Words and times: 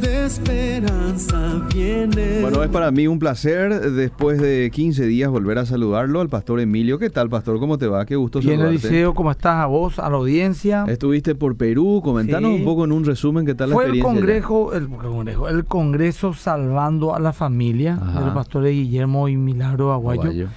de 0.00 0.26
esperanza 0.26 1.66
viene. 1.74 2.40
Bueno, 2.40 2.62
es 2.62 2.70
para 2.70 2.90
mí 2.90 3.06
un 3.06 3.18
placer 3.18 3.92
después 3.92 4.40
de 4.40 4.70
15 4.72 5.06
días 5.06 5.30
volver 5.30 5.58
a 5.58 5.66
saludarlo 5.66 6.20
al 6.20 6.28
pastor 6.28 6.60
Emilio. 6.60 6.98
¿Qué 6.98 7.10
tal, 7.10 7.28
pastor? 7.28 7.58
¿Cómo 7.58 7.78
te 7.78 7.86
va? 7.86 8.04
Qué 8.06 8.16
gusto 8.16 8.40
Bien, 8.40 8.58
saludarte. 8.60 8.88
Eliseo, 8.88 9.14
¿cómo 9.14 9.30
estás? 9.30 9.56
A 9.56 9.66
vos, 9.66 9.98
a 9.98 10.08
la 10.10 10.16
audiencia. 10.16 10.84
Estuviste 10.88 11.34
por 11.34 11.56
Perú, 11.56 12.00
comentanos 12.04 12.50
Sí. 12.52 12.56
un 12.58 12.64
poco 12.64 12.84
en 12.84 12.92
un 12.92 13.04
resumen 13.04 13.44
qué 13.46 13.54
tal 13.54 13.70
Fue 13.72 13.84
la 13.86 13.90
el 13.92 13.98
experiencia. 13.98 14.36
allá? 14.36 14.42
congreso, 14.48 14.74
el, 14.74 14.88
congreso, 14.88 15.48
el 15.48 15.64
congreso 15.64 16.32
Salvando 16.34 17.14
a 17.14 17.20
la 17.20 17.32
Familia 17.32 17.98
Ajá. 18.00 18.24
del 18.24 18.32
pastor 18.32 18.64
Guillermo 18.66 19.28
y 19.28 19.36
Milagro 19.36 19.92
Aguayo. 19.92 20.22
Aguayo. 20.22 20.48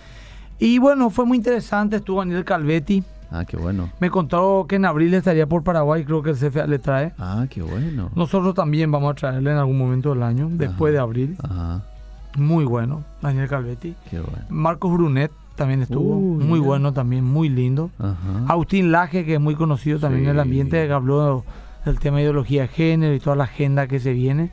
Y 0.59 0.77
bueno, 0.79 1.09
fue 1.09 1.25
muy 1.25 1.37
interesante. 1.37 1.97
Estuvo 1.97 2.19
Daniel 2.19 2.45
Calvetti. 2.45 3.03
Ah, 3.35 3.45
qué 3.45 3.57
bueno. 3.57 3.89
Me 3.99 4.11
contó 4.11 4.65
que 4.69 4.75
en 4.75 4.85
abril 4.85 5.11
estaría 5.15 5.47
por 5.47 5.63
Paraguay. 5.63 6.05
Creo 6.05 6.21
que 6.21 6.29
el 6.29 6.35
CFA 6.37 6.67
le 6.67 6.77
trae. 6.77 7.13
Ah, 7.17 7.47
qué 7.49 7.63
bueno. 7.63 8.11
Nosotros 8.15 8.53
también 8.53 8.91
vamos 8.91 9.11
a 9.11 9.15
traerle 9.15 9.51
en 9.51 9.57
algún 9.57 9.77
momento 9.79 10.13
del 10.13 10.21
año, 10.21 10.49
después 10.51 10.93
de 10.93 10.99
abril. 10.99 11.35
Ajá, 11.41 11.81
Muy 12.37 12.63
bueno, 12.63 13.03
Daniel 13.23 13.49
Calvetti. 13.49 13.95
qué 14.11 14.19
bueno. 14.19 14.45
Marcos 14.49 14.93
Brunet 14.93 15.31
también 15.55 15.81
estuvo. 15.81 16.15
Uy, 16.15 16.43
muy 16.43 16.59
bueno 16.59 16.93
también, 16.93 17.23
muy 17.25 17.49
lindo. 17.49 17.89
Ajá. 17.97 18.45
Agustín 18.47 18.91
Laje, 18.91 19.25
que 19.25 19.33
es 19.35 19.41
muy 19.41 19.55
conocido 19.55 19.97
también 19.99 20.25
en 20.25 20.29
el 20.31 20.39
ambiente, 20.39 20.85
que 20.85 20.93
habló 20.93 21.43
del 21.85 21.97
tema 21.99 22.17
de 22.17 22.23
ideología 22.23 22.61
de 22.63 22.67
género 22.67 23.13
y 23.15 23.19
toda 23.19 23.35
la 23.35 23.45
agenda 23.45 23.87
que 23.87 23.99
se 23.99 24.13
viene. 24.13 24.51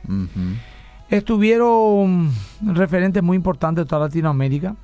Estuvieron 1.09 2.29
referentes 2.65 3.21
muy 3.21 3.35
importantes 3.35 3.85
de 3.85 3.89
toda 3.89 4.05
Latinoamérica 4.07 4.75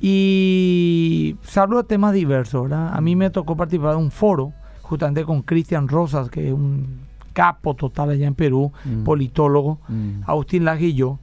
y 0.00 1.36
se 1.42 1.60
habló 1.60 1.78
de 1.78 1.84
temas 1.88 2.12
diversos, 2.14 2.62
¿verdad? 2.64 2.90
A 2.94 3.00
mí 3.00 3.16
me 3.16 3.30
tocó 3.30 3.56
participar 3.56 3.92
de 3.92 3.96
un 3.98 4.10
foro 4.10 4.52
justamente 4.82 5.24
con 5.24 5.42
Cristian 5.42 5.88
Rosas, 5.88 6.30
que 6.30 6.48
es 6.48 6.52
un 6.52 6.86
capo 7.32 7.74
total 7.74 8.10
allá 8.10 8.26
en 8.26 8.34
Perú, 8.34 8.72
Mm. 8.84 9.04
politólogo, 9.04 9.78
Mm. 9.88 10.22
Agustín 10.26 10.64
Laje 10.64 10.86
y 10.86 10.94
yo, 10.94 11.18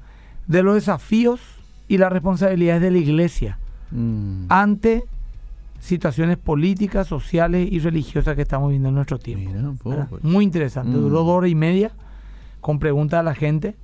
de 0.47 0.63
los 0.63 0.75
desafíos 0.75 1.39
y 1.87 1.97
las 1.97 2.11
responsabilidades 2.11 2.81
de 2.81 2.91
la 2.91 2.97
iglesia 2.97 3.59
Mm. 3.91 4.45
ante 4.49 5.03
situaciones 5.79 6.37
políticas, 6.37 7.07
sociales 7.07 7.67
y 7.71 7.79
religiosas 7.79 8.35
que 8.35 8.41
estamos 8.41 8.69
viviendo 8.69 8.89
en 8.89 8.95
nuestro 8.95 9.19
tiempo. 9.19 9.51
Muy 10.23 10.43
interesante, 10.43 10.91
Mm. 10.97 11.01
duró 11.01 11.19
dos 11.19 11.27
horas 11.29 11.51
y 11.51 11.55
media 11.55 11.91
con 12.61 12.79
preguntas 12.79 13.19
a 13.19 13.23
la 13.23 13.35
gente. 13.35 13.75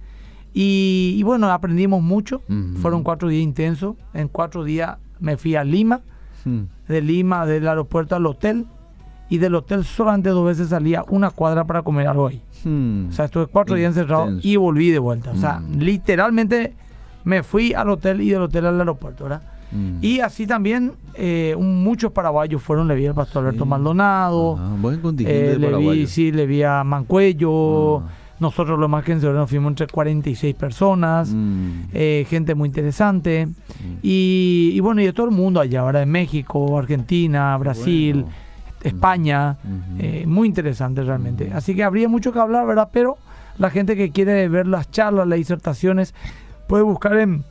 Y, 0.53 1.15
y 1.17 1.23
bueno, 1.23 1.51
aprendimos 1.51 2.01
mucho, 2.03 2.41
fueron 2.81 3.03
cuatro 3.03 3.27
días 3.29 3.43
intensos, 3.43 3.95
en 4.13 4.27
cuatro 4.27 4.63
días 4.63 4.97
me 5.19 5.37
fui 5.37 5.55
a 5.55 5.63
Lima, 5.63 6.01
Mm. 6.45 6.63
de 6.89 7.01
Lima, 7.01 7.45
del 7.45 7.65
aeropuerto 7.67 8.15
al 8.17 8.25
hotel, 8.25 8.65
y 9.29 9.37
del 9.37 9.55
hotel 9.55 9.85
solamente 9.85 10.29
dos 10.29 10.45
veces 10.45 10.67
salía 10.69 11.03
una 11.07 11.29
cuadra 11.31 11.63
para 11.63 11.81
comer 11.81 12.05
algo 12.07 12.27
ahí. 12.27 12.41
Mm. 12.65 13.07
O 13.09 13.11
sea, 13.13 13.25
estuve 13.25 13.47
cuatro 13.47 13.75
días 13.75 13.95
encerrado 13.95 14.37
y 14.41 14.57
volví 14.57 14.89
de 14.91 14.99
vuelta. 14.99 15.31
O 15.31 15.37
sea, 15.37 15.59
Mm. 15.59 15.79
literalmente 15.79 16.75
me 17.23 17.41
fui 17.43 17.73
al 17.73 17.89
hotel 17.89 18.19
y 18.21 18.29
del 18.29 18.41
hotel 18.41 18.65
al 18.65 18.77
aeropuerto, 18.79 19.23
¿verdad? 19.23 19.41
Y 20.01 20.19
así 20.19 20.45
también 20.45 20.91
eh, 21.15 21.55
un- 21.57 21.83
muchos 21.83 22.11
paraguayos 22.11 22.61
fueron, 22.61 22.87
le 22.87 22.93
vi 22.95 23.07
al 23.07 23.15
pastor 23.15 23.43
Alberto 23.45 23.63
Sí. 23.63 23.69
Maldonado, 23.69 24.55
buen 24.81 24.99
eh, 25.19 25.55
le 25.57 25.77
vi, 25.77 26.05
sí, 26.07 26.31
le 26.31 26.45
vi 26.45 26.61
a 26.63 26.83
Mancuello, 26.83 27.99
Ah. 27.99 28.03
Nosotros 28.43 28.77
los 28.79 28.89
más 28.89 29.03
que 29.03 29.15
nos 29.15 29.49
fuimos 29.49 29.71
entre 29.71 29.87
46 29.87 30.53
personas, 30.55 31.29
Mm. 31.33 31.71
eh, 31.93 32.25
gente 32.29 32.53
muy 32.53 32.67
interesante, 32.67 33.47
y, 34.03 34.71
y 34.73 34.79
bueno, 34.79 35.01
y 35.01 35.05
de 35.05 35.13
todo 35.13 35.25
el 35.27 35.35
mundo 35.35 35.59
allá, 35.59 35.79
ahora 35.81 35.99
de 35.99 36.05
México, 36.05 36.77
Argentina, 36.77 37.57
Brasil, 37.57 38.21
bueno. 38.23 38.43
España, 38.83 39.57
eh, 39.97 40.25
muy 40.27 40.47
interesante 40.47 41.01
realmente. 41.03 41.51
Así 41.53 41.73
que 41.73 41.83
habría 41.83 42.09
mucho 42.09 42.31
que 42.33 42.39
hablar, 42.39 42.67
¿verdad? 42.67 42.89
Pero 42.91 43.17
la 43.57 43.69
gente 43.69 43.95
que 43.95 44.11
quiere 44.11 44.49
ver 44.49 44.67
las 44.67 44.91
charlas, 44.91 45.25
las 45.27 45.37
disertaciones, 45.37 46.13
puede 46.67 46.83
buscar 46.83 47.17
en, 47.17 47.43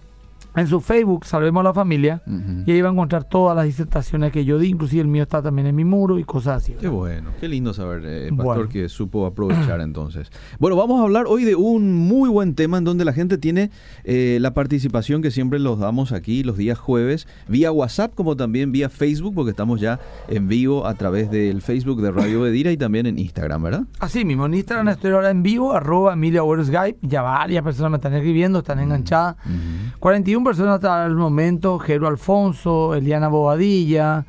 en 0.55 0.67
su 0.67 0.81
Facebook, 0.81 1.25
Salvemos 1.25 1.61
a 1.61 1.65
la 1.65 1.75
Familia, 1.75 2.23
y 2.67 2.71
ahí 2.73 2.81
va 2.81 2.89
a 2.91 2.93
encontrar 2.93 3.25
todas 3.25 3.57
las 3.57 3.65
disertaciones 3.65 4.33
que 4.33 4.45
yo 4.45 4.59
di, 4.59 4.69
inclusive 4.69 5.03
el 5.03 5.09
mío 5.09 5.23
está 5.23 5.43
también 5.43 5.67
en 5.67 5.75
mi 5.77 5.85
muro 5.85 6.19
y 6.19 6.25
cosas 6.25 6.63
así. 6.63 6.75
Qué 6.79 6.89
bueno, 6.89 7.31
qué 7.41 7.49
lindo 7.49 7.73
saber, 7.73 8.03
eh, 8.05 8.29
pastor, 8.31 8.45
Bueno. 8.57 8.69
que 8.69 8.89
supo 8.89 9.27
aprovechar 9.27 9.81
entonces. 9.83 10.31
Bueno, 10.59 10.77
vamos 10.77 11.01
a 11.01 11.05
hablar 11.05 11.25
hoy 11.29 11.45
de 11.45 11.55
un 11.55 11.95
muy 11.95 12.29
buen 12.29 12.55
tema 12.55 12.79
en 12.79 12.85
donde 12.85 13.05
la 13.05 13.13
gente 13.13 13.39
tiene 13.39 13.71
eh, 14.05 14.39
la 14.41 14.53
participación 14.55 15.23
que 15.23 15.31
siempre 15.31 15.59
los 15.59 15.79
damos 15.79 16.13
aquí 16.13 16.43
los 16.43 16.57
días 16.57 16.79
jueves, 16.79 17.27
vía 17.49 17.73
WhatsApp 17.73 18.15
como 18.15 18.37
también 18.37 18.73
vía 18.73 18.89
Facebook, 18.89 19.35
porque 19.35 19.51
estamos 19.51 19.81
ya 19.81 20.01
en 20.29 20.49
vivo 20.49 20.87
a 20.87 20.95
través 20.95 21.31
del 21.31 21.63
Facebook 21.63 22.03
de 22.03 22.11
Radio 22.11 22.41
Bedira 22.43 22.71
y 22.73 22.77
también 22.77 23.07
en 23.07 23.19
Instagram, 23.19 23.63
¿verdad? 23.63 23.85
Así 24.01 24.25
mismo, 24.25 24.47
en 24.47 24.55
Instagram 24.55 24.89
estoy 24.89 25.13
ahora 25.13 25.31
en 25.31 25.43
vivo, 25.43 25.73
arroba 25.73 26.13
Emilia 26.13 26.43
Skype, 26.63 26.99
ya 27.03 27.23
varias 27.23 27.63
personas 27.65 27.91
me 27.91 27.97
están 27.97 28.15
escribiendo, 28.15 28.59
están 28.59 28.79
enganchadas. 28.81 29.37
Ujú. 29.47 29.99
41 29.99 30.42
personas 30.45 30.77
hasta 30.77 31.07
el 31.07 31.15
momento, 31.15 31.79
Jero 31.79 32.07
Alfonso, 32.09 32.95
Eliana 32.95 33.29
Bobadilla, 33.29 34.25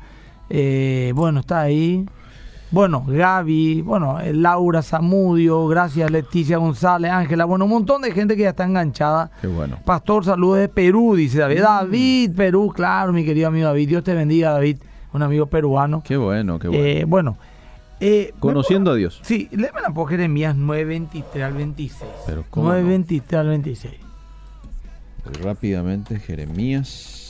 eh, 0.50 1.12
bueno, 1.14 1.40
está 1.40 1.62
ahí. 1.62 2.06
Bueno, 2.70 3.04
Gaby, 3.06 3.82
bueno, 3.82 4.18
eh, 4.18 4.32
Laura 4.32 4.82
Zamudio, 4.82 5.68
gracias 5.68 6.10
Leticia 6.10 6.58
González, 6.58 7.10
Ángela, 7.10 7.44
bueno, 7.44 7.66
un 7.66 7.70
montón 7.70 8.02
de 8.02 8.10
gente 8.10 8.36
que 8.36 8.42
ya 8.42 8.50
está 8.50 8.64
enganchada. 8.64 9.30
Qué 9.40 9.46
bueno. 9.46 9.78
Pastor, 9.84 10.24
saludos 10.24 10.58
de 10.58 10.68
Perú, 10.68 11.14
dice 11.14 11.38
David. 11.38 11.60
David, 11.62 12.30
Perú, 12.34 12.72
claro, 12.74 13.12
mi 13.12 13.24
querido 13.24 13.48
amigo 13.48 13.66
David. 13.66 13.88
Dios 13.88 14.02
te 14.02 14.14
bendiga, 14.14 14.50
David, 14.50 14.78
un 15.12 15.22
amigo 15.22 15.46
peruano. 15.46 16.02
Qué 16.04 16.16
bueno, 16.16 16.58
qué 16.58 16.66
bueno. 16.66 16.84
Eh, 16.84 17.04
bueno, 17.06 17.36
eh, 18.00 18.34
Conociendo 18.40 18.90
a 18.90 18.94
Dios. 18.96 19.20
Sí, 19.22 19.48
léeme 19.52 19.80
la 19.80 19.90
por 19.90 20.08
Jeremías 20.08 20.56
9.23 20.56 21.42
al 21.42 21.52
26. 21.52 22.10
Pero 22.26 22.44
¿cómo 22.50 22.72
no? 22.72 22.78
9.23 22.78 23.36
al 23.38 23.48
26. 23.48 24.03
Rápidamente, 25.42 26.18
Jeremías 26.18 27.24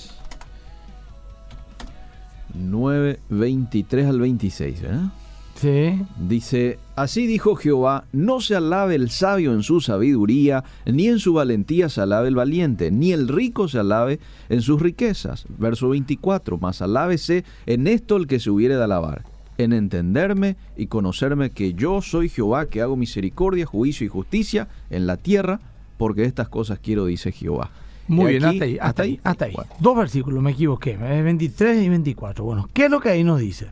9, 2.55 3.21
23 3.29 4.07
al 4.07 4.21
26, 4.21 4.83
¿verdad? 4.83 5.13
Sí. 5.55 6.01
Dice, 6.19 6.79
así 6.97 7.27
dijo 7.27 7.55
Jehová, 7.55 8.05
no 8.13 8.41
se 8.41 8.57
alabe 8.57 8.97
el 8.97 9.11
sabio 9.11 9.53
en 9.53 9.63
su 9.63 9.81
sabiduría, 9.81 10.65
ni 10.85 11.07
en 11.07 11.21
su 11.21 11.33
valentía 11.33 11.89
se 11.89 12.01
alabe 12.01 12.29
el 12.29 12.35
valiente, 12.35 12.91
ni 12.91 13.13
el 13.13 13.29
rico 13.29 13.69
se 13.69 13.79
alabe 13.79 14.19
en 14.49 14.63
sus 14.63 14.81
riquezas. 14.81 15.47
Verso 15.59 15.89
24, 15.91 16.59
mas 16.59 16.83
alábese 16.83 17.45
en 17.67 17.87
esto 17.87 18.17
el 18.17 18.27
que 18.27 18.41
se 18.41 18.51
hubiere 18.51 18.77
de 18.77 18.85
alabar, 18.85 19.25
en 19.57 19.73
entenderme 19.73 20.57
y 20.77 20.87
conocerme 20.87 21.51
que 21.51 21.75
yo 21.75 22.03
soy 22.03 22.29
Jehová, 22.29 22.67
que 22.67 22.83
hago 22.83 22.97
misericordia, 22.97 23.65
juicio 23.65 24.05
y 24.05 24.09
justicia 24.11 24.69
en 24.91 25.07
la 25.07 25.17
tierra, 25.17 25.61
porque 25.97 26.25
estas 26.25 26.49
cosas 26.49 26.81
quiero, 26.81 27.07
dice 27.07 27.31
Jehová. 27.31 27.71
Muy 28.09 28.33
bien, 28.33 28.45
aquí- 28.45 28.57
hasta 28.59 28.65
ahí, 28.65 28.79
hasta 28.83 29.03
ahí, 29.03 29.21
hasta 29.25 29.45
ahí. 29.47 29.55
Dos 29.81 29.97
versículos, 29.97 30.43
me 30.43 30.51
equivoqué, 30.53 30.99
eh, 31.01 31.23
23 31.23 31.83
y 31.83 31.89
24. 31.89 32.45
Bueno, 32.45 32.69
¿qué 32.73 32.85
es 32.87 32.91
lo 32.91 33.01
que 33.01 33.09
ahí 33.11 33.25
nos 33.25 33.41
dice? 33.41 33.69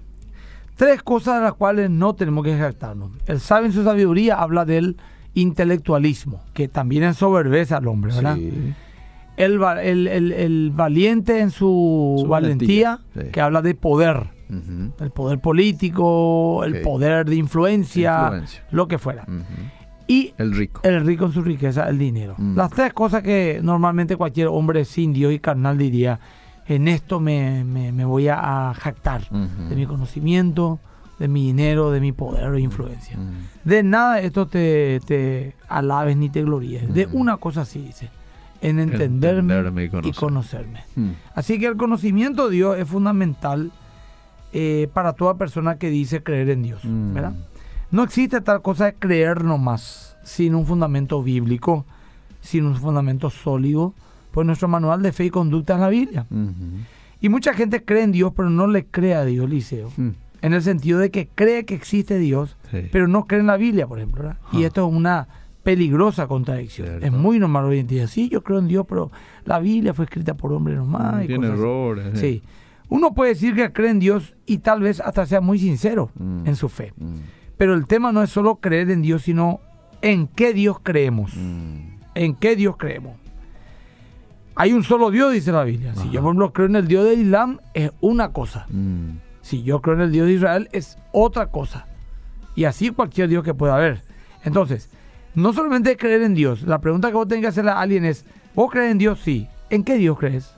Tres 0.76 1.02
cosas 1.02 1.36
de 1.36 1.42
las 1.42 1.54
cuales 1.54 1.90
no 1.90 2.14
tenemos 2.14 2.44
que 2.44 2.56
jactarnos. 2.56 3.10
El 3.26 3.40
sabio 3.40 3.66
en 3.66 3.72
su 3.72 3.84
sabiduría 3.84 4.36
habla 4.40 4.64
del 4.64 4.96
intelectualismo, 5.34 6.42
que 6.54 6.68
también 6.68 7.02
ensoberbece 7.04 7.74
al 7.74 7.86
hombre, 7.88 8.14
¿verdad? 8.14 8.36
Sí. 8.36 8.72
El, 9.36 9.60
el- 9.82 10.08
el- 10.08 10.32
el 10.32 10.70
valiente 10.74 11.40
en 11.40 11.50
su, 11.50 12.16
Su 12.20 12.26
valentía, 12.28 13.00
valentía, 13.12 13.24
sí. 13.26 13.30
que 13.32 13.40
habla 13.40 13.62
de 13.62 13.74
poder, 13.74 14.24
el 15.00 15.10
poder 15.10 15.40
político, 15.40 16.64
el 16.64 16.80
poder 16.82 17.28
de 17.28 17.36
influencia, 17.36 18.20
Influencia. 18.24 18.64
lo 18.70 18.88
que 18.88 18.98
fuera. 18.98 19.26
Y 20.12 20.34
El 20.38 20.54
rico. 20.54 20.80
el 20.84 21.04
rico 21.06 21.26
en 21.26 21.32
su 21.32 21.42
riqueza, 21.42 21.88
el 21.88 21.98
dinero. 21.98 22.34
Mm. 22.38 22.56
Las 22.56 22.70
tres 22.70 22.92
cosas 22.92 23.22
que 23.22 23.60
normalmente 23.62 24.16
cualquier 24.16 24.48
hombre 24.48 24.84
sin 24.84 25.12
Dios 25.12 25.32
y 25.32 25.38
carnal 25.38 25.78
diría, 25.78 26.18
en 26.66 26.86
esto 26.88 27.18
me, 27.20 27.64
me- 27.64 27.92
me 27.92 28.04
voy 28.04 28.28
a, 28.28 28.72
jactar 28.78 29.28
de 29.30 29.74
mi 29.76 29.86
conocimiento, 29.86 30.78
de 31.18 31.28
mi 31.28 31.46
dinero, 31.46 31.90
de 31.92 32.00
mi 32.00 32.12
poder 32.12 32.54
e 32.54 32.60
influencia. 32.60 33.16
Ujú. 33.16 33.26
De 33.64 33.82
nada 33.82 34.20
esto 34.20 34.46
te, 34.46 35.00
te 35.06 35.54
alabes 35.68 36.16
ni 36.16 36.28
te 36.28 36.42
gloríes. 36.42 36.92
De 36.92 37.06
Ujú. 37.06 37.18
una 37.18 37.36
cosa 37.36 37.64
sí 37.64 37.80
dice, 37.80 38.10
en 38.60 38.78
entenderme, 38.80 39.54
Entenderme 39.54 39.82
y 39.82 39.86
y 39.86 39.88
conocer. 39.90 40.14
conocerme. 40.14 40.80
Mm. 40.96 41.10
Así 41.34 41.58
que 41.58 41.66
el 41.66 41.76
conocimiento 41.76 42.48
de 42.48 42.56
Dios 42.56 42.78
es 42.78 42.86
fundamental 42.88 43.70
eh, 44.52 44.88
para 44.92 45.12
toda 45.14 45.34
persona 45.38 45.76
que 45.78 45.88
dice 45.90 46.22
creer 46.22 46.50
en 46.50 46.62
Dios. 46.62 46.84
Mm. 46.84 47.14
¿verdad? 47.14 47.32
No 47.92 48.02
existe 48.02 48.40
tal 48.40 48.62
cosa 48.62 48.86
de 48.86 48.94
creer 48.94 49.44
nomás 49.44 50.16
sin 50.24 50.54
un 50.54 50.66
fundamento 50.66 51.22
bíblico, 51.22 51.84
sin 52.40 52.64
un 52.66 52.74
fundamento 52.76 53.30
sólido. 53.30 53.94
Pues 54.32 54.46
nuestro 54.46 54.66
manual 54.66 55.02
de 55.02 55.12
fe 55.12 55.26
y 55.26 55.30
conducta 55.30 55.74
es 55.74 55.80
la 55.80 55.88
Biblia. 55.90 56.26
Y 57.20 57.28
mucha 57.28 57.52
gente 57.54 57.84
cree 57.84 58.02
en 58.02 58.12
Dios, 58.12 58.32
pero 58.34 58.48
no 58.50 58.66
le 58.66 58.86
cree 58.86 59.14
a 59.14 59.24
Dios, 59.24 59.48
Liceo. 59.48 59.90
Mm. 59.96 60.08
En 60.40 60.54
el 60.54 60.62
sentido 60.62 60.98
de 60.98 61.10
que 61.10 61.28
cree 61.32 61.64
que 61.66 61.74
existe 61.74 62.18
Dios, 62.18 62.56
Sí. 62.70 62.88
pero 62.90 63.06
no 63.06 63.26
cree 63.26 63.40
en 63.40 63.46
la 63.46 63.56
Biblia, 63.58 63.86
por 63.86 63.98
ejemplo. 63.98 64.22
¿verdad? 64.22 64.38
Y 64.52 64.64
esto 64.64 64.88
es 64.88 64.92
una 64.92 65.28
peligrosa 65.62 66.26
contradicción. 66.26 66.88
Cierto. 66.88 67.06
Es 67.06 67.12
muy 67.12 67.38
normal 67.38 67.66
hoy 67.66 67.78
en 67.78 67.86
día. 67.86 68.08
Sí, 68.08 68.28
yo 68.30 68.42
creo 68.42 68.58
en 68.58 68.66
Dios, 68.68 68.86
pero 68.88 69.12
la 69.44 69.60
Biblia 69.60 69.92
fue 69.94 70.06
escrita 70.06 70.34
por 70.34 70.52
hombres 70.52 70.78
nomás. 70.78 71.22
y 71.24 71.26
Tiene 71.28 71.46
cosas 71.48 71.52
así. 71.52 71.62
errores. 71.62 72.18
Sí. 72.18 72.42
Uno 72.88 73.14
puede 73.14 73.30
decir 73.34 73.54
que 73.54 73.70
cree 73.72 73.90
en 73.90 73.98
Dios 74.00 74.34
y 74.46 74.58
tal 74.58 74.80
vez 74.80 74.98
hasta 75.00 75.26
sea 75.26 75.40
muy 75.42 75.58
sincero 75.58 76.10
Mm. 76.18 76.46
en 76.46 76.56
su 76.56 76.68
fe. 76.68 76.92
Pero 77.62 77.74
el 77.74 77.86
tema 77.86 78.10
no 78.10 78.24
es 78.24 78.30
solo 78.30 78.56
creer 78.56 78.90
en 78.90 79.02
Dios, 79.02 79.22
sino 79.22 79.60
¿En 80.00 80.26
qué 80.26 80.52
Dios 80.52 80.78
creemos? 80.82 81.30
Mm. 81.36 82.00
¿En 82.16 82.34
qué 82.34 82.56
Dios 82.56 82.74
creemos? 82.76 83.16
Hay 84.56 84.72
un 84.72 84.82
solo 84.82 85.12
Dios, 85.12 85.32
dice 85.32 85.52
la 85.52 85.62
Biblia. 85.62 85.94
Si 85.94 86.10
yo, 86.10 86.22
por 86.22 86.30
ejemplo, 86.30 86.52
creo 86.52 86.66
en 86.66 86.74
el 86.74 86.88
Dios 86.88 87.04
del 87.04 87.20
Islam, 87.20 87.60
es 87.72 87.92
una 88.00 88.32
cosa. 88.32 88.66
Mm. 88.68 89.18
Si 89.42 89.62
yo 89.62 89.80
creo 89.80 89.94
en 89.94 90.00
el 90.00 90.10
Dios 90.10 90.26
de 90.26 90.32
Israel, 90.32 90.68
es 90.72 90.98
otra 91.12 91.52
cosa. 91.52 91.86
Y 92.56 92.64
así 92.64 92.90
cualquier 92.90 93.28
Dios 93.28 93.44
que 93.44 93.54
pueda 93.54 93.76
haber. 93.76 94.02
Entonces, 94.42 94.90
no 95.36 95.52
solamente 95.52 95.96
creer 95.96 96.22
en 96.22 96.34
Dios. 96.34 96.62
La 96.62 96.80
pregunta 96.80 97.10
que 97.10 97.14
vos 97.14 97.28
tenés 97.28 97.42
que 97.42 97.48
hacerle 97.50 97.70
a 97.70 97.80
alguien 97.80 98.04
es, 98.04 98.26
¿vos 98.56 98.72
crees 98.72 98.90
en 98.90 98.98
Dios? 98.98 99.20
Sí. 99.20 99.46
¿En 99.70 99.84
qué 99.84 99.98
Dios 99.98 100.18
crees? 100.18 100.52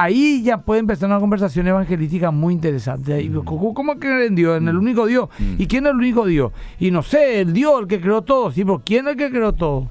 Ahí 0.00 0.44
ya 0.44 0.58
puede 0.58 0.78
empezar 0.78 1.08
una 1.08 1.18
conversación 1.18 1.66
evangelística 1.66 2.30
muy 2.30 2.54
interesante. 2.54 3.14
Ahí, 3.14 3.28
¿Cómo, 3.44 3.98
creer 3.98 4.28
en 4.28 4.36
Dios? 4.36 4.56
En 4.56 4.68
el 4.68 4.76
único 4.76 5.06
Dios. 5.06 5.28
Mm. 5.40 5.54
¿Y 5.58 5.66
quién 5.66 5.86
es 5.86 5.90
el 5.90 5.96
único 5.96 6.24
Dios? 6.24 6.52
Y 6.78 6.92
no 6.92 7.02
sé, 7.02 7.40
el 7.40 7.52
Dios, 7.52 7.80
el 7.80 7.88
que 7.88 8.00
creó 8.00 8.22
todo. 8.22 8.52
Sí, 8.52 8.64
pero 8.64 8.80
¿quién 8.84 9.06
es 9.08 9.14
el 9.14 9.18
que 9.18 9.30
creó 9.30 9.52
todo? 9.54 9.88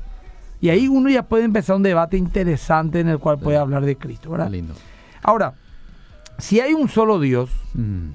Y 0.61 0.69
ahí 0.69 0.87
uno 0.87 1.09
ya 1.09 1.23
puede 1.23 1.43
empezar 1.43 1.75
un 1.75 1.83
debate 1.83 2.15
interesante 2.15 3.01
en 3.01 3.09
el 3.09 3.19
cual 3.19 3.37
puede 3.37 3.57
hablar 3.57 3.83
de 3.83 3.97
Cristo, 3.97 4.31
¿verdad? 4.31 4.49
Lindo. 4.49 4.75
Ahora, 5.23 5.55
si 6.37 6.61
hay 6.61 6.73
un 6.73 6.87
solo 6.87 7.19
Dios, 7.19 7.49
Mm. 7.73 8.11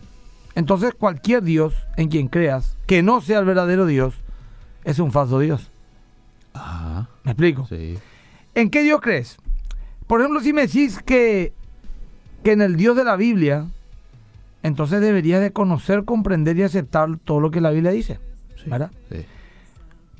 entonces 0.55 0.95
cualquier 0.95 1.43
Dios 1.43 1.75
en 1.99 2.09
quien 2.09 2.29
creas 2.29 2.79
que 2.87 3.03
no 3.03 3.21
sea 3.21 3.41
el 3.41 3.45
verdadero 3.45 3.85
Dios 3.85 4.15
es 4.85 4.99
un 4.99 5.13
falso 5.13 5.41
Dios. 5.41 5.71
Ajá. 6.55 7.11
¿Me 7.23 7.33
explico? 7.33 7.67
Sí. 7.67 7.99
¿En 8.55 8.71
qué 8.71 8.83
Dios 8.83 9.03
crees? 9.03 9.37
Por 10.07 10.21
ejemplo, 10.21 10.41
si 10.41 10.55
me 10.55 10.63
decís 10.63 10.99
que, 11.05 11.53
que 12.43 12.53
en 12.53 12.61
el 12.63 12.77
Dios 12.77 12.97
de 12.97 13.05
la 13.05 13.17
Biblia, 13.17 13.67
entonces 14.63 15.01
deberías 15.01 15.41
de 15.41 15.53
conocer, 15.53 16.05
comprender 16.05 16.57
y 16.59 16.63
aceptar 16.63 17.17
todo 17.19 17.41
lo 17.41 17.51
que 17.51 17.61
la 17.61 17.71
Biblia 17.71 17.91
dice. 17.91 18.19
Sí. 18.63 18.71
¿Verdad? 18.71 18.91
Sí. 19.11 19.25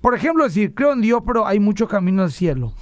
Por 0.01 0.15
ejemplo, 0.15 0.45
decir, 0.45 0.75
creo 0.75 0.93
en 0.93 1.01
Dios, 1.01 1.23
pero 1.27 1.47
hay 1.47 1.61
muchos 1.61 1.89
caminos 1.89 2.25
al 2.25 2.33
cielo. 2.33 2.73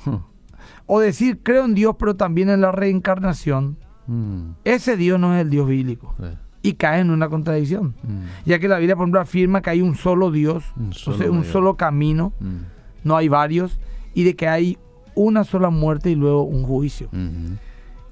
O 0.87 1.01
decir, 1.01 1.41
creo 1.43 1.65
en 1.67 1.75
Dios, 1.75 1.97
pero 1.99 2.17
también 2.17 2.49
en 2.49 2.61
la 2.63 2.73
reencarnación. 2.73 3.77
Mm. 4.07 4.53
Ese 4.65 4.97
Dios 4.97 5.21
no 5.21 5.35
es 5.35 5.43
el 5.43 5.51
Dios 5.51 5.69
bíblico. 5.69 6.15
Sí. 6.19 6.25
Y 6.63 6.73
cae 6.75 7.01
en 7.01 7.11
una 7.11 7.29
contradicción. 7.29 7.95
Mm. 8.03 8.23
Ya 8.47 8.59
que 8.59 8.69
la 8.69 8.79
Biblia, 8.79 8.97
por 8.97 9.05
ejemplo, 9.05 9.21
afirma 9.21 9.61
que 9.63 9.71
hay 9.71 9.83
un 9.83 9.95
solo 9.97 10.31
Dios, 10.31 10.65
Un 10.77 10.93
solo 10.93 11.17
entonces 11.17 11.29
un 11.29 11.45
solo 11.45 11.77
camino, 11.77 12.33
Mm. 12.41 12.57
no 13.05 13.17
hay 13.17 13.29
varios, 13.29 13.79
y 14.15 14.25
de 14.25 14.35
que 14.35 14.49
hay 14.49 14.79
una 15.15 15.45
sola 15.45 15.71
muerte 15.71 16.11
y 16.11 16.15
luego 16.15 16.43
un 16.45 16.65
juicio. 16.65 17.09
Mhm. 17.13 17.59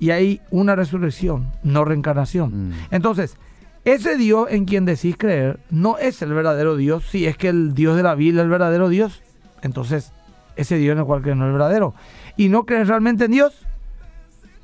Y 0.01 0.11
hay 0.11 0.41
una 0.51 0.77
resurrección, 0.77 1.51
no 1.63 1.85
reencarnación. 1.85 2.69
Mm. 2.69 2.73
Entonces, 2.93 3.37
ese 3.85 4.17
Dios 4.17 4.47
en 4.51 4.65
quien 4.65 4.85
decís 4.85 5.17
creer 5.19 5.61
no 5.71 5.99
es 5.99 6.23
el 6.23 6.33
verdadero 6.33 6.77
Dios. 6.77 7.05
Si 7.11 7.27
es 7.27 7.37
que 7.37 7.49
el 7.49 7.75
Dios 7.75 7.97
de 7.97 8.03
la 8.03 8.15
Biblia 8.15 8.43
es 8.43 8.45
el 8.45 8.51
verdadero 8.51 8.89
Dios, 8.89 9.23
entonces 9.63 10.13
ese 10.57 10.77
Dios 10.77 10.93
en 10.93 10.99
el 11.01 11.05
cual 11.05 11.23
crees 11.23 11.37
no 11.37 11.45
es 11.45 11.49
el 11.49 11.53
verdadero. 11.53 11.95
Y 12.37 12.49
no 12.49 12.65
crees 12.65 12.87
realmente 12.89 13.25
en 13.25 13.33
Dios 13.33 13.67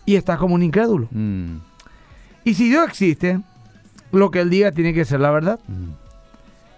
y 0.07 0.17
estás 0.17 0.39
como 0.39 0.55
un 0.55 0.63
incrédulo. 0.63 1.09
Mm. 1.11 1.57
Y 2.45 2.55
si 2.55 2.69
Dios 2.69 2.87
existe, 2.87 3.41
lo 4.13 4.31
que 4.31 4.41
Él 4.41 4.51
diga 4.51 4.71
tiene 4.73 4.93
que 4.95 5.05
ser 5.05 5.21
la 5.21 5.31
verdad. 5.31 5.59
Mm. 5.67 5.91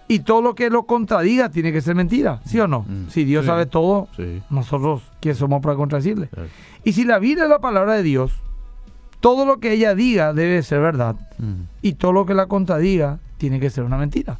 Y 0.09 0.19
todo 0.19 0.41
lo 0.41 0.55
que 0.55 0.69
lo 0.69 0.83
contradiga 0.83 1.49
tiene 1.49 1.73
que 1.73 1.81
ser 1.81 1.93
mentira, 1.93 2.39
¿sí 2.45 2.59
o 2.61 2.67
no? 2.67 2.85
Mm. 2.87 3.09
Si 3.09 3.25
Dios 3.25 3.43
Sí. 3.43 3.47
sabe 3.47 3.65
todo, 3.65 4.07
Sí. 4.15 4.41
nosotros, 4.49 5.03
¿quién 5.19 5.35
somos 5.35 5.61
para 5.61 5.75
contradecirle? 5.75 6.29
Y 6.85 6.93
si 6.93 7.03
la 7.03 7.19
Biblia 7.19 7.43
es 7.43 7.49
la 7.49 7.59
palabra 7.59 7.93
de 7.95 8.03
Dios, 8.03 8.31
todo 9.19 9.45
lo 9.45 9.59
que 9.59 9.73
ella 9.73 9.95
diga 9.95 10.33
debe 10.33 10.61
ser 10.63 10.81
verdad. 10.81 11.15
Mm. 11.37 11.63
Y 11.81 11.93
todo 11.93 12.13
lo 12.13 12.25
que 12.25 12.33
la 12.33 12.47
contradiga 12.47 13.19
tiene 13.37 13.59
que 13.59 13.69
ser 13.69 13.83
una 13.83 13.97
mentira. 13.97 14.39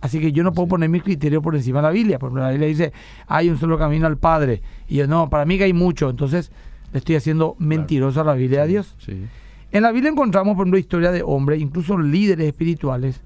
Así 0.00 0.20
que 0.20 0.32
yo 0.32 0.42
no 0.42 0.52
puedo 0.52 0.68
poner 0.68 0.88
mis 0.88 1.02
criterios 1.02 1.42
por 1.42 1.56
encima 1.56 1.80
de 1.80 1.82
la 1.84 1.90
Biblia. 1.90 2.18
Por 2.18 2.28
ejemplo, 2.28 2.44
la 2.44 2.50
Biblia 2.50 2.68
dice, 2.68 2.92
hay 3.26 3.48
un 3.48 3.58
solo 3.58 3.78
camino 3.78 4.06
al 4.06 4.18
Padre. 4.18 4.62
Y 4.88 4.96
yo, 4.96 5.06
no, 5.06 5.28
para 5.30 5.44
mí 5.44 5.58
que 5.58 5.64
hay 5.64 5.72
mucho. 5.72 6.10
Entonces, 6.10 6.52
le 6.92 6.98
estoy 6.98 7.16
haciendo 7.16 7.56
mentiroso 7.58 8.20
a 8.20 8.24
la 8.24 8.34
Biblia 8.34 8.62
de 8.62 8.68
Dios. 8.68 8.94
Sí. 8.98 9.26
En 9.72 9.82
la 9.82 9.90
Biblia 9.90 10.10
encontramos, 10.10 10.54
por 10.54 10.64
ejemplo, 10.64 10.78
historia 10.78 11.10
de 11.10 11.22
hombres, 11.22 11.60
incluso 11.60 11.98
líderes 11.98 12.46
espirituales, 12.46 13.20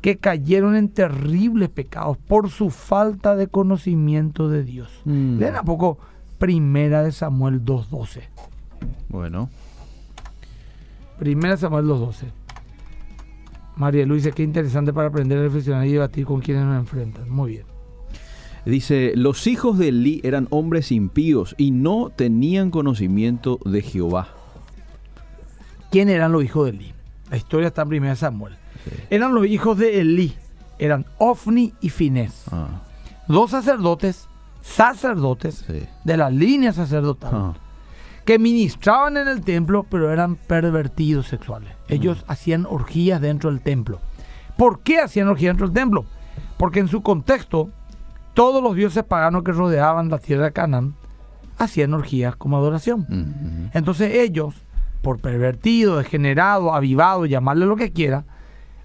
que 0.00 0.16
cayeron 0.16 0.74
en 0.74 0.88
terribles 0.88 1.68
pecados 1.68 2.16
por 2.16 2.50
su 2.50 2.70
falta 2.70 3.36
de 3.36 3.46
conocimiento 3.46 4.48
de 4.48 4.64
Dios. 4.64 4.88
Mm. 5.04 5.38
Lean 5.38 5.56
a 5.56 5.62
poco 5.62 5.98
Primera 6.38 7.02
de 7.02 7.12
Samuel 7.12 7.64
2.12. 7.64 8.22
Bueno. 9.08 9.48
Primera 11.22 11.56
Samuel 11.56 11.84
2.12. 11.84 12.24
María 13.76 14.04
Luisa, 14.04 14.32
qué 14.32 14.42
interesante 14.42 14.92
para 14.92 15.06
aprender 15.06 15.38
a 15.38 15.42
reflexionar 15.42 15.86
y 15.86 15.92
debatir 15.92 16.26
con 16.26 16.40
quienes 16.40 16.64
nos 16.64 16.76
enfrentan. 16.76 17.30
Muy 17.30 17.52
bien. 17.52 17.66
Dice, 18.66 19.12
los 19.14 19.46
hijos 19.46 19.78
de 19.78 19.90
Eli 19.90 20.20
eran 20.24 20.48
hombres 20.50 20.90
impíos 20.90 21.54
y 21.58 21.70
no 21.70 22.10
tenían 22.10 22.72
conocimiento 22.72 23.60
de 23.64 23.82
Jehová. 23.82 24.30
¿Quién 25.92 26.08
eran 26.08 26.32
los 26.32 26.42
hijos 26.42 26.64
de 26.64 26.70
Elí? 26.70 26.92
La 27.30 27.36
historia 27.36 27.68
está 27.68 27.82
en 27.82 27.88
Primera 27.90 28.14
de 28.14 28.16
Samuel. 28.16 28.56
Sí. 28.84 28.90
Eran 29.08 29.32
los 29.32 29.46
hijos 29.46 29.78
de 29.78 30.00
Elí. 30.00 30.34
Eran 30.80 31.06
Ofni 31.18 31.72
y 31.80 31.90
Finés. 31.90 32.46
Ah, 32.50 32.82
Dos 33.28 33.52
sacerdotes, 33.52 34.26
sacerdotes 34.60 35.64
sí. 35.68 35.84
de 36.02 36.16
la 36.16 36.30
línea 36.30 36.72
sacerdotal. 36.72 37.30
Ah, 37.32 37.54
que 38.24 38.38
ministraban 38.38 39.16
en 39.16 39.28
el 39.28 39.42
templo, 39.42 39.84
pero 39.88 40.12
eran 40.12 40.36
pervertidos 40.36 41.26
sexuales. 41.26 41.74
Ellos 41.88 42.24
hacían 42.28 42.66
orgías 42.68 43.20
dentro 43.20 43.50
del 43.50 43.60
templo. 43.60 44.00
¿Por 44.56 44.80
qué 44.80 45.00
hacían 45.00 45.28
orgías 45.28 45.50
dentro 45.50 45.66
del 45.66 45.74
templo? 45.74 46.04
Porque 46.56 46.80
en 46.80 46.88
su 46.88 47.02
contexto, 47.02 47.70
todos 48.34 48.62
los 48.62 48.76
dioses 48.76 49.02
paganos 49.04 49.42
que 49.42 49.52
rodeaban 49.52 50.08
la 50.08 50.18
tierra 50.18 50.44
de 50.44 50.52
Canaán 50.52 50.94
hacían 51.58 51.94
orgías 51.94 52.36
como 52.36 52.56
adoración. 52.56 53.70
Entonces 53.74 54.14
ellos, 54.14 54.54
por 55.02 55.18
pervertido, 55.18 55.98
degenerado, 55.98 56.74
avivado, 56.74 57.26
llamarle 57.26 57.66
lo 57.66 57.76
que 57.76 57.92
quiera, 57.92 58.24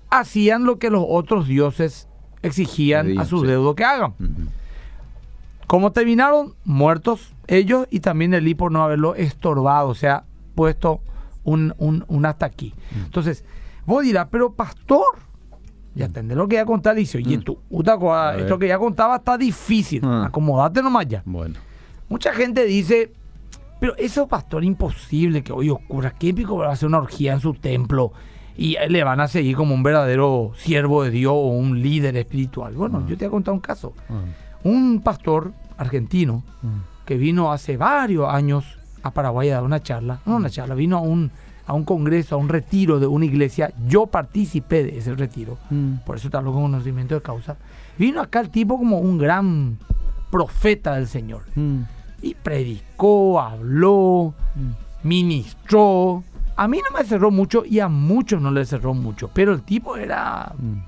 hacían 0.09 0.63
lo 0.63 0.79
que 0.79 0.89
los 0.89 1.03
otros 1.07 1.47
dioses 1.47 2.07
exigían 2.41 3.17
a 3.19 3.25
su 3.25 3.41
sí. 3.41 3.47
deudo 3.47 3.75
que 3.75 3.83
hagan. 3.83 4.13
Mhm. 4.17 4.47
¿Cómo 5.67 5.91
terminaron? 5.91 6.53
Muertos 6.63 7.33
ellos 7.47 7.87
y 7.89 7.99
también 8.01 8.33
Elí 8.33 8.55
por 8.55 8.71
no 8.71 8.83
haberlo 8.83 9.15
estorbado, 9.15 9.89
o 9.89 9.95
sea, 9.95 10.23
puesto 10.55 11.01
un, 11.43 11.73
un, 11.77 12.03
un 12.07 12.25
hasta 12.25 12.45
aquí. 12.45 12.73
Mm. 12.91 13.05
Entonces, 13.05 13.43
vos 13.85 14.03
dirás, 14.03 14.27
pero 14.31 14.53
pastor, 14.53 15.05
ya 15.95 16.05
entendés 16.05 16.37
lo 16.37 16.47
que 16.47 16.55
ya 16.55 16.65
contar, 16.65 16.95
oye, 16.95 17.37
Mm. 17.37 17.41
tú, 17.41 17.57
puta 17.69 17.97
cosa, 17.97 18.29
A 18.29 18.31
ver. 18.33 18.41
esto 18.41 18.59
que 18.59 18.67
ya 18.67 18.77
contaba 18.77 19.15
está 19.17 19.37
difícil, 19.37 20.01
Ah. 20.03 20.25
acomodate 20.27 20.81
nomás 20.81 21.07
ya. 21.07 21.21
Bueno. 21.25 21.55
Mucha 22.09 22.33
gente 22.33 22.65
dice, 22.65 23.11
pero 23.79 23.95
eso, 23.97 24.27
pastor, 24.27 24.63
imposible 24.63 25.43
que 25.43 25.53
hoy 25.53 25.69
ocurra. 25.69 26.11
¿Qué 26.11 26.29
épico 26.29 26.57
va 26.57 26.67
a 26.67 26.71
hacer 26.71 26.87
una 26.87 26.97
orgía 26.99 27.33
en 27.33 27.39
su 27.39 27.53
templo? 27.53 28.11
Y 28.59 28.75
le 28.89 29.03
van 29.03 29.19
a 29.19 29.27
seguir 29.27 29.55
como 29.55 29.75
un 29.75 29.83
verdadero 29.83 30.51
siervo 30.57 31.03
de 31.03 31.11
Dios 31.11 31.33
o 31.35 31.47
un 31.49 31.81
líder 31.81 32.17
espiritual. 32.17 32.73
Bueno, 32.73 33.01
yo 33.07 33.15
te 33.15 33.25
voy 33.25 33.27
a 33.27 33.31
contar 33.31 33.53
un 33.53 33.59
caso. 33.59 33.93
Ah, 34.09 34.21
Un 34.63 35.01
pastor 35.03 35.53
argentino 35.77 36.43
ah, 36.63 36.67
que 37.07 37.17
vino 37.17 37.53
hace 37.53 37.77
varios 37.77 38.29
años 38.29 38.65
a 39.01 39.11
Paraguay 39.11 39.49
a 39.49 39.55
dar 39.55 39.63
una 39.63 39.81
charla, 39.81 40.19
no 40.25 40.35
una 40.35 40.49
charla, 40.49 40.75
vino 40.75 40.97
a 40.97 41.01
un, 41.01 41.31
a 41.65 41.73
un 41.73 41.85
congreso, 41.85 42.35
a 42.35 42.37
un 42.37 42.49
retiro 42.49 42.99
de 42.99 43.07
una 43.07 43.25
iglesia. 43.25 43.71
Yo 43.87 44.07
participé 44.07 44.83
de 44.83 44.97
ese 44.97 45.15
retiro, 45.15 45.57
mm, 45.69 45.99
por 46.05 46.17
eso 46.17 46.29
hablo 46.33 46.51
con 46.51 46.63
conocimiento 46.63 47.15
de 47.15 47.21
causa. 47.21 47.55
Vino 47.97 48.21
acá 48.21 48.41
el 48.41 48.49
tipo 48.49 48.77
como 48.77 48.99
un 48.99 49.17
gran 49.17 49.77
profeta 50.29 50.95
del 50.95 51.07
Señor 51.07 51.43
mm, 51.55 51.81
y 52.21 52.35
predicó, 52.35 53.39
habló, 53.39 54.33
mm. 54.55 55.07
ministró. 55.07 56.23
A 56.57 56.67
mí 56.67 56.81
no 56.83 56.97
me 56.97 57.05
cerró 57.05 57.31
mucho 57.31 57.63
y 57.65 57.79
a 57.79 57.87
muchos 57.87 58.41
no 58.41 58.51
le 58.51 58.65
cerró 58.65 58.93
mucho, 58.93 59.29
pero 59.33 59.53
el 59.53 59.61
tipo 59.61 59.95
era 59.95 60.53
Mm. 60.59 60.79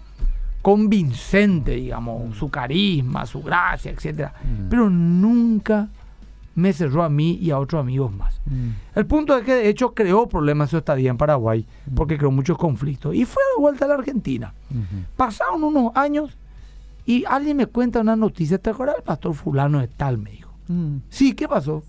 convincente, 0.61 1.71
digamos, 1.71 2.35
su 2.35 2.49
carisma, 2.49 3.25
su 3.25 3.41
gracia. 3.41 3.93
Mm. 3.93 4.69
Pero 4.69 4.89
nunca 4.89 5.87
me 6.59 6.73
cerró 6.73 7.03
a 7.03 7.09
mí 7.09 7.37
y 7.41 7.51
a 7.51 7.59
otros 7.59 7.81
amigos 7.81 8.11
más. 8.13 8.39
Mm. 8.45 8.69
El 8.95 9.05
punto 9.05 9.37
es 9.37 9.43
que 9.43 9.53
de 9.55 9.69
hecho 9.69 9.93
creó 9.93 10.27
problemas 10.27 10.69
su 10.69 10.77
estadía 10.77 11.09
en 11.09 11.17
Paraguay, 11.17 11.65
porque 11.95 12.17
creó 12.17 12.31
muchos 12.31 12.57
conflictos. 12.57 13.15
Y 13.15 13.25
fue 13.25 13.41
de 13.55 13.61
vuelta 13.61 13.85
a 13.85 13.87
la 13.87 13.93
Argentina. 13.95 14.53
Pasaron 15.17 15.63
unos 15.63 15.95
años 15.95 16.37
y 17.05 17.25
alguien 17.25 17.57
me 17.57 17.65
cuenta 17.65 18.01
una 18.01 18.15
noticia. 18.15 18.57
¿Te 18.59 18.69
acuerdas 18.69 18.97
del 18.97 19.03
pastor 19.03 19.33
fulano 19.33 19.79
de 19.79 19.87
tal? 19.87 20.17
Me 20.17 20.31
dijo. 20.31 20.51
Mm. 20.67 20.97
Sí, 21.09 21.33
¿qué 21.33 21.47
pasó? 21.47 21.83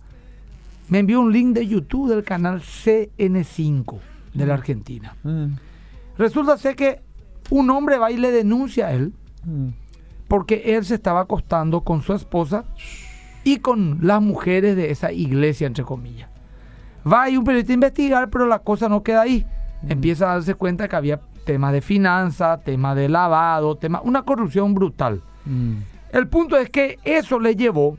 Me 0.89 1.01
envió 1.01 1.21
un 1.21 1.33
link 1.33 1.55
de 1.55 1.67
YouTube 1.67 2.09
del 2.09 2.25
canal 2.25 2.63
CN5 2.63 3.99
de 4.35 4.47
la 4.47 4.55
Argentina. 4.55 5.15
Mm. 5.23 5.47
Resulta 6.19 6.57
ser 6.59 6.77
que 6.77 7.01
un 7.51 7.69
hombre 7.71 7.99
va 7.99 8.11
y 8.11 8.17
le 8.17 8.31
denuncia 8.31 8.87
a 8.89 8.93
él 8.93 9.13
Mm. 9.45 9.69
porque 10.29 10.77
él 10.77 10.85
se 10.85 10.95
estaba 10.95 11.21
acostando 11.21 11.81
con 11.81 12.03
su 12.03 12.13
esposa 12.13 12.65
y 13.45 13.59
con 13.59 13.99
las 14.03 14.21
mujeres 14.21 14.77
de 14.77 14.91
esa 14.91 15.13
iglesia, 15.13 15.67
entre 15.67 15.85
comillas. 15.85 16.29
Va 17.11 17.23
ahí 17.23 17.37
un 17.37 17.45
periodista 17.45 17.73
a 17.73 17.75
investigar, 17.75 18.31
pero 18.31 18.47
la 18.47 18.59
cosa 18.59 18.89
no 18.89 19.03
queda 19.03 19.23
ahí. 19.23 19.47
Empieza 19.89 20.31
a 20.31 20.35
darse 20.35 20.55
cuenta 20.55 20.89
que 20.89 20.97
había 20.97 21.21
temas 21.47 21.73
de 21.73 21.81
finanzas, 21.81 22.63
temas 22.63 22.97
de 22.97 23.09
lavado, 23.09 23.77
temas, 23.77 24.03
una 24.05 24.23
corrupción 24.23 24.75
brutal. 24.75 25.23
Mm. 25.47 25.77
El 26.13 26.29
punto 26.29 26.57
es 26.57 26.69
que 26.71 26.99
eso 27.05 27.39
le 27.39 27.57
llevó 27.57 27.97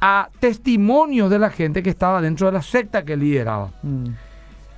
a 0.00 0.30
testimonios 0.38 1.30
de 1.30 1.38
la 1.38 1.50
gente 1.50 1.82
que 1.82 1.90
estaba 1.90 2.22
dentro 2.22 2.46
de 2.46 2.52
la 2.52 2.62
secta 2.62 3.04
que 3.04 3.16
lideraba. 3.16 3.72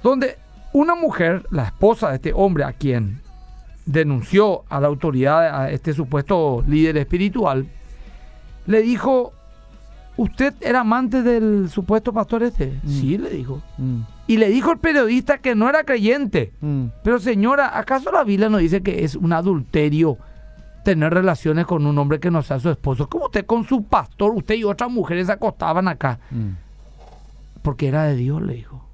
Donde 0.03 0.39
una 0.73 0.95
mujer, 0.95 1.47
la 1.51 1.65
esposa 1.65 2.09
de 2.09 2.17
este 2.17 2.33
hombre 2.33 2.65
a 2.65 2.73
quien 2.73 3.21
denunció 3.85 4.65
a 4.69 4.81
la 4.81 4.89
autoridad, 4.89 5.63
a 5.63 5.71
este 5.71 5.93
supuesto 5.93 6.65
líder 6.67 6.97
espiritual, 6.97 7.67
le 8.67 8.83
dijo, 8.83 9.33
¿usted 10.21 10.55
era 10.61 10.81
amante 10.81 11.23
del 11.23 11.71
supuesto 11.71 12.13
pastor 12.13 12.43
este? 12.43 12.79
Sí, 12.87 13.17
le 13.17 13.31
dijo. 13.31 13.63
Y 14.27 14.37
le 14.37 14.51
dijo 14.51 14.71
el 14.71 14.79
periodista 14.79 15.39
que 15.39 15.55
no 15.55 15.69
era 15.69 15.85
creyente. 15.85 16.53
Pero 17.03 17.19
señora, 17.19 17.79
¿acaso 17.79 18.13
la 18.13 18.23
Biblia 18.23 18.51
no 18.51 18.59
dice 18.59 18.83
que 18.83 19.03
es 19.05 19.17
un 19.17 19.33
adulterio 19.33 20.19
tener 20.85 21.13
relaciones 21.13 21.67
con 21.67 21.87
un 21.87 21.97
hombre 21.99 22.21
que 22.21 22.31
no 22.31 22.43
sea 22.43 22.61
su 22.61 22.69
esposo? 22.69 23.09
Como 23.09 23.27
usted 23.27 23.47
con 23.47 23.65
su 23.65 23.85
pastor, 23.85 24.33
usted 24.35 24.57
y 24.57 24.65
otras 24.65 24.91
mujeres 24.91 25.27
se 25.29 25.33
acostaban 25.33 25.89
acá. 25.89 26.19
Porque 27.63 27.89
era 27.89 28.05
de 28.05 28.17
Dios, 28.17 28.43
le 28.43 28.55
dijo. 28.55 28.85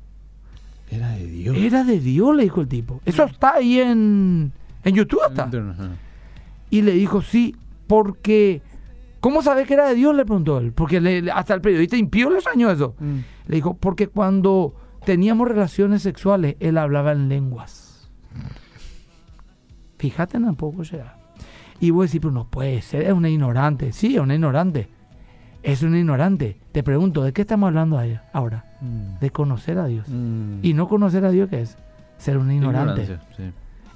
Era 0.91 1.11
de 1.11 1.27
Dios. 1.27 1.57
Era 1.57 1.83
de 1.83 1.99
Dios, 1.99 2.37
le 2.37 2.45
dijo 2.45 2.61
el 2.61 2.69
tipo. 2.69 3.01
Eso 3.05 3.25
está 3.25 3.55
ahí 3.55 3.81
en, 3.81 4.53
en 4.85 4.95
YouTube. 4.95 5.21
Está. 5.29 5.51
Y 6.71 6.83
le 6.83 6.93
dijo, 6.93 7.21
sí, 7.21 7.57
porque... 7.89 8.63
¿Cómo 9.27 9.43
sabes 9.43 9.67
que 9.67 9.75
era 9.75 9.89
de 9.89 9.97
Dios? 9.97 10.15
Le 10.15 10.25
preguntó 10.25 10.59
él. 10.61 10.73
Porque 10.73 11.01
le- 11.01 11.33
hasta 11.33 11.53
el 11.53 11.61
periodista 11.61 11.97
impío 11.97 12.31
le 12.31 12.37
extrañó 12.37 12.71
eso. 12.71 12.95
Mm. 13.01 13.17
Le 13.49 13.57
dijo, 13.57 13.75
porque 13.77 14.07
cuando 14.07 14.77
teníamos 15.05 15.49
relaciones 15.49 16.03
sexuales, 16.03 16.55
él 16.61 16.79
hablaba 16.79 17.11
en 17.11 17.29
lenguas. 17.29 18.09
Fíjate 19.99 20.37
en 20.37 20.55
poco 20.55 20.85
será. 20.85 21.17
Y 21.81 21.91
vos 21.91 22.07
decís, 22.07 22.21
pero 22.21 22.33
no 22.33 22.49
puede 22.49 22.81
ser, 22.83 23.03
es 23.03 23.13
una 23.13 23.29
ignorante. 23.29 23.91
Sí, 23.93 24.15
es 24.15 24.21
una 24.21 24.35
ignorante. 24.35 24.91
Es 25.65 25.83
una 25.83 25.99
ignorante. 25.99 26.61
Te 26.71 26.85
pregunto, 26.85 27.25
¿de 27.25 27.33
qué 27.33 27.41
estamos 27.41 27.67
hablando 27.67 28.01
ahora? 28.33 28.65
De 29.19 29.31
conocer 29.31 29.79
a 29.81 29.87
Dios. 29.87 30.07
Mm. 30.09 30.61
Y 30.63 30.73
no 30.73 30.87
conocer 30.87 31.25
a 31.25 31.33
Dios, 31.33 31.49
¿qué 31.51 31.63
es? 31.63 31.77
Ser 32.17 32.39
un 32.39 32.53
ignorante. 32.53 33.07
Sí. 33.37 33.43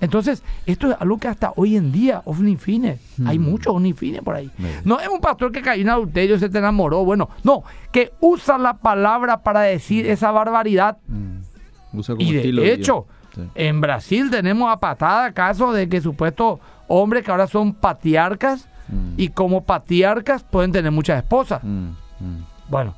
Entonces, 0.01 0.43
esto 0.67 0.91
es 0.91 0.97
algo 1.01 1.19
que 1.19 1.29
hasta 1.29 1.53
hoy 1.57 1.77
en 1.77 1.93
día, 1.93 2.23
ovnifines, 2.25 3.01
hay 3.27 3.39
Mm. 3.39 3.43
muchos 3.43 3.75
ovnifines 3.75 4.23
por 4.23 4.35
ahí. 4.35 4.51
No 4.85 4.99
es 4.99 5.09
un 5.09 5.21
pastor 5.21 5.53
que 5.53 5.61
cayó 5.63 5.83
en 5.83 5.89
adulterio, 5.91 6.39
se 6.39 6.49
te 6.49 6.59
enamoró, 6.59 7.05
bueno, 7.05 7.29
no, 7.45 7.65
que 7.93 8.13
usa 8.21 8.57
la 8.59 8.75
palabra 8.79 9.43
para 9.43 9.61
decir 9.63 10.07
esa 10.07 10.31
barbaridad. 10.31 10.99
Mm. 11.07 11.99
Usa 11.99 12.15
como 12.15 12.27
Y 12.31 12.37
estilo 12.37 12.63
de 12.63 12.73
hecho, 12.73 13.07
Sí. 13.35 13.43
en 13.55 13.81
Brasil 13.81 14.31
tenemos 14.31 14.73
a 14.73 14.81
patada 14.81 15.33
casos 15.33 15.75
de 15.75 15.89
que 15.89 16.01
supuestos 16.01 16.59
hombres 16.89 17.23
que 17.25 17.31
ahora 17.31 17.47
son 17.47 17.75
patriarcas 17.75 18.69
Mm. 18.89 19.15
y 19.19 19.29
como 19.29 19.65
patriarcas 19.65 20.43
pueden 20.43 20.73
tener 20.73 20.91
muchas 20.91 21.19
esposas. 21.23 21.63
Mm, 21.63 21.89
mm. 22.21 22.45
Bueno, 22.69 22.95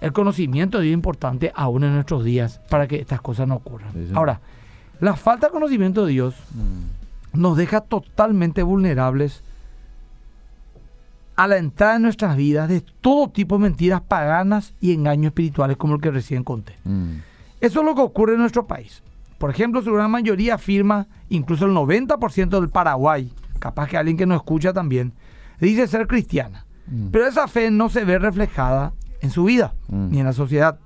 el 0.00 0.12
conocimiento 0.12 0.80
es 0.80 0.92
importante 0.92 1.52
aún 1.54 1.84
en 1.84 1.94
nuestros 1.94 2.24
días 2.24 2.60
para 2.68 2.86
que 2.88 2.96
estas 2.96 3.20
cosas 3.20 3.46
no 3.46 3.54
ocurran. 3.56 3.92
Sí, 3.92 4.06
sí. 4.08 4.12
Ahora, 4.14 4.40
la 5.00 5.16
falta 5.16 5.46
de 5.48 5.52
conocimiento 5.52 6.04
de 6.06 6.12
Dios 6.12 6.34
Mm. 6.54 7.40
nos 7.40 7.56
deja 7.56 7.80
totalmente 7.80 8.62
vulnerables 8.62 9.42
a 11.36 11.46
la 11.46 11.56
entrada 11.56 11.96
en 11.96 12.02
nuestras 12.02 12.36
vidas 12.36 12.68
de 12.68 12.82
todo 13.00 13.28
tipo 13.28 13.56
de 13.56 13.62
mentiras 13.62 14.02
paganas 14.02 14.74
y 14.80 14.92
engaños 14.92 15.28
espirituales 15.30 15.76
como 15.76 15.94
el 15.94 16.00
que 16.00 16.10
recién 16.10 16.44
conté. 16.44 16.76
Mm. 16.84 17.12
Eso 17.60 17.80
es 17.80 17.86
lo 17.86 17.94
que 17.94 18.02
ocurre 18.02 18.34
en 18.34 18.40
nuestro 18.40 18.66
país. 18.66 19.02
Por 19.38 19.50
ejemplo, 19.50 19.80
su 19.82 19.92
gran 19.92 20.10
mayoría 20.10 20.56
afirma, 20.56 21.06
incluso 21.30 21.64
el 21.64 21.72
90% 21.72 22.60
del 22.60 22.68
Paraguay, 22.68 23.32
capaz 23.58 23.88
que 23.88 23.96
alguien 23.96 24.16
que 24.18 24.26
nos 24.26 24.36
escucha 24.36 24.72
también, 24.74 25.12
dice 25.60 25.86
ser 25.86 26.06
cristiana. 26.06 26.66
Mm. 26.86 27.08
Pero 27.10 27.26
esa 27.26 27.48
fe 27.48 27.70
no 27.70 27.88
se 27.88 28.04
ve 28.04 28.18
reflejada 28.18 28.92
en 29.22 29.30
su 29.30 29.44
vida 29.44 29.74
ni 29.88 30.18
en 30.20 30.26
la 30.26 30.32
sociedad. 30.34 30.78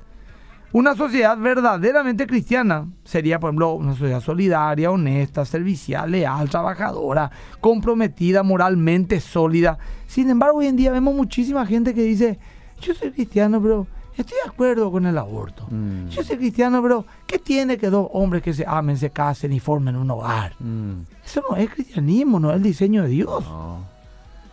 Una 0.74 0.96
sociedad 0.96 1.38
verdaderamente 1.38 2.26
cristiana 2.26 2.88
sería, 3.04 3.38
por 3.38 3.50
ejemplo, 3.50 3.74
una 3.74 3.92
sociedad 3.92 4.20
solidaria, 4.20 4.90
honesta, 4.90 5.44
servicial, 5.44 6.10
leal, 6.10 6.50
trabajadora, 6.50 7.30
comprometida, 7.60 8.42
moralmente 8.42 9.20
sólida. 9.20 9.78
Sin 10.08 10.30
embargo, 10.30 10.58
hoy 10.58 10.66
en 10.66 10.74
día 10.74 10.90
vemos 10.90 11.14
muchísima 11.14 11.64
gente 11.64 11.94
que 11.94 12.02
dice, 12.02 12.40
yo 12.80 12.92
soy 12.92 13.12
cristiano, 13.12 13.62
pero 13.62 13.86
estoy 14.16 14.36
de 14.42 14.50
acuerdo 14.50 14.90
con 14.90 15.06
el 15.06 15.16
aborto. 15.16 15.64
Mm. 15.70 16.08
Yo 16.08 16.24
soy 16.24 16.38
cristiano, 16.38 16.82
pero 16.82 17.06
¿qué 17.24 17.38
tiene 17.38 17.78
que 17.78 17.88
dos 17.88 18.08
hombres 18.12 18.42
que 18.42 18.52
se 18.52 18.64
amen, 18.66 18.96
se 18.96 19.10
casen 19.10 19.52
y 19.52 19.60
formen 19.60 19.94
un 19.94 20.10
hogar? 20.10 20.54
Mm. 20.58 21.02
Eso 21.24 21.40
no 21.48 21.56
es 21.56 21.70
cristianismo, 21.70 22.40
no 22.40 22.50
es 22.50 22.56
el 22.56 22.64
diseño 22.64 23.04
de 23.04 23.10
Dios. 23.10 23.44
No. 23.44 23.78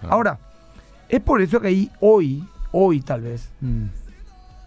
Ahora, 0.07 0.37
es 1.09 1.19
por 1.19 1.41
eso 1.41 1.59
que 1.59 1.69
ahí 1.69 1.91
hoy, 1.99 2.43
hoy 2.71 3.01
tal 3.01 3.21
vez, 3.21 3.49
Mm. 3.59 3.85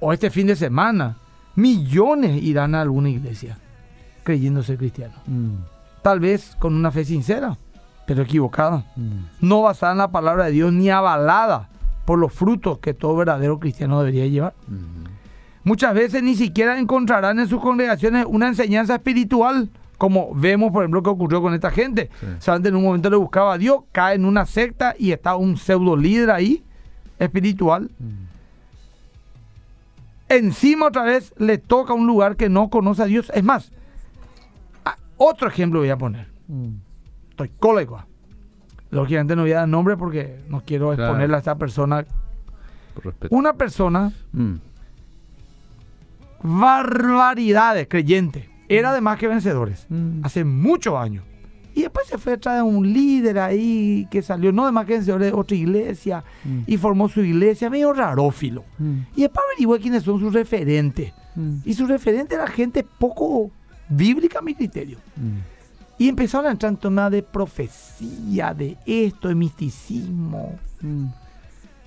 o 0.01 0.13
este 0.13 0.31
fin 0.31 0.49
de 0.49 0.57
semana, 0.57 1.19
millones 1.57 2.43
irán 2.43 2.75
a 2.75 2.81
alguna 2.81 3.11
iglesia 3.11 3.59
creyendo 4.25 4.63
ser 4.63 4.79
cristianos. 4.79 5.17
Mm. 5.27 5.57
Tal 6.03 6.21
vez 6.21 6.57
con 6.59 6.75
una 6.75 6.91
fe 6.91 7.05
sincera, 7.05 7.57
pero 8.07 8.23
equivocada. 8.23 8.85
Mm. 8.97 9.47
No 9.47 9.63
basada 9.63 9.93
en 9.93 9.99
la 9.99 10.11
palabra 10.11 10.47
de 10.47 10.53
Dios 10.53 10.73
ni 10.73 10.91
avalada 10.91 11.69
por 12.05 12.19
los 12.19 12.33
frutos 12.33 12.79
que 12.79 12.95
todo 12.95 13.17
verdadero 13.17 13.59
cristiano 13.59 13.99
debería 14.01 14.27
llevar. 14.27 14.55
Mm. 14.67 15.05
Muchas 15.65 15.95
veces 15.95 16.23
ni 16.23 16.35
siquiera 16.35 16.79
encontrarán 16.79 17.39
en 17.39 17.49
sus 17.49 17.61
congregaciones 17.61 18.27
una 18.29 18.49
enseñanza 18.49 18.97
espiritual, 18.97 19.71
como 19.97 20.35
vemos, 20.35 20.73
por 20.73 20.83
ejemplo, 20.83 21.03
que 21.03 21.09
ocurrió 21.09 21.41
con 21.41 21.55
esta 21.55 21.71
gente. 21.71 22.11
Sí. 22.21 22.27
Solamente 22.41 22.69
en 22.69 22.77
un 22.77 22.85
momento 22.85 23.09
le 23.09 23.17
buscaba 23.17 23.55
a 23.55 23.59
Dios, 23.59 23.79
cae 23.93 24.17
en 24.17 24.27
una 24.27 24.45
secta 24.45 24.95
y 24.99 25.13
está 25.13 25.37
un 25.37 25.57
pseudo 25.57 25.97
líder 25.97 26.31
ahí, 26.31 26.63
espiritual. 27.19 27.91
Mm. 27.99 28.34
Encima 30.37 30.87
otra 30.87 31.03
vez 31.05 31.33
le 31.39 31.59
toca 31.59 31.93
un 31.95 32.07
lugar 32.07 32.37
que 32.37 32.49
no 32.49 32.69
conoce 32.71 33.03
a 33.03 33.07
Dios. 33.07 33.31
Es 33.35 33.45
más, 33.45 33.71
otro 35.17 35.49
ejemplo 35.49 35.81
voy 35.81 35.91
a 35.91 35.97
poner. 35.97 36.29
Mm. 36.49 36.75
Estoy 37.31 37.51
colegua. 37.59 38.07
Lógicamente 38.91 39.35
no 39.37 39.43
voy 39.43 39.53
a 39.53 39.57
dar 39.61 39.69
nombre 39.69 39.97
porque 39.97 40.41
no 40.49 40.61
quiero 40.65 40.89
Claro. 40.89 41.05
exponerle 41.05 41.37
a 41.37 41.39
esta 41.39 41.55
persona. 41.57 42.05
Una 43.31 43.53
persona, 43.55 44.13
Mm. 44.33 44.55
barbaridades, 46.43 47.89
creyente. 47.89 48.49
Era 48.69 48.93
de 48.93 49.01
más 49.01 49.19
que 49.19 49.29
vencedores. 49.29 49.87
Mm. 49.89 50.21
Hace 50.25 50.45
muchos 50.45 50.95
años. 50.95 51.25
Y 51.75 51.83
después 51.83 52.07
se 52.07 52.19
fue 52.19 52.33
detrás 52.33 52.57
de 52.57 52.63
un 52.63 52.93
líder 52.93 53.39
ahí 53.41 54.07
que 54.09 54.23
salió, 54.23 54.53
no 54.53 54.65
de 54.65 54.73
más 54.73 54.87
que 54.87 54.95
vencedores, 54.95 55.33
de 55.33 55.37
otra 55.37 55.57
iglesia. 55.57 56.23
Mm. 56.45 56.61
Y 56.67 56.77
formó 56.77 57.09
su 57.09 57.21
iglesia, 57.21 57.69
medio 57.69 57.93
rarófilo. 57.93 58.65
Mm. 58.79 58.99
Y 59.17 59.23
después 59.23 59.45
averigué 59.45 59.83
quiénes 59.83 60.05
son 60.05 60.21
sus 60.21 60.33
referentes. 60.33 61.13
Mm. 61.35 61.57
Y 61.65 61.75
su 61.75 61.87
referente 61.87 62.37
era 62.37 62.47
gente 62.47 62.87
poco 62.99 63.51
bíblica 63.89 64.39
a 64.39 64.43
mi 64.43 64.55
criterio. 64.55 64.99
Y 65.99 66.09
empezaron 66.09 66.47
a 66.47 66.53
entrar 66.53 66.71
en 66.71 66.79
temas 66.79 67.11
de 67.11 67.23
profecía, 67.25 68.55
de 68.55 68.77
esto, 68.87 69.29
de 69.29 69.35
misticismo. 69.35 70.57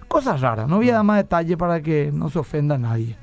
Cosas 0.09 0.41
raras. 0.41 0.67
No 0.67 0.77
voy 0.77 0.89
a 0.89 0.95
dar 0.95 1.03
más 1.03 1.17
detalle 1.17 1.55
para 1.55 1.81
que 1.81 2.11
no 2.13 2.29
se 2.29 2.39
ofenda 2.39 2.75
a 2.75 2.77
nadie. 2.77 3.15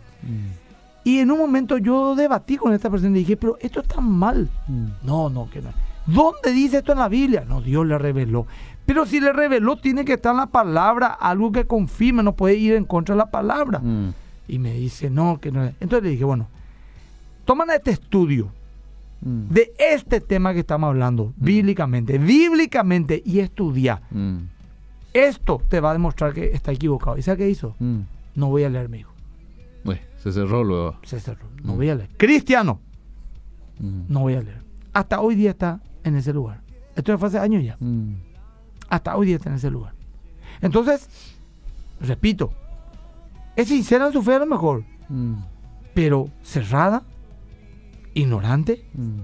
Y 1.04 1.18
en 1.18 1.30
un 1.30 1.38
momento 1.38 1.76
yo 1.76 2.14
debatí 2.14 2.56
con 2.56 2.73
esta 2.73 2.88
persona 2.88 3.11
y 3.11 3.21
dije, 3.21 3.37
pero 3.37 3.59
esto 3.61 3.80
está 3.80 4.00
mal. 4.00 4.49
No, 5.02 5.28
no, 5.28 5.49
que 5.50 5.61
no. 5.61 5.68
¿Dónde 6.07 6.53
dice 6.53 6.79
esto 6.79 6.93
en 6.93 6.99
la 6.99 7.09
Biblia? 7.09 7.45
No, 7.49 7.61
Dios 7.61 7.87
le 7.87 7.99
reveló. 7.99 8.47
Pero 8.87 9.07
si 9.07 9.21
le 9.21 9.33
reveló, 9.33 9.77
tiene 9.77 10.05
que 10.05 10.15
estar 10.15 10.33
en 10.33 10.39
la 10.39 10.47
palabra, 10.47 11.07
algo 11.09 11.51
que 11.53 11.65
confirme, 11.67 12.23
no 12.23 12.35
puede 12.35 12.57
ir 12.57 12.75
en 12.75 12.85
contra 12.85 13.15
de 13.15 13.19
la 13.19 13.31
palabra. 13.31 13.79
Mm. 13.79 14.13
Y 14.49 14.59
me 14.59 14.75
dice, 14.75 15.09
no, 15.09 15.39
que 15.41 15.51
no. 15.51 15.65
es". 15.65 15.75
Entonces 15.81 16.03
le 16.05 16.11
dije, 16.11 16.25
bueno, 16.25 16.49
toman 17.45 17.71
este 17.71 17.93
estudio 17.93 18.51
Mm. 19.23 19.49
de 19.55 19.73
este 19.79 20.21
tema 20.21 20.53
que 20.53 20.61
estamos 20.61 20.89
hablando, 20.89 21.33
bíblicamente, 21.37 22.19
bíblicamente, 22.19 23.23
y 23.25 23.39
estudia. 23.39 24.03
Mm. 24.11 24.37
Esto 25.15 25.63
te 25.69 25.81
va 25.81 25.91
a 25.91 25.93
demostrar 25.95 26.35
que 26.35 26.53
está 26.53 26.73
equivocado. 26.73 27.17
¿Y 27.17 27.23
sabes 27.23 27.39
qué 27.39 27.49
hizo? 27.49 27.75
Mm. 27.79 28.01
No 28.35 28.49
voy 28.49 28.65
a 28.65 28.69
leer, 28.69 28.91
me 28.91 28.99
dijo. 28.99 29.13
Uy, 29.87 29.99
se 30.23 30.31
cerró 30.33 30.63
luego. 30.63 30.97
Se 31.05 31.21
cerró. 31.21 31.47
No 31.63 31.73
Mm. 31.73 31.77
voy 31.77 31.89
a 31.89 31.95
leer. 31.95 32.11
Cristiano, 32.19 32.81
Mm. 33.79 34.01
no 34.09 34.21
voy 34.21 34.35
a 34.35 34.43
leer. 34.43 34.63
Hasta 34.93 35.21
hoy 35.23 35.37
día 35.37 35.51
está 35.51 35.81
en 36.05 36.17
ese 36.17 36.33
lugar. 36.33 36.61
Esto 36.97 37.17
fue 37.19 37.29
hace 37.29 37.39
años 37.39 37.65
ya. 37.65 37.77
Mm. 37.81 38.15
Hasta 38.89 39.17
hoy 39.17 39.27
día 39.27 39.37
está 39.37 39.49
en 39.51 39.57
ese 39.57 39.71
lugar. 39.71 39.93
Entonces, 40.61 41.09
repito, 42.01 42.53
es 43.57 43.69
sincera 43.69 44.07
en 44.07 44.13
su 44.13 44.23
fe 44.23 44.35
a 44.35 44.39
lo 44.41 44.47
mejor, 44.47 44.85
Mm. 45.09 45.35
pero 45.95 46.29
cerrada, 46.43 47.03
ignorante 48.15 48.85
Mm. 48.95 49.21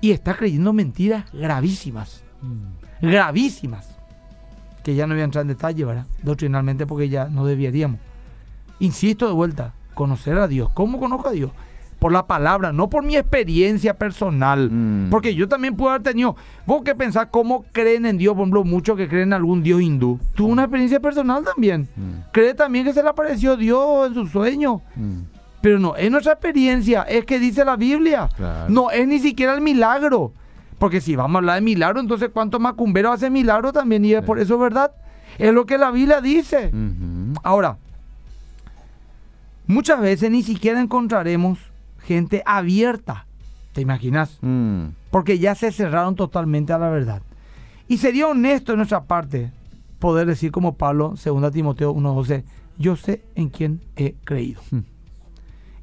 y 0.00 0.10
está 0.12 0.36
creyendo 0.36 0.72
mentiras 0.72 1.24
gravísimas. 1.32 2.22
Gravísimas. 3.00 3.96
Que 4.84 4.94
ya 4.94 5.06
no 5.06 5.14
voy 5.14 5.22
a 5.22 5.24
entrar 5.24 5.42
en 5.42 5.48
detalle, 5.48 5.84
¿verdad? 5.84 6.06
Doctrinalmente 6.22 6.86
porque 6.86 7.08
ya 7.08 7.28
no 7.28 7.44
deberíamos. 7.44 7.98
Insisto 8.78 9.26
de 9.26 9.32
vuelta, 9.32 9.72
conocer 9.94 10.38
a 10.38 10.46
Dios. 10.46 10.70
¿Cómo 10.74 10.98
conozco 11.00 11.28
a 11.28 11.32
Dios? 11.32 11.50
Por 11.98 12.12
la 12.12 12.26
palabra, 12.26 12.72
no 12.72 12.90
por 12.90 13.02
mi 13.02 13.16
experiencia 13.16 13.94
personal. 13.94 14.70
Mm. 14.70 15.10
Porque 15.10 15.34
yo 15.34 15.48
también 15.48 15.76
puedo 15.76 15.90
haber 15.90 16.02
tenido. 16.02 16.36
Vos 16.66 16.82
que 16.82 16.94
pensás 16.94 17.28
cómo 17.30 17.64
creen 17.72 18.06
en 18.06 18.18
Dios, 18.18 18.34
por 18.34 18.42
ejemplo, 18.42 18.64
muchos 18.64 18.96
que 18.96 19.08
creen 19.08 19.28
en 19.28 19.32
algún 19.32 19.62
Dios 19.62 19.80
hindú. 19.80 20.18
Tuvo 20.34 20.48
una 20.48 20.64
experiencia 20.64 21.00
personal 21.00 21.42
también. 21.44 21.88
Mm. 21.96 22.30
Cree 22.32 22.54
también 22.54 22.84
que 22.84 22.92
se 22.92 23.02
le 23.02 23.08
apareció 23.08 23.56
Dios 23.56 24.08
en 24.08 24.14
su 24.14 24.26
sueño. 24.26 24.82
Mm. 24.94 25.20
Pero 25.62 25.78
no 25.78 25.96
es 25.96 26.10
nuestra 26.10 26.34
experiencia, 26.34 27.02
es 27.02 27.24
que 27.24 27.38
dice 27.38 27.64
la 27.64 27.76
Biblia. 27.76 28.28
Claro. 28.36 28.66
No 28.68 28.90
es 28.90 29.08
ni 29.08 29.18
siquiera 29.18 29.54
el 29.54 29.62
milagro. 29.62 30.32
Porque 30.78 31.00
si 31.00 31.16
vamos 31.16 31.36
a 31.36 31.38
hablar 31.38 31.54
de 31.56 31.62
milagro, 31.62 32.00
entonces 32.00 32.28
cuánto 32.32 32.60
macumbero 32.60 33.10
hace 33.10 33.30
milagro 33.30 33.72
también. 33.72 34.04
Y 34.04 34.12
es 34.12 34.22
por 34.22 34.38
eso 34.38 34.54
es 34.54 34.60
verdad. 34.60 34.92
Es 35.38 35.52
lo 35.52 35.64
que 35.64 35.78
la 35.78 35.90
Biblia 35.90 36.20
dice. 36.20 36.70
Ahora, 37.42 37.78
muchas 39.66 40.00
veces 40.00 40.30
ni 40.30 40.42
siquiera 40.42 40.80
encontraremos 40.80 41.58
gente 42.06 42.42
abierta. 42.46 43.26
¿Te 43.72 43.80
imaginas? 43.82 44.38
Mm. 44.40 44.86
Porque 45.10 45.38
ya 45.38 45.54
se 45.54 45.72
cerraron 45.72 46.14
totalmente 46.14 46.72
a 46.72 46.78
la 46.78 46.88
verdad. 46.88 47.22
Y 47.88 47.98
sería 47.98 48.28
honesto 48.28 48.72
de 48.72 48.76
nuestra 48.76 49.04
parte 49.04 49.52
poder 49.98 50.26
decir 50.26 50.50
como 50.50 50.76
Pablo, 50.76 51.14
2 51.22 51.52
Timoteo 51.52 51.94
1.12, 51.94 52.44
yo 52.78 52.96
sé 52.96 53.22
en 53.34 53.48
quién 53.48 53.80
he 53.96 54.14
creído. 54.24 54.60
Hmm. 54.70 54.80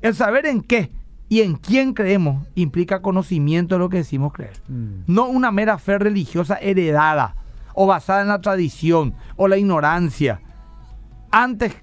El 0.02 0.16
saber 0.16 0.46
en 0.46 0.62
qué 0.62 0.92
y 1.30 1.42
en 1.42 1.56
quién 1.56 1.94
creemos 1.94 2.48
implica 2.56 3.02
conocimiento 3.02 3.76
de 3.76 3.80
lo 3.80 3.90
que 3.90 3.98
decimos 3.98 4.34
creer. 4.34 4.54
Mm. 4.68 5.04
No 5.08 5.28
una 5.28 5.52
mera 5.52 5.78
fe 5.78 5.98
religiosa 5.98 6.56
heredada 6.56 7.36
o 7.74 7.88
basada 7.88 8.22
en 8.22 8.28
la 8.28 8.42
tradición 8.42 9.16
o 9.36 9.48
la 9.48 9.58
ignorancia 9.58 10.42
antes 11.32 11.74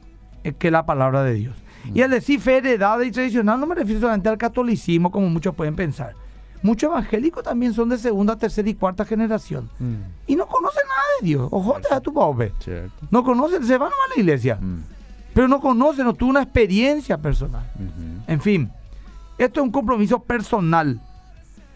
que 0.58 0.70
la 0.70 0.86
palabra 0.86 1.24
de 1.24 1.34
Dios. 1.34 1.56
Y 1.94 2.02
al 2.02 2.10
decir 2.10 2.40
fe 2.40 2.58
heredada 2.58 3.04
y 3.04 3.10
tradicional 3.10 3.58
no 3.58 3.66
me 3.66 3.74
refiero 3.74 4.00
solamente 4.00 4.28
al 4.28 4.38
catolicismo 4.38 5.10
como 5.10 5.28
muchos 5.28 5.54
pueden 5.54 5.76
pensar. 5.76 6.14
Muchos 6.62 6.90
evangélicos 6.90 7.42
también 7.42 7.72
son 7.72 7.88
de 7.88 7.96
segunda, 7.96 8.36
tercera 8.36 8.68
y 8.68 8.74
cuarta 8.74 9.04
generación. 9.04 9.70
Mm. 9.78 9.94
Y 10.26 10.36
no 10.36 10.46
conocen 10.46 10.82
nada 10.86 11.02
de 11.20 11.26
Dios. 11.26 11.48
Ojo, 11.50 11.78
da 11.88 12.00
tu 12.00 12.12
pobre. 12.12 12.52
Cierto. 12.58 13.06
No 13.10 13.24
conocen, 13.24 13.64
se 13.64 13.78
van 13.78 13.90
a 13.90 14.14
la 14.14 14.20
iglesia. 14.20 14.56
Mm. 14.60 14.82
Pero 15.32 15.48
no 15.48 15.60
conocen, 15.60 16.04
no 16.04 16.12
tuvo 16.12 16.30
una 16.30 16.42
experiencia 16.42 17.16
personal. 17.16 17.64
En 18.26 18.40
fin, 18.40 18.70
esto 19.38 19.60
es 19.60 19.64
un 19.64 19.72
compromiso 19.72 20.18
personal. 20.22 21.00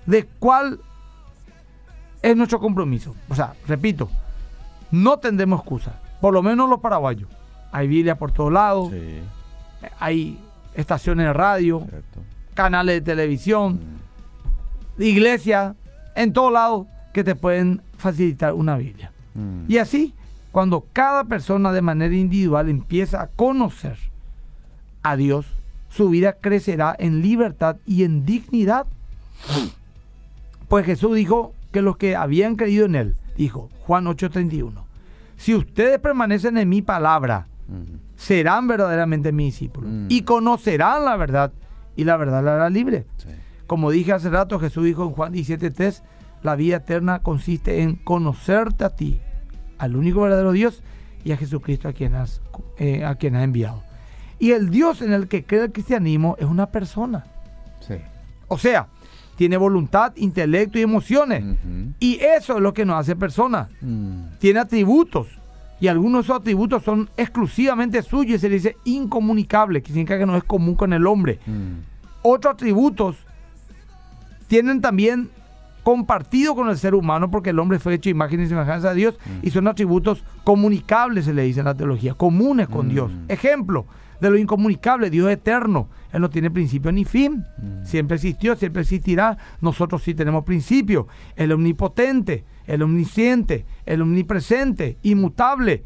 ¿De 0.04 0.24
cuál 0.38 0.80
es 2.20 2.36
nuestro 2.36 2.60
compromiso? 2.60 3.14
O 3.28 3.34
sea, 3.34 3.54
repito, 3.66 4.10
no 4.90 5.18
tendremos 5.18 5.60
excusa. 5.60 5.98
Por 6.20 6.34
lo 6.34 6.42
menos 6.42 6.68
los 6.68 6.80
paraguayos. 6.80 7.28
Hay 7.72 7.88
Biblia 7.88 8.16
por 8.16 8.32
todos 8.32 8.52
lados, 8.52 8.90
Sí, 8.90 9.20
hay 9.98 10.38
estaciones 10.74 11.26
de 11.26 11.32
radio, 11.32 11.86
cierto. 11.88 12.20
canales 12.54 12.96
de 12.96 13.00
televisión, 13.00 13.80
iglesias, 14.98 15.74
en 16.14 16.32
todos 16.32 16.52
lados 16.52 16.86
que 17.12 17.24
te 17.24 17.34
pueden 17.34 17.82
facilitar 17.96 18.54
una 18.54 18.76
Biblia. 18.76 19.12
Mm. 19.34 19.64
Y 19.68 19.78
así, 19.78 20.14
cuando 20.52 20.86
cada 20.92 21.24
persona 21.24 21.72
de 21.72 21.82
manera 21.82 22.14
individual 22.14 22.68
empieza 22.68 23.22
a 23.22 23.26
conocer 23.28 23.96
a 25.02 25.16
Dios, 25.16 25.46
su 25.88 26.08
vida 26.08 26.34
crecerá 26.34 26.94
en 26.98 27.22
libertad 27.22 27.76
y 27.86 28.04
en 28.04 28.24
dignidad. 28.24 28.86
Pues 30.68 30.86
Jesús 30.86 31.14
dijo 31.16 31.52
que 31.72 31.82
los 31.82 31.96
que 31.96 32.16
habían 32.16 32.56
creído 32.56 32.86
en 32.86 32.94
Él, 32.94 33.16
dijo 33.36 33.68
Juan 33.86 34.06
8:31, 34.06 34.84
si 35.36 35.54
ustedes 35.54 35.98
permanecen 35.98 36.56
en 36.58 36.68
mi 36.68 36.82
palabra, 36.82 37.46
Mm. 37.66 38.13
Serán 38.24 38.66
verdaderamente 38.66 39.32
mis 39.32 39.52
discípulos 39.54 39.90
Mm. 39.90 40.06
y 40.08 40.22
conocerán 40.22 41.04
la 41.04 41.16
verdad 41.16 41.52
y 41.96 42.04
la 42.04 42.16
verdad 42.16 42.42
la 42.42 42.54
hará 42.54 42.70
libre. 42.70 43.06
Sí. 43.18 43.28
Como 43.66 43.90
dije 43.90 44.12
hace 44.12 44.30
rato, 44.30 44.58
Jesús 44.58 44.84
dijo 44.84 45.04
en 45.04 45.10
Juan 45.10 45.32
17:3, 45.32 46.02
la 46.42 46.56
vida 46.56 46.76
eterna 46.76 47.20
consiste 47.20 47.82
en 47.82 47.96
conocerte 47.96 48.84
a 48.84 48.90
ti, 48.90 49.20
al 49.78 49.96
único 49.96 50.22
verdadero 50.22 50.52
Dios 50.52 50.82
y 51.24 51.32
a 51.32 51.36
Jesucristo 51.36 51.88
a 51.88 51.92
quien 51.92 52.14
has, 52.14 52.40
eh, 52.78 53.04
a 53.04 53.14
quien 53.14 53.36
has 53.36 53.44
enviado. 53.44 53.82
Y 54.38 54.50
el 54.50 54.68
Dios 54.70 55.00
en 55.02 55.12
el 55.12 55.28
que 55.28 55.44
cree 55.44 55.62
el 55.64 55.72
cristianismo 55.72 56.36
es 56.38 56.46
una 56.46 56.66
persona. 56.66 57.24
Sí. 57.80 57.94
O 58.48 58.58
sea, 58.58 58.88
tiene 59.36 59.56
voluntad, 59.56 60.12
intelecto 60.16 60.78
y 60.78 60.82
emociones. 60.82 61.42
Y 61.98 62.18
eso 62.20 62.56
es 62.56 62.60
lo 62.62 62.72
que 62.74 62.84
nos 62.84 63.00
hace 63.00 63.16
personas. 63.16 63.68
Mm. 63.80 64.36
Tiene 64.38 64.60
atributos. 64.60 65.28
Y 65.80 65.88
algunos 65.88 66.20
de 66.22 66.26
esos 66.32 66.40
atributos 66.40 66.82
son 66.82 67.10
exclusivamente 67.16 68.00
suyos 68.02 68.36
y 68.36 68.38
se 68.38 68.48
le 68.48 68.54
dice 68.56 68.76
incomunicable, 68.84 69.82
que 69.82 69.88
significa 69.88 70.18
que 70.18 70.26
no 70.26 70.36
es 70.36 70.44
común 70.44 70.74
con 70.76 70.92
el 70.92 71.06
hombre. 71.06 71.38
Mm. 71.46 71.92
otros 72.22 72.54
atributos 72.54 73.16
tienen 74.46 74.80
también 74.80 75.30
compartido 75.82 76.54
con 76.54 76.68
el 76.70 76.78
ser 76.78 76.94
humano 76.94 77.30
porque 77.30 77.50
el 77.50 77.58
hombre 77.58 77.78
fue 77.78 77.94
hecho 77.94 78.08
imagen 78.08 78.40
y 78.40 78.46
semejanza 78.46 78.90
de 78.90 78.94
Dios 78.94 79.18
y 79.42 79.50
son 79.50 79.68
atributos 79.68 80.24
comunicables, 80.44 81.26
se 81.26 81.34
le 81.34 81.42
dice 81.42 81.60
en 81.60 81.66
la 81.66 81.74
teología, 81.74 82.14
comunes 82.14 82.68
con 82.68 82.86
Mm. 82.86 82.90
Dios. 82.90 83.12
Ejemplo 83.28 83.84
de 84.20 84.30
lo 84.30 84.38
incomunicable, 84.38 85.10
Dios 85.10 85.28
eterno, 85.30 85.88
Él 86.12 86.22
no 86.22 86.30
tiene 86.30 86.50
principio 86.50 86.90
ni 86.92 87.04
fin, 87.04 87.44
Mm. 87.58 87.84
siempre 87.84 88.14
existió, 88.16 88.56
siempre 88.56 88.80
existirá, 88.82 89.36
nosotros 89.60 90.02
sí 90.02 90.14
tenemos 90.14 90.44
principio, 90.44 91.08
el 91.36 91.52
omnipotente, 91.52 92.44
el 92.66 92.82
omnisciente, 92.82 93.64
el 93.86 94.02
omnipresente, 94.02 94.96
inmutable, 95.02 95.82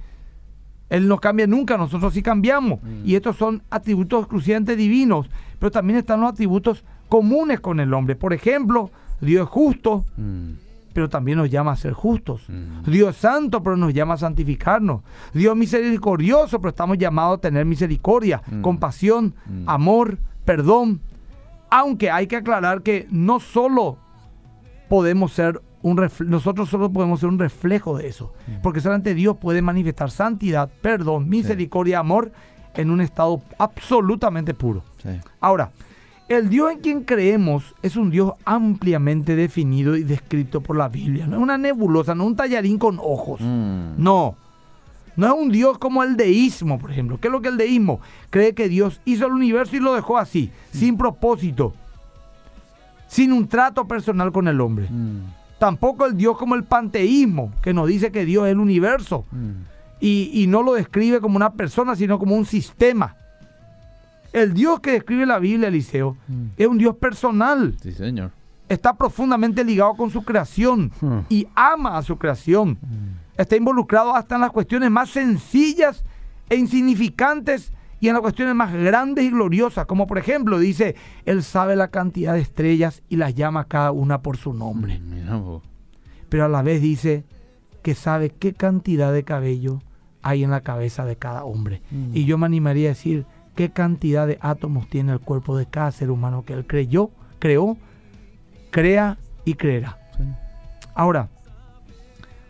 él 0.91 1.07
no 1.09 1.19
cambia 1.19 1.47
nunca, 1.47 1.77
nosotros 1.77 2.15
sí 2.15 2.23
cambiamos. 2.23 2.81
Y 3.05 3.15
estos 3.15 3.37
son 3.37 3.63
atributos 3.71 4.21
exclusivamente 4.23 4.75
divinos, 4.77 5.29
pero 5.59 5.71
también 5.71 5.99
están 5.99 6.21
los 6.21 6.31
atributos 6.31 6.85
comunes 7.09 7.61
con 7.61 7.79
el 7.81 7.93
hombre. 7.93 8.17
Por 8.17 8.33
ejemplo, 8.33 8.91
Dios 9.21 9.45
es 9.45 9.49
justo, 9.51 10.05
Mm. 10.17 10.53
pero 10.95 11.09
también 11.11 11.39
nos 11.39 11.51
llama 11.51 11.73
a 11.73 11.77
ser 11.77 11.93
justos. 11.93 12.43
Mm. 12.49 12.91
Dios 12.91 13.11
es 13.11 13.17
santo, 13.17 13.63
pero 13.63 13.77
nos 13.77 13.93
llama 13.93 14.15
a 14.15 14.19
santificarnos. 14.19 15.03
Dios 15.35 15.53
es 15.53 15.59
misericordioso, 15.59 16.59
pero 16.61 16.71
estamos 16.71 16.97
llamados 16.99 17.39
a 17.39 17.41
tener 17.43 17.65
misericordia, 17.67 18.43
Mm. 18.51 18.63
compasión, 18.63 19.35
Mm. 19.47 19.69
amor, 19.69 20.19
perdón. 20.45 21.01
Aunque 21.71 22.11
hay 22.11 22.27
que 22.27 22.37
aclarar 22.37 22.83
que 22.83 23.07
no 23.11 23.41
solo 23.41 23.99
podemos 24.89 25.33
ser 25.33 25.61
un 25.83 26.09
nosotros 26.27 26.69
solo 26.69 26.91
podemos 26.91 27.21
ser 27.21 27.29
un 27.29 27.39
reflejo 27.39 27.97
de 27.97 28.09
eso, 28.09 28.33
porque 28.63 28.81
solamente 28.81 29.15
Dios 29.15 29.37
puede 29.37 29.63
manifestar 29.63 30.11
santidad, 30.11 30.69
perdón, 30.81 31.29
misericordia, 31.29 32.01
amor 32.01 32.33
en 32.75 32.91
un 32.91 33.01
estado 33.01 33.43
absolutamente 33.59 34.55
puro. 34.55 34.83
Sí. 35.03 35.11
Ahora, 35.41 35.71
el 36.29 36.51
Dios 36.51 36.73
en 36.73 36.81
quien 36.81 37.05
creemos 37.05 37.75
es 37.83 37.97
un 37.97 38.11
Dios 38.11 38.35
ampliamente 38.45 39.35
definido 39.35 39.97
y 39.97 40.05
descrito 40.05 40.61
por 40.61 40.77
la 40.77 40.89
Biblia. 40.89 41.27
No 41.27 41.37
es 41.37 41.43
una 41.43 41.57
nebulosa, 41.57 42.15
no 42.15 42.27
un 42.27 42.37
tallarín 42.37 42.79
con 42.79 42.99
ojos. 43.01 43.41
Mm. 43.41 43.95
No. 43.97 44.37
No 45.17 45.27
es 45.27 45.33
un 45.33 45.51
Dios 45.51 45.79
como 45.79 46.03
el 46.03 46.17
deísmo, 46.17 46.79
por 46.79 46.93
ejemplo. 46.93 47.19
¿Qué 47.19 47.29
es 47.29 47.33
lo 47.33 47.41
que 47.41 47.49
el 47.49 47.57
deísmo? 47.57 48.01
Cree 48.31 48.55
que 48.55 48.69
Dios 48.69 49.01
hizo 49.07 49.27
el 49.27 49.33
universo 49.33 49.75
y 49.75 49.81
lo 49.81 49.95
dejó 49.95 50.19
así, 50.19 50.53
sin 50.71 50.97
propósito, 50.97 51.73
sin 53.09 53.33
un 53.33 53.49
trato 53.49 53.89
personal 53.89 54.31
con 54.31 54.49
el 54.49 54.61
hombre. 54.61 54.87
Mm. 54.91 55.38
Tampoco 55.59 56.07
el 56.07 56.17
Dios 56.17 56.37
como 56.39 56.55
el 56.55 56.65
panteísmo, 56.65 57.53
que 57.63 57.75
nos 57.75 57.89
dice 57.89 58.13
que 58.13 58.25
Dios 58.25 58.47
es 58.47 58.53
el 58.53 58.61
universo 58.61 59.25
Mm. 59.33 59.51
y, 60.01 60.31
y 60.43 60.47
no 60.47 60.63
lo 60.63 60.75
describe 60.75 61.21
como 61.21 61.37
una 61.37 61.51
persona, 61.55 61.97
sino 61.97 62.19
como 62.19 62.37
un 62.37 62.47
sistema. 62.47 63.17
El 64.33 64.55
Dios 64.55 64.81
que 64.81 64.93
describe 64.93 65.27
la 65.27 65.39
Biblia, 65.39 65.69
Eliseo, 65.69 66.17
Mm. 66.29 66.45
es 66.57 66.67
un 66.67 66.79
Dios 66.79 66.95
personal. 66.97 67.75
Sí, 67.83 67.93
señor. 67.93 68.31
Está 68.69 68.93
profundamente 68.95 69.65
ligado 69.65 69.95
con 69.95 70.11
su 70.11 70.23
creación 70.23 70.93
Hmm. 71.01 71.21
y 71.31 71.49
ama 71.55 71.97
a 71.97 72.03
su 72.03 72.19
creación. 72.19 72.77
Está 73.39 73.57
involucrado 73.57 74.15
hasta 74.15 74.35
en 74.35 74.43
las 74.43 74.51
cuestiones 74.51 74.91
más 74.91 75.09
sencillas 75.09 76.05
e 76.51 76.57
insignificantes 76.57 77.73
y 78.01 78.09
en 78.09 78.15
las 78.15 78.23
cuestiones 78.23 78.55
más 78.55 78.73
grandes 78.73 79.25
y 79.25 79.31
gloriosas, 79.31 79.87
como 79.87 80.07
por 80.07 80.19
ejemplo 80.19 80.59
dice, 80.59 80.95
Él 81.25 81.43
sabe 81.43 81.75
la 81.77 81.89
cantidad 81.89 82.35
de 82.35 82.41
estrellas 82.41 83.03
y 83.09 83.17
las 83.17 83.35
llama 83.35 83.65
cada 83.65 83.93
una 83.93 84.23
por 84.23 84.37
su 84.37 84.53
nombre. 84.53 85.01
Vos. 85.31 85.63
Pero 86.29 86.45
a 86.45 86.49
la 86.49 86.63
vez 86.63 86.81
dice 86.81 87.25
que 87.83 87.95
sabe 87.95 88.31
qué 88.31 88.53
cantidad 88.53 89.13
de 89.13 89.25
cabello 89.25 89.83
hay 90.23 90.45
en 90.45 90.51
la 90.51 90.61
cabeza 90.61 91.05
de 91.05 91.17
cada 91.17 91.45
hombre. 91.45 91.83
Mm. 91.91 92.11
Y 92.15 92.25
yo 92.25 92.39
me 92.39 92.47
animaría 92.47 92.89
a 92.89 92.95
decir 92.95 93.25
qué 93.55 93.71
cantidad 93.71 94.27
de 94.27 94.39
átomos 94.41 94.89
tiene 94.89 95.13
el 95.13 95.21
cuerpo 95.21 95.57
de 95.57 95.67
cada 95.67 95.91
ser 95.91 96.11
humano 96.11 96.45
que 96.45 96.53
Él 96.53 96.67
creyó, 96.67 97.11
creó, 97.39 97.77
crea 98.71 99.19
y 99.45 99.55
creerá. 99.55 99.99
Sí. 100.17 100.23
Ahora, 100.95 101.29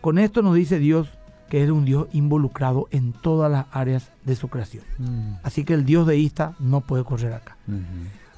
con 0.01 0.19
esto 0.19 0.41
nos 0.41 0.55
dice 0.55 0.79
Dios 0.79 1.18
que 1.49 1.63
es 1.63 1.69
un 1.69 1.85
Dios 1.85 2.07
involucrado 2.13 2.87
en 2.91 3.11
todas 3.13 3.51
las 3.51 3.65
áreas 3.71 4.11
de 4.23 4.35
su 4.35 4.47
creación. 4.47 4.83
Mm. 4.97 5.33
Así 5.43 5.63
que 5.65 5.73
el 5.73 5.85
Dios 5.85 6.07
deísta 6.07 6.53
no 6.59 6.81
puede 6.81 7.03
correr 7.03 7.33
acá. 7.33 7.57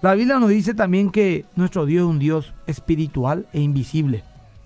La 0.02 0.15
Biblia 0.15 0.39
nos 0.39 0.50
dice 0.50 0.74
también 0.74 1.12
que 1.12 1.45
nuestro 1.56 1.86
Dios 1.86 2.04
es 2.04 2.10
un 2.10 2.19
Dios 2.19 2.54
espiritual 2.67 3.47
e 3.54 3.62
invisible, 3.62 4.24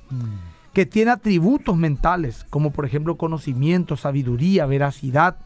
Mm. 0.10 0.26
que 0.74 0.86
tiene 0.86 1.12
atributos 1.12 1.76
mentales, 1.76 2.46
como 2.50 2.72
por 2.72 2.86
ejemplo 2.86 3.18
conocimiento, 3.18 3.98
sabiduría, 3.98 4.66
veracidad, 4.66 5.38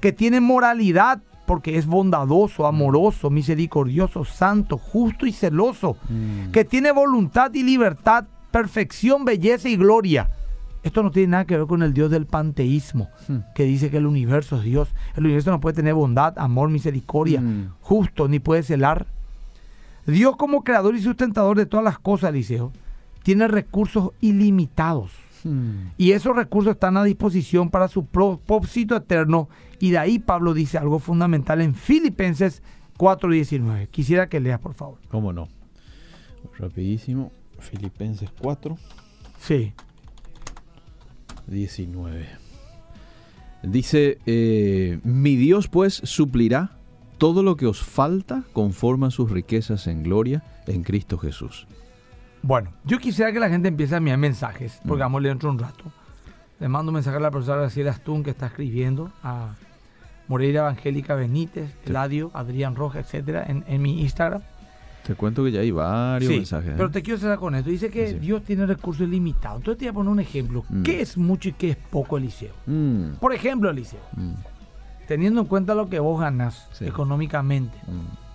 que 0.00 0.12
tiene 0.12 0.40
moralidad 0.40 1.20
porque 1.46 1.78
es 1.78 1.86
bondadoso, 1.86 2.66
amoroso, 2.66 3.30
misericordioso, 3.30 4.24
santo, 4.24 4.76
justo 4.76 5.26
y 5.26 5.32
celoso, 5.32 5.96
que 6.52 6.64
tiene 6.64 6.92
voluntad 6.92 7.52
y 7.54 7.62
libertad, 7.62 8.26
perfección, 8.50 9.24
belleza 9.24 9.68
y 9.70 9.76
gloria. 9.76 10.28
Esto 10.82 11.02
no 11.02 11.10
tiene 11.10 11.28
nada 11.32 11.44
que 11.44 11.56
ver 11.56 11.66
con 11.66 11.82
el 11.82 11.92
Dios 11.92 12.10
del 12.10 12.26
panteísmo, 12.26 13.08
Hmm. 13.26 13.38
que 13.54 13.64
dice 13.64 13.90
que 13.90 13.96
el 13.98 14.06
universo 14.06 14.56
es 14.58 14.62
Dios. 14.62 14.88
El 15.16 15.24
universo 15.24 15.50
no 15.50 15.60
puede 15.60 15.74
tener 15.76 15.94
bondad, 15.94 16.34
amor, 16.38 16.70
misericordia, 16.70 17.40
Mm. 17.40 17.72
justo, 17.80 18.28
ni 18.28 18.38
puede 18.38 18.62
celar. 18.62 19.06
Dios 20.06 20.36
como 20.36 20.62
creador 20.64 20.94
y 20.96 21.02
sustentador 21.02 21.56
de 21.56 21.66
todas 21.66 21.84
las 21.84 21.98
cosas, 21.98 22.30
Eliseo, 22.30 22.72
tiene 23.22 23.48
recursos 23.48 24.10
ilimitados. 24.20 25.10
Hmm. 25.44 25.90
Y 25.98 26.12
esos 26.12 26.34
recursos 26.34 26.72
están 26.74 26.96
a 26.96 27.04
disposición 27.04 27.70
para 27.70 27.88
su 27.88 28.06
propósito 28.06 28.96
eterno. 28.96 29.48
Y 29.80 29.90
de 29.90 29.98
ahí 29.98 30.18
Pablo 30.18 30.54
dice 30.54 30.78
algo 30.78 30.98
fundamental 30.98 31.60
en 31.60 31.74
Filipenses 31.74 32.62
4:19. 32.96 33.88
Quisiera 33.88 34.28
que 34.28 34.40
leas, 34.40 34.58
por 34.60 34.74
favor. 34.74 34.98
¿Cómo 35.10 35.32
no? 35.32 35.48
Rapidísimo. 36.58 37.30
Filipenses 37.58 38.30
4, 38.40 38.76
Sí. 39.40 39.72
19. 41.48 42.26
Dice, 43.62 44.18
eh, 44.26 45.00
mi 45.02 45.36
Dios 45.36 45.68
pues 45.68 45.94
suplirá 46.04 46.72
todo 47.18 47.42
lo 47.42 47.56
que 47.56 47.66
os 47.66 47.82
falta 47.82 48.44
conforme 48.52 49.06
a 49.06 49.10
sus 49.10 49.30
riquezas 49.30 49.86
en 49.88 50.04
gloria 50.04 50.44
en 50.66 50.84
Cristo 50.84 51.18
Jesús. 51.18 51.66
Bueno, 52.42 52.72
yo 52.84 52.98
quisiera 52.98 53.32
que 53.32 53.40
la 53.40 53.48
gente 53.48 53.66
empiece 53.68 53.94
a 53.94 53.98
enviar 53.98 54.16
mensajes, 54.18 54.78
porque 54.86 55.00
Mm. 55.02 55.06
vamos 55.06 55.18
a 55.18 55.22
leer 55.22 55.34
dentro 55.34 55.48
de 55.48 55.54
un 55.56 55.58
rato. 55.58 55.84
Le 56.60 56.68
mando 56.68 56.90
un 56.90 56.94
mensaje 56.94 57.16
a 57.16 57.20
la 57.20 57.30
profesora 57.32 57.62
Graciela 57.62 57.90
Astún 57.90 58.22
que 58.22 58.30
está 58.30 58.46
escribiendo, 58.46 59.10
a 59.24 59.54
Moreira 60.28 60.60
Evangélica 60.60 61.16
Benítez. 61.16 61.74
Eladio, 61.84 62.30
Adrián 62.34 62.76
Roja, 62.76 63.00
etcétera, 63.00 63.44
en, 63.48 63.64
en 63.66 63.82
mi 63.82 64.00
Instagram. 64.02 64.42
Te 65.08 65.14
cuento 65.14 65.42
que 65.42 65.50
ya 65.50 65.60
hay 65.60 65.70
varios 65.72 66.30
Sí, 66.30 66.36
mensajes. 66.36 66.68
¿eh? 66.70 66.74
pero 66.76 66.90
te 66.90 67.02
quiero 67.02 67.18
cerrar 67.18 67.38
con 67.38 67.54
esto. 67.54 67.70
Dice 67.70 67.90
que 67.90 68.08
Sí. 68.10 68.18
Dios 68.18 68.42
tiene 68.44 68.66
recursos 68.66 69.04
ilimitados. 69.08 69.56
Entonces 69.58 69.78
te 69.78 69.86
voy 69.86 69.90
a 69.90 69.94
poner 69.94 70.12
un 70.12 70.20
ejemplo. 70.20 70.64
Mm. 70.68 70.82
¿Qué 70.82 71.00
es 71.00 71.16
mucho 71.16 71.48
y 71.48 71.52
qué 71.54 71.70
es 71.70 71.76
poco, 71.76 72.18
Eliseo? 72.18 72.52
Mm, 72.66 73.12
Por 73.18 73.32
ejemplo, 73.34 73.70
Eliseo, 73.70 74.00
mm, 74.14 74.32
teniendo 75.08 75.40
en 75.40 75.46
cuenta 75.46 75.74
lo 75.74 75.88
que 75.88 75.98
vos 75.98 76.20
ganas 76.20 76.68
Sí. 76.72 76.84
económicamente, 76.84 77.76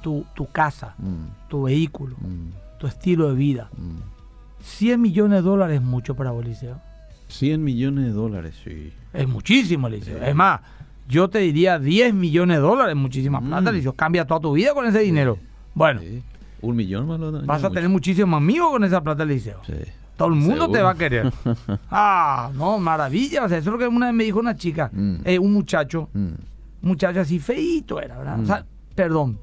tu, 0.02 0.26
tu 0.36 0.48
casa, 0.48 0.96
tu 1.48 1.64
vehículo, 1.64 2.16
tu 2.80 2.88
estilo 2.88 3.30
de 3.30 3.36
vida, 3.36 3.70
mm. 3.78 3.98
100 4.62 5.00
millones 5.00 5.44
de 5.44 5.50
dólares 5.50 5.76
es 5.78 5.82
mucho 5.86 6.16
para 6.16 6.32
vos, 6.32 6.44
Eliseo. 6.44 6.82
100 7.28 7.64
millones 7.64 8.06
de 8.06 8.12
dólares, 8.12 8.56
sí. 8.64 8.92
Es 9.14 9.28
muchísimo, 9.28 9.88
Eliseo. 9.88 10.24
Es 10.24 10.34
más, 10.36 10.62
yo 11.08 11.30
te 11.30 11.38
diría 11.40 11.78
10 11.78 12.14
millones 12.16 12.58
de 12.58 12.62
dólares, 12.62 12.96
muchísima 12.96 13.40
plata, 13.42 13.70
Eliseo. 13.70 13.94
Cambia 13.94 14.26
toda 14.26 14.40
tu 14.40 14.54
vida 14.54 14.74
con 14.74 14.86
ese 14.88 15.00
dinero. 15.00 15.38
Bueno, 15.76 16.02
Sí. 16.02 16.22
Un 16.64 16.76
millón 16.76 17.08
más 17.08 17.20
lo 17.20 17.32
dan. 17.32 17.46
vas 17.46 17.60
a 17.64 17.68
mucho. 17.68 17.74
tener 17.76 17.90
muchísimos 17.90 18.38
amigos 18.38 18.72
con 18.72 18.84
esa 18.84 19.02
plata, 19.02 19.24
Eliseo. 19.24 19.60
Sí. 19.66 19.74
Todo 20.18 20.30
el 20.30 20.36
mundo 20.36 20.70
te 20.70 20.82
va 20.82 20.92
a 20.92 20.96
querer. 20.96 21.32
Ah, 21.92 22.52
no, 22.56 22.78
maravilla. 22.80 23.44
O 23.46 23.50
sea, 23.50 23.58
eso 23.60 23.70
es 23.70 23.74
lo 23.74 23.78
que 23.80 23.88
una 23.88 24.08
vez 24.08 24.16
me 24.16 24.24
dijo 24.24 24.40
una 24.40 24.56
chica, 24.56 24.90
Mm. 24.94 25.16
eh, 25.26 25.40
un 25.40 25.54
muchacho, 25.54 26.10
Mm, 26.14 26.30
muchacho 26.82 27.20
así 27.22 27.40
feíto 27.40 28.00
era, 28.02 28.18
¿verdad? 28.18 28.38
Mm. 28.38 28.44
O 28.44 28.46
sea, 28.46 28.66
perdón, 28.96 29.40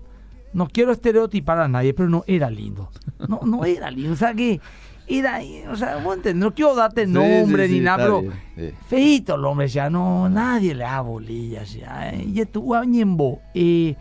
no 0.53 0.67
quiero 0.69 0.93
estereotipar 0.93 1.59
a 1.61 1.69
nadie, 1.69 1.93
pero 1.95 2.09
no 2.09 2.25
era 2.27 2.51
lindo. 2.51 2.91
No, 3.29 3.41
no 3.45 3.65
era 3.65 3.91
lindo. 3.91 4.13
O 4.13 4.17
sea, 4.17 4.33
que 4.35 4.61
era, 5.09 5.41
o 5.71 5.77
sea, 5.77 5.97
vos 5.99 6.17
entendés, 6.17 6.41
no 6.45 6.55
quiero 6.55 6.75
darte 6.77 7.05
Sí, 7.05 7.13
nombre 7.13 7.67
sí, 7.67 7.75
ni 7.75 7.81
nada, 7.81 7.99
pero 8.05 8.21
bien, 8.23 8.33
sí. 8.57 8.71
feíto 8.89 9.35
el 9.35 9.45
hombre 9.45 9.67
ya, 9.69 9.91
no, 9.91 10.29
nadie 10.29 10.75
le 10.75 10.85
da 10.85 11.01
bolillas 11.01 11.73
ya. 11.75 12.11
eh. 12.11 12.25
Y 12.33 12.45
tu 12.47 12.75
añembo, 12.77 13.41
eh, 13.55 13.97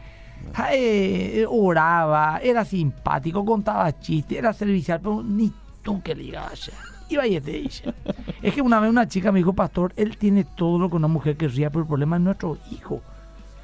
eh, 0.73 1.45
oraba, 1.49 2.39
era 2.43 2.65
simpático, 2.65 3.45
contaba 3.45 3.97
chistes, 3.99 4.37
era 4.37 4.53
servicial, 4.53 4.99
pero 5.01 5.23
ni 5.23 5.51
tú 5.81 6.01
que 6.01 6.15
le 6.15 6.23
digas 6.23 6.67
ya. 6.67 6.73
Iba 7.09 7.25
y 7.27 7.39
te 7.41 7.51
dice. 7.51 7.93
Es 8.41 8.53
que 8.53 8.61
una 8.61 8.79
vez 8.79 8.89
una 8.89 9.07
chica 9.07 9.31
me 9.31 9.39
dijo, 9.39 9.53
pastor, 9.53 9.93
él 9.95 10.17
tiene 10.17 10.43
todo 10.43 10.79
lo 10.79 10.89
que 10.89 10.95
una 10.95 11.07
mujer 11.07 11.35
querría, 11.37 11.69
pero 11.69 11.81
el 11.81 11.87
problema 11.87 12.15
es 12.17 12.21
nuestro 12.21 12.57
hijo. 12.71 13.01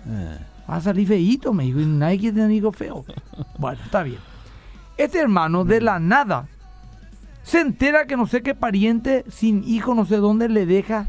Eh, 0.08 0.38
Va 0.70 0.78
a 0.78 0.82
salir 0.82 1.08
feíto, 1.08 1.54
me 1.54 1.64
dijo, 1.66 1.80
y 1.80 1.86
nadie 1.86 2.18
quiere 2.20 2.36
tener 2.38 2.52
hijo 2.52 2.72
feo. 2.72 3.06
Bueno, 3.60 3.80
está 3.86 4.02
bien. 4.02 4.18
Este 4.98 5.20
hermano 5.20 5.64
de 5.64 5.80
la 5.80 6.00
nada 6.00 6.48
se 7.44 7.62
entera 7.62 8.08
que 8.08 8.18
no 8.18 8.26
sé 8.26 8.42
qué 8.42 8.56
pariente 8.56 9.24
sin 9.30 9.64
hijo, 9.64 9.94
no 9.94 10.06
sé 10.06 10.18
dónde, 10.18 10.50
le 10.50 10.66
deja 10.66 11.08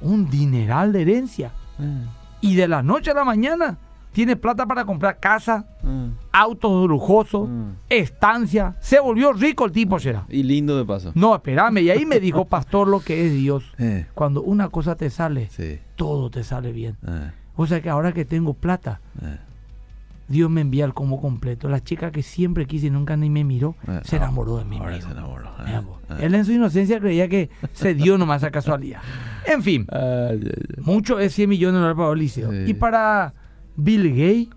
un 0.00 0.30
dineral 0.30 0.92
de 0.92 1.02
herencia. 1.02 1.50
eh, 1.80 2.04
Y 2.40 2.54
de 2.54 2.68
la 2.68 2.84
noche 2.84 3.10
a 3.10 3.14
la 3.14 3.24
mañana 3.24 3.76
tiene 4.12 4.36
plata 4.36 4.66
para 4.66 4.84
comprar 4.84 5.20
casa, 5.20 5.66
eh. 5.84 6.10
autos 6.32 6.88
lujosos, 6.88 7.48
Mm. 7.48 7.70
estancia. 7.88 8.76
Se 8.80 8.98
volvió 9.00 9.32
rico 9.32 9.64
el 9.64 9.72
tipo, 9.72 9.98
será. 9.98 10.24
Y 10.28 10.42
lindo 10.42 10.76
de 10.76 10.84
paso. 10.84 11.12
No, 11.14 11.34
espérame. 11.34 11.78
Y 11.78 11.90
ahí 11.90 12.04
me 12.06 12.18
dijo, 12.20 12.44
pastor, 12.48 12.88
lo 12.88 13.00
que 13.00 13.26
es 13.26 13.32
Dios. 13.34 13.64
Eh, 13.78 14.06
Cuando 14.14 14.42
una 14.42 14.68
cosa 14.70 14.96
te 14.96 15.10
sale, 15.10 15.48
sí. 15.50 15.78
todo 15.96 16.30
te 16.30 16.42
sale 16.44 16.72
bien. 16.72 16.96
eh, 17.06 17.30
O 17.56 17.66
sea 17.66 17.80
que 17.80 17.90
ahora 17.90 18.12
que 18.12 18.24
tengo 18.24 18.54
plata, 18.54 19.00
eh. 19.22 19.38
Dios 20.28 20.50
me 20.50 20.60
envía 20.60 20.84
el 20.84 20.92
combo 20.92 21.20
completo. 21.22 21.70
La 21.70 21.82
chica 21.82 22.10
que 22.10 22.22
siempre 22.22 22.66
quise 22.66 22.88
y 22.88 22.90
nunca 22.90 23.16
ni 23.16 23.30
me 23.30 23.44
miró, 23.44 23.76
Eh, 23.88 24.00
se 24.04 24.16
enamoró 24.16 24.58
de 24.58 24.64
mí. 24.66 24.76
Ahora 24.76 24.90
amigo. 24.96 25.06
se 25.06 25.12
enamoró. 25.12 25.48
Él 26.20 26.34
en 26.34 26.44
su 26.44 26.52
inocencia 26.52 27.00
creía 27.00 27.28
que 27.28 27.48
se 27.72 27.94
dio 27.94 28.18
nomás 28.18 28.42
a 28.44 28.50
casualidad. 28.50 29.00
En 29.50 29.62
fin, 29.62 29.86
mucho 30.82 31.18
es 31.18 31.32
100 31.34 31.48
millones 31.48 31.74
de 31.76 31.78
dólares 31.80 31.96
para 31.96 32.12
Eliseo. 32.12 32.50
Sí. 32.50 32.64
Y 32.66 32.74
para 32.74 33.32
Bill 33.78 34.10
Gates, 34.10 34.48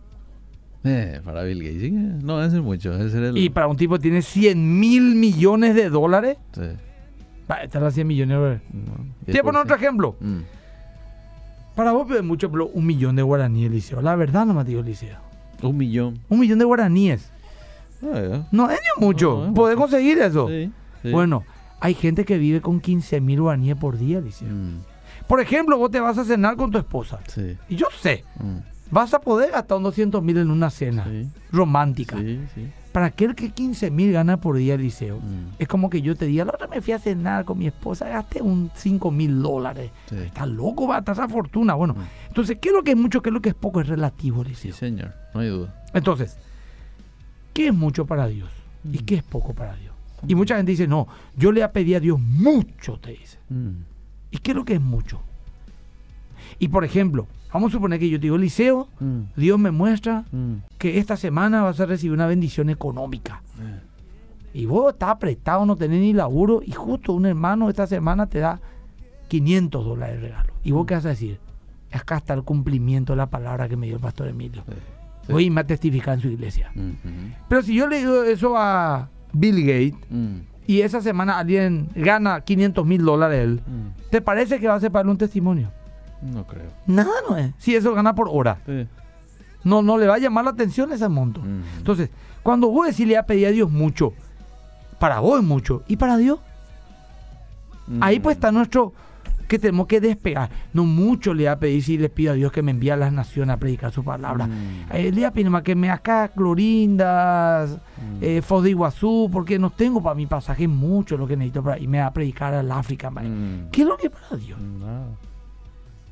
Eh, 0.83 1.21
para 1.23 1.43
Bill 1.43 1.59
Gates. 1.63 1.79
sí, 1.81 1.87
eh, 1.87 2.19
No, 2.23 2.43
ese 2.43 2.57
es 2.57 2.61
mucho. 2.63 2.93
Ese 2.95 3.17
era 3.17 3.27
el... 3.29 3.37
y 3.37 3.49
para 3.49 3.67
un 3.67 3.77
tipo 3.77 3.93
que 3.95 4.01
tiene 4.01 4.21
100 4.21 4.79
mil 4.79 5.15
millones 5.15 5.75
de 5.75 5.89
dólares, 5.89 6.37
Sí. 6.53 6.61
va 7.49 7.63
estar 7.63 7.83
a 7.83 7.91
100 7.91 8.07
millones 8.07 8.35
de 8.35 8.41
dólares. 8.41 8.61
No, 8.73 8.93
Te 9.25 9.31
voy 9.33 9.39
a 9.39 9.43
poner 9.43 9.61
otro 9.61 9.75
10%. 9.75 9.79
ejemplo. 9.79 10.15
Mm. 10.19 10.39
Para 11.75 11.91
vos 11.93 12.09
es 12.11 12.23
mucho, 12.23 12.51
pero 12.51 12.67
un 12.67 12.85
millón 12.85 13.15
de 13.15 13.21
guaraníes, 13.21 13.71
Eliseo. 13.71 14.01
La 14.01 14.15
verdad 14.15 14.45
no 14.45 14.53
me 14.53 14.63
digo, 14.63 14.81
Eliseo. 14.81 15.17
Un 15.61 15.77
millón. 15.77 16.19
Un 16.29 16.39
millón 16.39 16.59
de 16.59 16.65
guaraníes. 16.65 17.31
Ah, 18.03 18.19
ya. 18.19 18.47
No 18.51 18.69
es 18.69 18.79
ni 18.97 19.05
mucho. 19.05 19.45
No, 19.47 19.53
¿Podés 19.53 19.77
conseguir 19.77 20.17
eso? 20.19 20.47
Sí, 20.49 20.71
sí. 21.03 21.11
Bueno, 21.11 21.43
hay 21.79 21.93
gente 21.93 22.25
que 22.25 22.37
vive 22.37 22.59
con 22.61 22.79
15 22.81 23.21
mil 23.21 23.41
guaraníes 23.41 23.75
por 23.77 23.97
día, 23.97 24.17
Eliseo. 24.17 24.49
Mm, 24.49 24.79
Por 25.27 25.39
ejemplo, 25.39 25.77
vos 25.77 25.89
te 25.91 25.99
vas 25.99 26.17
a 26.17 26.25
cenar 26.25 26.55
con 26.57 26.71
tu 26.71 26.77
esposa. 26.79 27.19
Sí. 27.27 27.55
Y 27.69 27.75
yo 27.75 27.85
sé, 28.01 28.23
Mm, 28.39 28.57
vas 28.91 29.13
a 29.13 29.19
poder 29.19 29.51
gastar 29.51 29.77
unos 29.77 29.91
200 29.93 30.21
mil 30.23 30.37
en 30.37 30.51
una 30.51 30.69
cena 30.69 31.05
Sí. 31.05 31.27
romántica. 31.51 32.17
Sí, 32.17 32.39
sí. 32.53 32.67
Para 32.91 33.05
aquel 33.05 33.35
que 33.35 33.51
15 33.51 33.89
mil 33.89 34.11
gana 34.11 34.35
por 34.37 34.57
día, 34.57 34.73
Eliseo, 34.73 35.17
Mm, 35.19 35.55
es 35.59 35.67
como 35.69 35.89
que 35.89 36.01
yo 36.01 36.13
te 36.15 36.25
diga, 36.25 36.43
la 36.43 36.51
otra 36.51 36.67
me 36.67 36.81
fui 36.81 36.91
a 36.93 36.99
cenar 36.99 37.45
con 37.45 37.57
mi 37.57 37.67
esposa, 37.67 38.09
gasté 38.09 38.41
un 38.41 38.69
5 38.75 39.11
mil 39.11 39.41
dólares. 39.41 39.91
Sí. 40.09 40.15
Estás 40.17 40.49
loco, 40.49 40.87
va 40.87 40.97
a 40.97 41.11
esa 41.11 41.27
fortuna. 41.29 41.73
Bueno, 41.73 41.93
Mm. 41.93 42.01
entonces, 42.27 42.57
¿qué 42.61 42.67
es 42.69 42.75
lo 42.75 42.83
que 42.83 42.91
es 42.91 42.97
mucho, 42.97 43.21
qué 43.21 43.29
es 43.29 43.33
lo 43.33 43.41
que 43.41 43.49
es 43.49 43.55
poco? 43.55 43.79
Es 43.79 43.87
relativo, 43.87 44.43
Sí, 44.43 44.49
Eliseo. 44.49 44.73
señor. 44.75 45.13
No 45.33 45.39
hay 45.39 45.47
duda. 45.47 45.73
Entonces, 45.93 46.35
¿qué 47.53 47.67
es 47.67 47.73
mucho 47.73 48.05
para 48.05 48.27
Dios? 48.27 48.49
¿Y 48.83 48.97
Mm. 48.99 49.05
qué 49.05 49.15
es 49.15 49.23
poco 49.23 49.53
para 49.53 49.73
Dios? 49.77 49.93
Y 50.27 50.35
mucha 50.35 50.57
gente 50.57 50.71
dice, 50.71 50.85
no, 50.87 51.07
yo 51.37 51.51
le 51.53 51.67
pedí 51.69 51.95
a 51.95 51.99
Dios 52.01 52.19
mucho, 52.19 52.99
te 52.99 53.11
dice. 53.11 53.37
¿Y 54.31 54.37
qué 54.39 54.51
es 54.51 54.55
lo 54.57 54.65
que 54.65 54.73
es 54.75 54.81
mucho? 54.81 55.21
Y 56.59 56.67
por 56.67 56.83
ejemplo, 56.83 57.25
vamos 57.53 57.71
a 57.71 57.73
suponer 57.73 57.99
que 57.99 58.09
yo 58.09 58.17
te 58.17 58.23
digo, 58.23 58.35
Eliseo, 58.35 58.87
mm, 58.99 59.19
Dios 59.35 59.59
me 59.59 59.71
muestra 59.71 60.25
mm. 60.31 60.53
que 60.77 60.99
esta 60.99 61.17
semana 61.17 61.63
vas 61.63 61.79
a 61.79 61.85
recibir 61.85 62.13
una 62.13 62.27
bendición 62.27 62.69
económica. 62.69 63.41
Eh, 63.59 63.79
Y 64.53 64.65
vos 64.65 64.93
estás 64.93 65.09
apretado, 65.11 65.65
no 65.65 65.75
tenés 65.77 66.01
ni 66.01 66.11
laburo, 66.13 66.61
y 66.65 66.71
justo 66.71 67.13
un 67.13 67.25
hermano 67.25 67.69
esta 67.69 67.87
semana 67.87 68.27
te 68.27 68.39
da 68.39 68.59
500 69.29 69.85
dólares 69.85 70.21
de 70.21 70.27
regalo. 70.27 70.53
¿Y 70.63 70.71
vos 70.71 70.85
qué 70.85 70.95
vas 70.95 71.05
a 71.05 71.09
decir? 71.09 71.39
Acá 71.91 72.17
está 72.17 72.33
el 72.33 72.43
cumplimiento 72.43 73.13
de 73.13 73.17
la 73.17 73.27
palabra 73.29 73.69
que 73.69 73.77
me 73.77 73.85
dio 73.87 73.95
el 73.95 74.01
pastor 74.01 74.27
Emilio. 74.27 74.63
sí, 74.67 74.73
sí. 75.25 75.31
Voy 75.31 75.43
a 75.43 75.45
irme 75.45 75.61
a 75.61 75.63
testificar 75.65 76.15
en 76.15 76.21
su 76.21 76.27
iglesia. 76.27 76.71
Mm, 76.75 76.81
mm, 76.81 77.33
Pero 77.47 77.61
si 77.61 77.75
yo 77.75 77.87
le 77.87 77.99
digo 77.99 78.23
eso 78.23 78.57
a 78.57 79.09
Bill 79.33 79.61
Gates 79.61 79.95
mm, 80.09 80.35
y 80.67 80.81
esa 80.81 80.99
semana 81.01 81.37
alguien 81.37 81.87
gana 81.95 82.41
500 82.41 82.85
mil 82.85 83.05
dólares 83.05 83.39
él, 83.43 83.61
mm. 83.65 84.09
¿te 84.09 84.19
parece 84.21 84.59
que 84.59 84.67
va 84.67 84.75
a 84.75 84.79
ser 84.79 84.91
para 84.91 85.09
un 85.09 85.17
testimonio? 85.17 85.71
No 86.21 86.45
creo. 86.45 86.69
Nada 86.87 87.11
no 87.29 87.37
es. 87.37 87.51
Si 87.57 87.75
eso 87.75 87.93
gana 87.93 88.13
por 88.15 88.27
hora. 88.31 88.59
Sí. 88.65 88.87
No, 89.63 89.81
no 89.81 89.97
le 89.97 90.07
va 90.07 90.15
a 90.15 90.19
llamar 90.19 90.45
la 90.45 90.51
atención 90.51 90.91
ese 90.91 91.07
monto. 91.09 91.41
Mm. 91.41 91.61
Entonces, 91.77 92.09
cuando 92.43 92.69
vos 92.69 92.87
decís 92.87 93.07
le 93.07 93.17
ha 93.17 93.25
pedido 93.25 93.49
a 93.49 93.51
Dios 93.51 93.71
mucho, 93.71 94.13
para 94.99 95.19
vos 95.19 95.39
es 95.39 95.45
mucho, 95.45 95.83
¿y 95.87 95.97
para 95.97 96.17
Dios? 96.17 96.39
Ahí 97.99 98.19
pues 98.19 98.37
está 98.37 98.51
nuestro, 98.51 98.93
que 99.49 99.59
tenemos 99.59 99.85
que 99.87 99.99
despegar. 99.99 100.49
No 100.71 100.85
mucho 100.85 101.33
le 101.33 101.49
ha 101.49 101.59
pedido 101.59 101.81
si 101.83 101.97
le 101.97 102.07
pido 102.09 102.31
a 102.31 102.35
Dios 102.35 102.51
que 102.53 102.61
me 102.61 102.71
envíe 102.71 102.89
a 102.91 102.95
las 102.95 103.11
naciones 103.11 103.53
a 103.53 103.57
predicar 103.57 103.91
su 103.91 104.03
palabra. 104.03 104.47
Mm. 104.47 104.85
Eh, 104.93 105.11
le 105.11 105.25
ha 105.25 105.31
pedido 105.31 105.51
más 105.51 105.63
que 105.63 105.75
me 105.75 105.89
acá 105.91 106.29
Clorindas, 106.29 107.71
Mm. 107.71 108.17
eh, 108.21 108.41
Foz 108.41 108.63
de 108.63 108.69
Iguazú, 108.71 109.29
porque 109.31 109.59
no 109.59 109.69
tengo 109.69 110.01
para 110.01 110.15
mi 110.15 110.25
pasaje 110.25 110.67
mucho 110.67 111.17
lo 111.17 111.27
que 111.27 111.35
necesito 111.35 111.61
para 111.63 111.77
irme 111.77 112.01
a 112.01 112.11
predicar 112.11 112.53
al 112.53 112.71
África. 112.71 113.11
Mm. 113.11 113.69
¿Qué 113.71 113.81
es 113.81 113.87
lo 113.87 113.97
que 113.97 114.09
para 114.09 114.37
Dios? 114.37 114.57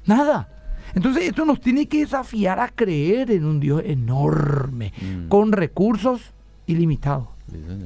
Nada. 0.09 0.47
Entonces 0.95 1.23
esto 1.25 1.45
nos 1.45 1.61
tiene 1.61 1.87
que 1.87 1.99
desafiar 1.99 2.59
a 2.59 2.67
creer 2.69 3.29
en 3.31 3.45
un 3.45 3.59
Dios 3.59 3.81
enorme, 3.85 4.91
Mm. 5.01 5.27
con 5.27 5.51
recursos 5.51 6.33
ilimitados, 6.65 7.27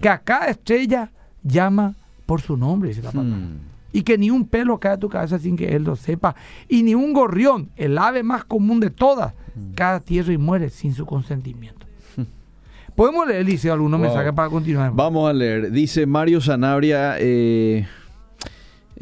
que 0.02 0.10
a 0.10 0.20
cada 0.20 0.48
estrella 0.48 1.12
llama 1.44 1.96
por 2.26 2.40
su 2.42 2.56
nombre, 2.58 2.90
dice 2.90 3.02
la 3.02 3.12
palabra. 3.12 3.36
Mm. 3.38 3.58
Y 3.92 4.02
que 4.04 4.18
ni 4.18 4.30
un 4.32 4.48
pelo 4.48 4.80
cae 4.80 4.94
a 4.94 4.98
tu 4.98 5.10
cabeza 5.10 5.38
sin 5.38 5.56
que 5.56 5.76
él 5.76 5.84
lo 5.84 5.96
sepa. 5.96 6.34
Y 6.70 6.82
ni 6.84 6.96
un 6.96 7.14
gorrión, 7.14 7.70
el 7.76 7.98
ave 7.98 8.24
más 8.24 8.44
común 8.46 8.80
de 8.80 8.90
todas, 8.90 9.34
Mm. 9.56 9.74
cada 9.76 10.00
tierra 10.00 10.32
y 10.34 10.38
muere 10.38 10.70
sin 10.70 10.94
su 10.96 11.06
consentimiento. 11.06 11.86
Podemos 12.96 13.28
leer, 13.28 13.46
Liceo, 13.46 13.74
algunos 13.74 14.00
Wow. 14.00 14.08
mensajes 14.10 14.34
para 14.34 14.50
continuar. 14.50 14.92
Vamos 14.96 15.30
a 15.30 15.34
leer. 15.34 15.72
Dice 15.72 16.06
Mario 16.06 16.40
Sanabria. 16.42 17.16
eh, 17.20 17.86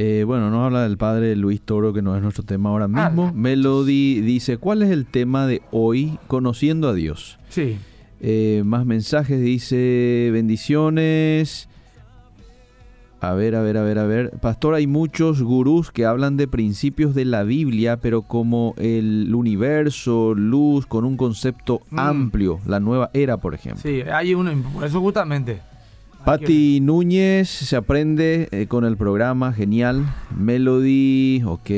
eh, 0.03 0.23
bueno, 0.23 0.49
nos 0.49 0.65
habla 0.65 0.81
del 0.81 0.97
padre 0.97 1.35
Luis 1.35 1.61
Toro, 1.61 1.93
que 1.93 2.01
no 2.01 2.15
es 2.15 2.23
nuestro 2.23 2.43
tema 2.43 2.69
ahora 2.69 2.87
mismo. 2.87 3.27
Ah. 3.27 3.31
Melody 3.35 4.21
dice: 4.21 4.57
¿Cuál 4.57 4.81
es 4.81 4.89
el 4.89 5.05
tema 5.05 5.45
de 5.45 5.61
hoy? 5.71 6.17
Conociendo 6.27 6.89
a 6.89 6.93
Dios. 6.95 7.37
Sí. 7.49 7.77
Eh, 8.19 8.63
más 8.65 8.85
mensajes, 8.87 9.39
dice: 9.41 10.29
bendiciones. 10.33 11.67
A 13.19 13.33
ver, 13.35 13.53
a 13.55 13.61
ver, 13.61 13.77
a 13.77 13.83
ver, 13.83 13.99
a 13.99 14.05
ver. 14.07 14.31
Pastor, 14.41 14.73
hay 14.73 14.87
muchos 14.87 15.43
gurús 15.43 15.91
que 15.91 16.05
hablan 16.05 16.37
de 16.37 16.47
principios 16.47 17.13
de 17.13 17.25
la 17.25 17.43
Biblia, 17.43 17.97
pero 17.97 18.23
como 18.23 18.73
el 18.79 19.31
universo, 19.35 20.33
luz, 20.33 20.87
con 20.87 21.05
un 21.05 21.17
concepto 21.17 21.81
Mm. 21.91 21.99
amplio, 21.99 22.59
la 22.65 22.79
nueva 22.79 23.11
era, 23.13 23.37
por 23.37 23.53
ejemplo. 23.53 23.83
Sí, 23.83 24.01
hay 24.11 24.33
uno, 24.33 24.51
por 24.73 24.85
eso 24.85 24.99
justamente. 24.99 25.61
Patti 26.25 26.79
Núñez 26.81 27.49
se 27.49 27.75
aprende 27.75 28.47
eh, 28.51 28.67
con 28.67 28.85
el 28.85 28.95
programa, 28.95 29.53
genial. 29.53 30.05
Melody, 30.37 31.41
ok. 31.43 31.69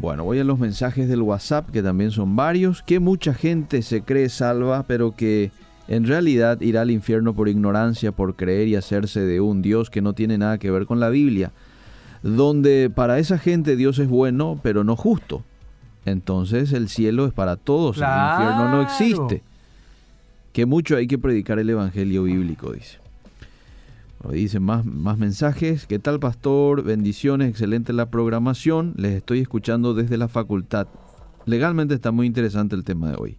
Bueno, 0.00 0.24
voy 0.24 0.40
a 0.40 0.44
los 0.44 0.58
mensajes 0.58 1.08
del 1.08 1.22
WhatsApp, 1.22 1.70
que 1.70 1.84
también 1.84 2.10
son 2.10 2.34
varios. 2.34 2.82
Que 2.82 2.98
mucha 2.98 3.32
gente 3.32 3.80
se 3.82 4.02
cree 4.02 4.28
salva, 4.28 4.82
pero 4.88 5.12
que 5.12 5.52
en 5.86 6.04
realidad 6.04 6.60
irá 6.60 6.80
al 6.80 6.90
infierno 6.90 7.32
por 7.32 7.48
ignorancia, 7.48 8.10
por 8.10 8.34
creer 8.34 8.66
y 8.66 8.74
hacerse 8.74 9.20
de 9.20 9.40
un 9.40 9.62
Dios 9.62 9.88
que 9.88 10.02
no 10.02 10.14
tiene 10.14 10.36
nada 10.36 10.58
que 10.58 10.72
ver 10.72 10.86
con 10.86 10.98
la 10.98 11.08
Biblia. 11.08 11.52
Donde 12.24 12.90
para 12.92 13.20
esa 13.20 13.38
gente 13.38 13.76
Dios 13.76 14.00
es 14.00 14.08
bueno, 14.08 14.58
pero 14.64 14.82
no 14.82 14.96
justo. 14.96 15.44
Entonces 16.04 16.72
el 16.72 16.88
cielo 16.88 17.26
es 17.26 17.32
para 17.32 17.54
todos, 17.54 17.98
el 17.98 18.02
infierno 18.02 18.68
no 18.68 18.82
existe. 18.82 19.42
Que 20.52 20.66
mucho 20.66 20.96
hay 20.96 21.06
que 21.06 21.18
predicar 21.18 21.60
el 21.60 21.70
evangelio 21.70 22.24
bíblico, 22.24 22.72
dice. 22.72 23.01
Dice 24.30 24.60
más, 24.60 24.86
más 24.86 25.18
mensajes. 25.18 25.86
¿Qué 25.86 25.98
tal, 25.98 26.20
pastor? 26.20 26.82
Bendiciones, 26.84 27.50
excelente 27.50 27.92
la 27.92 28.10
programación. 28.10 28.94
Les 28.96 29.12
estoy 29.14 29.40
escuchando 29.40 29.94
desde 29.94 30.16
la 30.16 30.28
facultad. 30.28 30.86
Legalmente 31.44 31.94
está 31.94 32.12
muy 32.12 32.26
interesante 32.26 32.76
el 32.76 32.84
tema 32.84 33.10
de 33.10 33.16
hoy. 33.18 33.36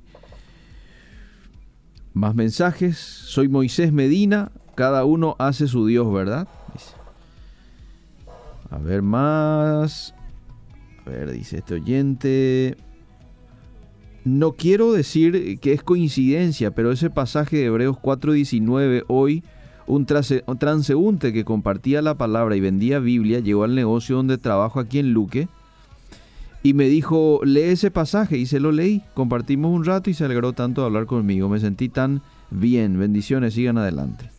Más 2.14 2.36
mensajes. 2.36 2.98
Soy 2.98 3.48
Moisés 3.48 3.94
Medina. 3.94 4.52
Cada 4.76 5.06
uno 5.06 5.36
hace 5.40 5.68
su 5.68 5.86
Dios, 5.86 6.12
¿verdad? 6.14 6.48
A 8.70 8.78
ver 8.78 9.02
más. 9.02 10.14
A 11.06 11.10
ver, 11.10 11.32
dice 11.32 11.58
este 11.58 11.76
oyente. 11.76 12.76
No 14.26 14.54
quiero 14.54 14.94
decir 14.94 15.60
que 15.60 15.74
es 15.74 15.84
coincidencia, 15.84 16.72
pero 16.72 16.92
ese 16.92 17.10
pasaje 17.10 17.58
de 17.58 17.66
Hebreos 17.66 17.98
4:19 17.98 19.04
hoy, 19.08 19.44
un, 19.88 20.06
trase- 20.06 20.44
un 20.48 20.58
transeúnte 20.58 21.34
que 21.34 21.44
compartía 21.46 22.02
la 22.02 22.16
palabra 22.16 22.56
y 22.56 22.60
vendía 22.62 23.00
Biblia 23.00 23.40
llegó 23.40 23.64
al 23.64 23.76
negocio 23.76 24.16
donde 24.16 24.38
trabajo 24.38 24.80
aquí 24.80 25.00
en 25.00 25.14
Luque 25.14 25.48
y 26.64 26.74
me 26.74 26.86
dijo, 26.86 27.42
lee 27.44 27.62
ese 27.64 27.92
pasaje 27.92 28.38
y 28.38 28.46
se 28.46 28.62
lo 28.62 28.72
leí. 28.72 29.04
Compartimos 29.14 29.72
un 29.74 29.84
rato 29.84 30.10
y 30.10 30.14
se 30.14 30.24
alegró 30.24 30.54
tanto 30.54 30.80
de 30.82 30.88
hablar 30.88 31.06
conmigo. 31.08 31.50
Me 31.50 31.60
sentí 31.60 31.90
tan 31.90 32.22
bien. 32.52 32.98
Bendiciones, 32.98 33.54
sigan 33.54 33.78
adelante. 33.78 34.30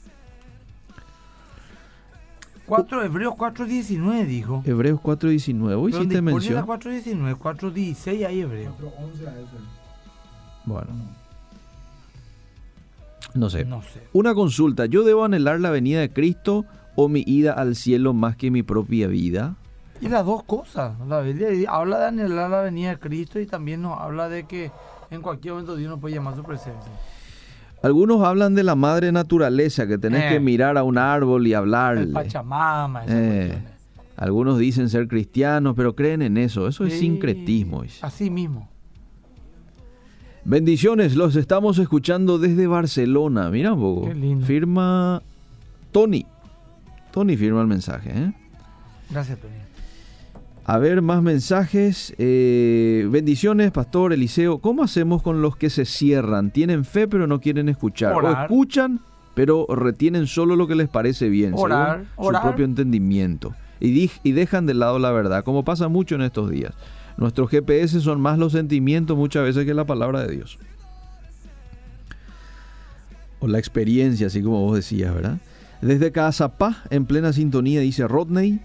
4 2.66 3.04
Hebreos 3.04 3.34
4.19 3.34 4.26
dijo. 4.26 4.62
Hebreos 4.64 5.00
4:19. 5.00 5.74
Hoy 5.78 5.92
sí 5.92 6.06
te 6.08 6.22
la 6.22 6.32
4.19, 6.32 7.36
4.16 7.36 8.26
hay 8.26 8.40
Hebreo. 8.40 8.74
Bueno. 10.64 10.88
No 13.34 13.50
sé. 13.50 13.64
No 13.64 13.82
sé. 13.82 14.00
Una 14.12 14.34
consulta, 14.34 14.86
¿yo 14.86 15.02
debo 15.04 15.24
anhelar 15.24 15.60
la 15.60 15.70
venida 15.70 16.00
de 16.00 16.10
Cristo 16.12 16.64
o 16.96 17.08
mi 17.08 17.22
ida 17.26 17.52
al 17.52 17.74
cielo 17.76 18.14
más 18.14 18.36
que 18.36 18.50
mi 18.50 18.62
propia 18.62 19.06
vida? 19.08 19.56
Y 20.00 20.08
las 20.08 20.24
dos 20.26 20.42
cosas. 20.44 20.92
La 21.08 21.20
Biblia 21.20 21.48
habla 21.68 21.98
de 21.98 22.06
anhelar 22.06 22.50
la 22.50 22.60
venida 22.62 22.90
de 22.90 22.98
Cristo 22.98 23.40
y 23.40 23.46
también 23.46 23.82
nos 23.82 23.98
habla 24.00 24.28
de 24.28 24.44
que 24.44 24.70
en 25.10 25.20
cualquier 25.22 25.54
momento 25.54 25.76
Dios 25.76 25.90
nos 25.90 26.00
puede 26.00 26.14
llamar 26.14 26.34
a 26.34 26.36
su 26.36 26.42
presencia. 26.44 26.92
Algunos 27.82 28.22
hablan 28.24 28.54
de 28.54 28.62
la 28.62 28.74
madre 28.76 29.12
naturaleza, 29.12 29.86
que 29.86 29.98
tenés 29.98 30.24
Eh. 30.24 30.28
que 30.30 30.40
mirar 30.40 30.78
a 30.78 30.82
un 30.84 30.96
árbol 30.96 31.46
y 31.46 31.50
El 31.50 31.56
hablarle. 31.56 32.06
Pachamama, 32.12 33.02
Eh. 33.06 33.58
Algunos 34.16 34.58
dicen 34.58 34.88
ser 34.88 35.08
cristianos, 35.08 35.74
pero 35.76 35.94
creen 35.94 36.22
en 36.22 36.36
eso. 36.38 36.68
Eso 36.68 36.84
es 36.86 36.98
sincretismo. 36.98 37.82
Así 38.00 38.30
mismo. 38.30 38.68
Bendiciones, 40.44 41.16
los 41.16 41.36
estamos 41.36 41.78
escuchando 41.78 42.38
desde 42.38 42.66
Barcelona. 42.66 43.50
Mira. 43.50 43.74
Qué 44.04 44.14
lindo. 44.14 44.46
Firma 44.46 45.22
Tony. 45.90 46.26
Tony 47.12 47.36
firma 47.36 47.62
el 47.62 47.66
mensaje. 47.66 48.10
¿eh? 48.14 48.32
Gracias, 49.10 49.38
Tony. 49.38 49.52
A 50.66 50.78
ver, 50.78 51.02
más 51.02 51.22
mensajes. 51.22 52.14
Eh, 52.18 53.06
bendiciones, 53.10 53.70
Pastor 53.70 54.12
Eliseo. 54.12 54.58
¿Cómo 54.58 54.82
hacemos 54.82 55.22
con 55.22 55.40
los 55.40 55.56
que 55.56 55.70
se 55.70 55.84
cierran? 55.84 56.50
Tienen 56.50 56.84
fe 56.84 57.08
pero 57.08 57.26
no 57.26 57.40
quieren 57.40 57.68
escuchar. 57.68 58.12
O 58.12 58.42
escuchan 58.42 59.00
pero 59.34 59.66
retienen 59.68 60.26
solo 60.26 60.56
lo 60.56 60.66
que 60.68 60.76
les 60.76 60.88
parece 60.88 61.28
bien, 61.28 61.54
Orar, 61.56 62.04
según 62.14 62.26
orar. 62.28 62.42
su 62.42 62.48
propio 62.48 62.64
entendimiento. 62.64 63.54
Y, 63.80 64.10
y 64.22 64.32
dejan 64.32 64.64
de 64.66 64.74
lado 64.74 64.98
la 65.00 65.10
verdad, 65.10 65.42
como 65.44 65.64
pasa 65.64 65.88
mucho 65.88 66.14
en 66.14 66.22
estos 66.22 66.50
días. 66.50 66.72
Nuestros 67.16 67.50
GPS 67.50 68.00
son 68.00 68.20
más 68.20 68.38
los 68.38 68.52
sentimientos 68.52 69.16
muchas 69.16 69.44
veces 69.44 69.64
que 69.64 69.74
la 69.74 69.84
palabra 69.84 70.26
de 70.26 70.34
Dios. 70.36 70.58
O 73.40 73.46
la 73.46 73.58
experiencia, 73.58 74.26
así 74.26 74.42
como 74.42 74.62
vos 74.62 74.76
decías, 74.76 75.14
¿verdad? 75.14 75.38
Desde 75.80 76.12
Casapá, 76.12 76.82
en 76.90 77.04
plena 77.04 77.32
sintonía, 77.32 77.80
dice 77.80 78.08
Rodney. 78.08 78.60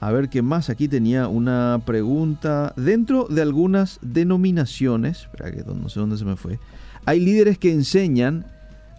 A 0.00 0.10
ver 0.10 0.28
qué 0.28 0.42
más. 0.42 0.70
Aquí 0.70 0.88
tenía 0.88 1.28
una 1.28 1.80
pregunta. 1.86 2.74
Dentro 2.76 3.28
de 3.30 3.42
algunas 3.42 4.00
denominaciones, 4.02 5.22
espera 5.22 5.52
que 5.52 5.62
no 5.62 5.88
sé 5.88 6.00
dónde 6.00 6.18
se 6.18 6.24
me 6.24 6.36
fue, 6.36 6.58
hay 7.04 7.20
líderes 7.20 7.58
que 7.58 7.72
enseñan 7.72 8.44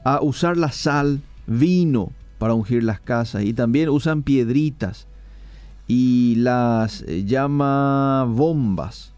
a 0.05 0.21
usar 0.21 0.55
la 0.55 0.71
sal, 0.71 1.21
vino 1.45 2.12
para 2.38 2.53
ungir 2.53 2.83
las 2.83 2.99
casas 2.99 3.43
y 3.43 3.53
también 3.53 3.89
usan 3.89 4.23
piedritas 4.23 5.07
y 5.88 6.36
las 6.38 7.02
eh, 7.04 7.26
llama 7.26 8.26
bombas. 8.28 9.13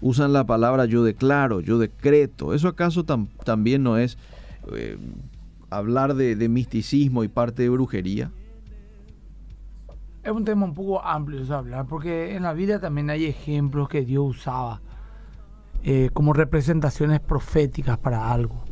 Usan 0.00 0.32
la 0.32 0.44
palabra 0.44 0.86
yo 0.86 1.04
declaro, 1.04 1.60
yo 1.60 1.78
decreto. 1.78 2.54
¿Eso 2.54 2.68
acaso 2.68 3.04
tam- 3.04 3.28
también 3.44 3.82
no 3.82 3.98
es 3.98 4.16
eh, 4.74 4.96
hablar 5.68 6.14
de, 6.14 6.48
misticismo 6.48 7.22
y 7.22 7.28
parte 7.28 7.62
de 7.62 7.68
brujería? 7.68 8.30
Es 10.22 10.32
un 10.32 10.44
tema 10.44 10.64
un 10.66 10.74
poco 10.74 11.02
amplio 11.02 11.42
eso 11.42 11.56
hablar, 11.56 11.86
porque 11.86 12.34
en 12.36 12.42
la 12.42 12.52
Biblia 12.52 12.78
también 12.78 13.08
hay 13.10 13.24
ejemplos 13.24 13.88
que 13.88 14.04
Dios 14.04 14.24
usaba 14.38 14.80
eh, 15.82 16.10
como 16.12 16.32
representaciones 16.34 17.20
proféticas 17.20 17.98
para 17.98 18.30
algo. 18.30 18.64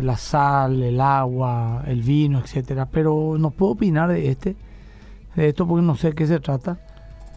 La 0.00 0.16
sal, 0.16 0.82
el 0.82 1.00
agua, 1.00 1.82
el 1.86 2.02
vino, 2.02 2.38
etcétera. 2.38 2.86
Pero 2.86 3.36
no 3.38 3.50
puedo 3.50 3.72
opinar 3.72 4.08
de 4.08 4.30
este, 4.30 4.56
de 5.36 5.48
esto 5.48 5.66
porque 5.66 5.84
no 5.84 5.96
sé 5.96 6.08
de 6.08 6.14
qué 6.14 6.26
se 6.26 6.40
trata. 6.40 6.78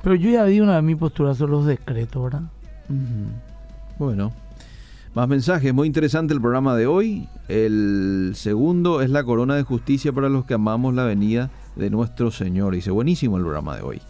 Pero 0.04 0.16
yo 0.16 0.30
ya 0.30 0.46
di 0.46 0.62
una 0.62 0.76
de 0.76 0.82
mis 0.82 0.98
posturas 0.98 1.38
sobre 1.38 1.54
los 1.54 1.66
decretos, 1.66 2.24
¿verdad? 2.24 2.44
Bueno, 3.98 4.32
más 5.16 5.28
mensajes. 5.28 5.74
Muy 5.74 5.88
interesante 5.88 6.34
el 6.34 6.42
programa 6.42 6.76
de 6.76 6.88
hoy. 6.88 7.28
El 7.48 8.34
segundo 8.36 9.02
es 9.02 9.10
la 9.10 9.24
corona 9.24 9.56
de 9.56 9.64
justicia 9.64 10.14
para 10.14 10.30
los 10.30 10.46
que 10.46 10.54
amamos 10.54 10.94
la 10.94 11.06
venida 11.06 11.50
de 11.76 11.90
nuestro 11.90 12.32
Señor. 12.32 12.76
Dice, 12.76 12.92
buenísimo 12.92 13.38
el 13.38 13.44
programa 13.44 13.76
de 13.78 13.82
hoy. 13.82 14.02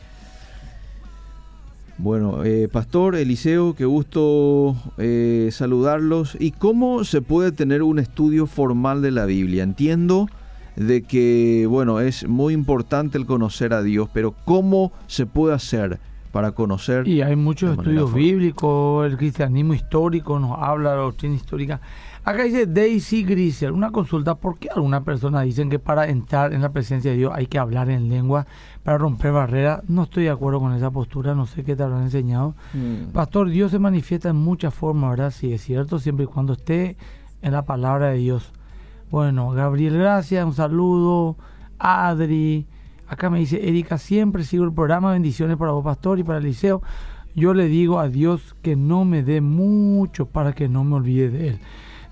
Bueno, 1.97 2.43
eh, 2.43 2.67
Pastor 2.69 3.15
Eliseo, 3.15 3.73
qué 3.73 3.85
gusto 3.85 4.75
eh, 4.97 5.49
saludarlos. 5.53 6.35
¿Y 6.39 6.51
cómo 6.51 7.05
se 7.05 7.21
puede 7.21 7.53
tener 7.53 7.83
un 7.83 7.99
estudio 7.99 8.47
formal 8.47 9.01
de 9.01 9.11
la 9.11 9.25
Biblia? 9.25 9.63
Entiendo 9.63 10.27
de 10.75 11.03
que, 11.03 11.67
bueno, 11.69 11.99
es 11.99 12.27
muy 12.27 12.53
importante 12.53 13.17
el 13.17 13.25
conocer 13.25 13.73
a 13.73 13.81
Dios, 13.81 14.09
pero 14.13 14.33
¿cómo 14.45 14.91
se 15.07 15.25
puede 15.25 15.53
hacer 15.53 15.99
para 16.35 16.51
conocer. 16.51 17.07
Y 17.07 17.21
hay 17.21 17.37
muchos 17.37 17.77
estudios 17.77 18.13
bíblicos, 18.13 19.09
el 19.09 19.15
cristianismo 19.15 19.73
histórico 19.73 20.37
nos 20.37 20.59
habla 20.61 20.91
de 20.91 20.97
la 20.97 21.03
doctrina 21.03 21.33
histórica. 21.33 21.79
Acá 22.25 22.43
dice 22.43 22.65
Daisy 22.65 23.23
Grisel, 23.23 23.71
una 23.71 23.91
consulta, 23.91 24.35
¿por 24.35 24.59
qué 24.59 24.67
algunas 24.67 25.03
personas 25.03 25.45
dicen 25.45 25.69
que 25.69 25.79
para 25.79 26.09
entrar 26.09 26.53
en 26.53 26.61
la 26.61 26.73
presencia 26.73 27.11
de 27.11 27.17
Dios 27.17 27.31
hay 27.33 27.47
que 27.47 27.57
hablar 27.57 27.89
en 27.89 28.09
lengua 28.09 28.47
para 28.83 28.97
romper 28.97 29.31
barreras? 29.31 29.79
No 29.87 30.03
estoy 30.03 30.25
de 30.25 30.29
acuerdo 30.29 30.59
con 30.59 30.73
esa 30.73 30.91
postura, 30.91 31.35
no 31.35 31.45
sé 31.45 31.63
qué 31.63 31.77
te 31.77 31.83
habrán 31.83 32.01
enseñado. 32.01 32.53
Mm. 32.73 33.13
Pastor, 33.13 33.47
Dios 33.47 33.71
se 33.71 33.79
manifiesta 33.79 34.27
en 34.27 34.35
muchas 34.35 34.73
formas, 34.73 35.11
¿verdad? 35.11 35.31
Sí, 35.31 35.53
es 35.53 35.61
cierto, 35.61 35.99
siempre 35.99 36.25
y 36.25 36.27
cuando 36.27 36.51
esté 36.51 36.97
en 37.43 37.53
la 37.53 37.61
palabra 37.61 38.09
de 38.09 38.17
Dios. 38.17 38.51
Bueno, 39.11 39.51
Gabriel, 39.51 39.97
gracias, 39.97 40.43
un 40.45 40.53
saludo. 40.53 41.37
Adri, 41.77 42.65
acá 43.07 43.29
me 43.29 43.39
dice 43.39 43.67
Erika, 43.67 43.97
siempre 43.97 44.43
sigo 44.43 44.63
el 44.63 44.73
programa, 44.73 45.11
bendiciones 45.11 45.57
para 45.57 45.71
vos, 45.71 45.83
Pastor, 45.83 46.19
y 46.19 46.23
para 46.23 46.39
Eliseo. 46.39 46.81
Yo 47.35 47.53
le 47.53 47.67
digo 47.67 47.99
a 47.99 48.07
Dios 48.07 48.55
que 48.61 48.75
no 48.75 49.05
me 49.05 49.21
dé 49.21 49.41
mucho 49.41 50.25
para 50.25 50.53
que 50.53 50.69
no 50.69 50.83
me 50.83 50.95
olvide 50.95 51.29
de 51.29 51.47
Él, 51.49 51.59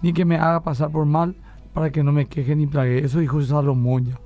ni 0.02 0.14
que 0.14 0.26
me 0.26 0.36
haga 0.36 0.62
pasar 0.62 0.92
por 0.92 1.06
mal 1.06 1.36
para 1.74 1.92
que 1.92 2.04
no 2.04 2.12
me 2.12 2.28
queje 2.28 2.56
ni 2.56 2.68
plague. 2.68 3.00
Eso 3.04 3.20
dijo 3.20 3.42
Salomón 3.42 4.06
ya. 4.06 4.20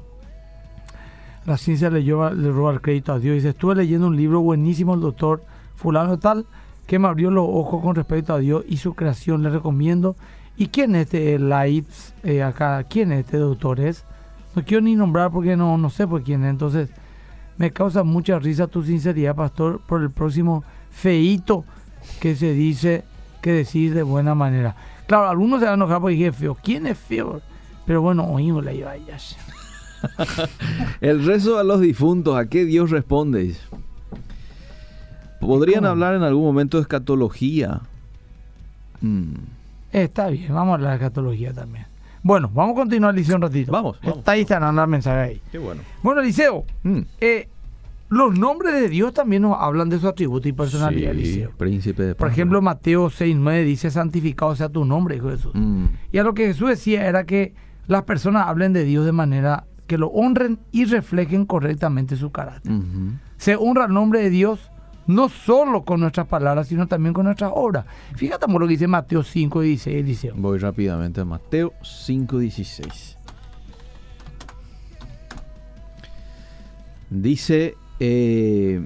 La 1.45 1.55
ciencia 1.55 1.89
le, 1.89 2.03
lleva, 2.03 2.31
le 2.31 2.51
roba 2.51 2.73
el 2.73 2.81
crédito 2.81 3.13
a 3.13 3.19
Dios. 3.19 3.35
Dice, 3.35 3.49
estuve 3.49 3.75
leyendo 3.75 4.07
un 4.07 4.17
libro 4.17 4.41
buenísimo, 4.41 4.95
el 4.95 4.99
doctor 4.99 5.43
fulano 5.75 6.19
tal, 6.19 6.45
que 6.85 6.99
me 6.99 7.07
abrió 7.07 7.31
los 7.31 7.47
ojos 7.47 7.81
con 7.81 7.95
respecto 7.95 8.33
a 8.33 8.39
Dios 8.39 8.65
y 8.67 8.77
su 8.77 8.95
creación. 8.95 9.43
Le 9.43 9.49
recomiendo. 9.49 10.17
¿Y 10.57 10.67
quién 10.67 10.95
es 10.95 11.03
este 11.03 11.37
Lives 11.37 12.13
eh, 12.23 12.41
acá? 12.41 12.83
¿Quién 12.83 13.11
es 13.11 13.25
este 13.25 13.37
doctor? 13.37 13.79
Es? 13.79 14.03
No 14.55 14.65
quiero 14.65 14.81
ni 14.81 14.95
nombrar 14.95 15.31
porque 15.31 15.55
no, 15.55 15.77
no 15.77 15.89
sé 15.91 16.07
por 16.07 16.23
quién 16.23 16.43
es. 16.43 16.49
Entonces, 16.49 16.89
me 17.57 17.71
causa 17.71 18.03
mucha 18.03 18.39
risa 18.39 18.67
tu 18.67 18.83
sinceridad, 18.83 19.35
pastor, 19.35 19.81
por 19.85 20.01
el 20.01 20.09
próximo 20.09 20.63
feíto 20.89 21.63
que 22.19 22.35
se 22.35 22.53
dice, 22.53 23.03
que 23.41 23.51
decís 23.51 23.93
de 23.93 24.01
buena 24.01 24.33
manera. 24.33 24.75
Claro, 25.05 25.29
algunos 25.29 25.59
se 25.59 25.65
van 25.65 25.73
a 25.73 25.75
enojar 25.75 26.01
porque 26.01 26.15
dije 26.15 26.31
feo. 26.31 26.57
¿Quién 26.61 26.87
es 26.87 26.97
feo? 26.97 27.41
Pero 27.85 28.01
bueno, 28.01 28.25
oímos 28.25 28.65
la 28.65 28.73
iba 28.73 28.93
El 31.01 31.25
rezo 31.25 31.59
a 31.59 31.63
los 31.63 31.81
difuntos, 31.81 32.35
¿a 32.35 32.47
qué 32.47 32.65
Dios 32.65 32.89
responde? 32.89 33.55
Podrían 35.39 35.85
hablar 35.85 36.15
en 36.15 36.23
algún 36.23 36.43
momento 36.43 36.77
de 36.77 36.81
escatología. 36.81 37.81
Mm. 39.01 39.56
Está 39.91 40.27
bien, 40.29 40.53
vamos 40.53 40.79
a 40.81 40.87
de 40.87 40.93
escatología 40.95 41.53
también. 41.53 41.85
Bueno, 42.23 42.49
vamos 42.53 42.73
a 42.73 42.79
continuar, 42.81 43.13
Liceo, 43.15 43.35
un 43.37 43.41
ratito. 43.43 43.71
Vamos, 43.71 43.97
vamos. 44.01 44.17
Está 44.19 44.33
ahí, 44.33 44.41
están 44.41 44.61
dando 44.61 44.81
el 44.81 44.87
mensaje 44.89 45.19
ahí. 45.19 45.41
Qué 45.51 45.57
bueno. 45.59 45.81
Bueno, 46.03 46.21
Liceo, 46.21 46.65
Mm. 46.83 46.99
eh, 47.21 47.47
los 48.09 48.37
nombres 48.37 48.73
de 48.73 48.89
Dios 48.89 49.13
también 49.13 49.41
nos 49.43 49.57
hablan 49.59 49.89
de 49.89 49.99
su 49.99 50.07
atributo 50.07 50.47
y 50.47 50.53
personalidad, 50.53 51.11
Sí, 51.13 51.17
Liceo. 51.17 51.51
príncipe 51.57 52.03
de 52.03 52.15
Por 52.15 52.29
ejemplo, 52.29 52.61
Mateo 52.61 53.09
6.9 53.09 53.63
dice, 53.63 53.91
santificado 53.91 54.55
sea 54.55 54.69
tu 54.69 54.83
nombre, 54.85 55.15
hijo 55.17 55.29
Jesús. 55.29 55.51
Mm. 55.53 55.85
Y 56.11 56.17
a 56.17 56.23
lo 56.23 56.33
que 56.33 56.47
Jesús 56.47 56.69
decía 56.69 57.05
era 57.07 57.25
que 57.25 57.53
las 57.87 58.03
personas 58.03 58.47
hablen 58.47 58.73
de 58.73 58.83
Dios 58.83 59.05
de 59.05 59.11
manera 59.13 59.65
que 59.87 59.97
lo 59.97 60.07
honren 60.07 60.59
y 60.73 60.83
reflejen 60.85 61.45
correctamente 61.45 62.17
su 62.17 62.31
carácter. 62.31 62.73
Se 63.37 63.55
honra 63.55 63.85
el 63.85 63.93
nombre 63.93 64.21
de 64.21 64.29
Dios 64.29 64.69
no 65.07 65.29
solo 65.29 65.83
con 65.83 66.01
nuestras 66.01 66.27
palabras, 66.27 66.67
sino 66.67 66.87
también 66.87 67.13
con 67.13 67.25
nuestras 67.25 67.51
obras. 67.53 67.85
Fíjate 68.15 68.45
amor, 68.45 68.61
lo 68.61 68.67
que 68.67 68.73
dice 68.73 68.87
Mateo 68.87 69.23
5 69.23 69.63
y 69.63 69.67
16, 69.69 69.97
Eliseo. 69.97 70.35
Voy 70.37 70.59
rápidamente 70.59 71.21
a 71.21 71.25
Mateo 71.25 71.73
5:16. 71.81 73.15
Dice, 77.09 77.75
eh, 77.99 78.85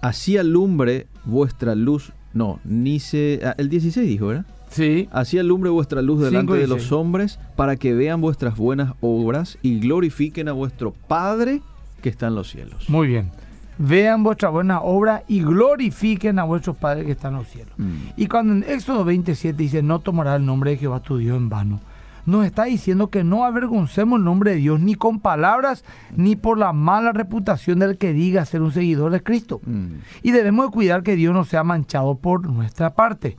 así 0.00 0.36
alumbre 0.36 1.06
vuestra 1.24 1.74
luz. 1.74 2.12
No, 2.34 2.60
ni 2.64 2.98
se... 2.98 3.40
ah, 3.44 3.54
el 3.56 3.68
16 3.68 4.06
dijo, 4.06 4.26
¿verdad? 4.26 4.46
Sí. 4.68 5.08
Así 5.12 5.38
alumbre 5.38 5.70
vuestra 5.70 6.02
luz 6.02 6.20
delante 6.20 6.54
de 6.54 6.66
5:16. 6.66 6.68
los 6.68 6.92
hombres 6.92 7.38
para 7.54 7.76
que 7.76 7.94
vean 7.94 8.20
vuestras 8.20 8.56
buenas 8.56 8.94
obras 9.00 9.58
y 9.62 9.78
glorifiquen 9.78 10.48
a 10.48 10.52
vuestro 10.52 10.92
Padre 10.92 11.62
que 12.02 12.08
está 12.08 12.26
en 12.26 12.34
los 12.34 12.50
cielos. 12.50 12.90
Muy 12.90 13.06
bien. 13.06 13.30
Vean 13.78 14.22
vuestra 14.22 14.48
buena 14.48 14.80
obra 14.80 15.22
y 15.28 15.42
glorifiquen 15.42 16.38
a 16.38 16.44
vuestros 16.44 16.76
padres 16.76 17.04
que 17.04 17.12
están 17.12 17.32
en 17.32 17.38
los 17.38 17.48
cielos. 17.48 17.72
Mm. 17.76 17.94
Y 18.16 18.26
cuando 18.26 18.52
en 18.54 18.64
Éxodo 18.72 19.04
27 19.04 19.56
dice, 19.56 19.82
no 19.82 19.98
tomará 19.98 20.36
el 20.36 20.46
nombre 20.46 20.72
de 20.72 20.78
Jehová 20.78 21.00
tu 21.00 21.18
Dios 21.18 21.36
en 21.36 21.48
vano, 21.48 21.80
nos 22.26 22.44
está 22.44 22.64
diciendo 22.64 23.08
que 23.08 23.24
no 23.24 23.44
avergoncemos 23.44 24.18
el 24.18 24.24
nombre 24.24 24.50
de 24.52 24.56
Dios 24.58 24.80
ni 24.80 24.94
con 24.94 25.20
palabras 25.20 25.84
ni 26.16 26.36
por 26.36 26.58
la 26.58 26.72
mala 26.72 27.12
reputación 27.12 27.78
del 27.78 27.98
que 27.98 28.12
diga 28.12 28.44
ser 28.44 28.62
un 28.62 28.72
seguidor 28.72 29.12
de 29.12 29.22
Cristo. 29.22 29.60
Mm. 29.64 29.86
Y 30.22 30.32
debemos 30.32 30.66
de 30.66 30.72
cuidar 30.72 31.02
que 31.02 31.16
Dios 31.16 31.32
no 31.32 31.44
sea 31.44 31.64
manchado 31.64 32.16
por 32.16 32.48
nuestra 32.48 32.94
parte. 32.94 33.38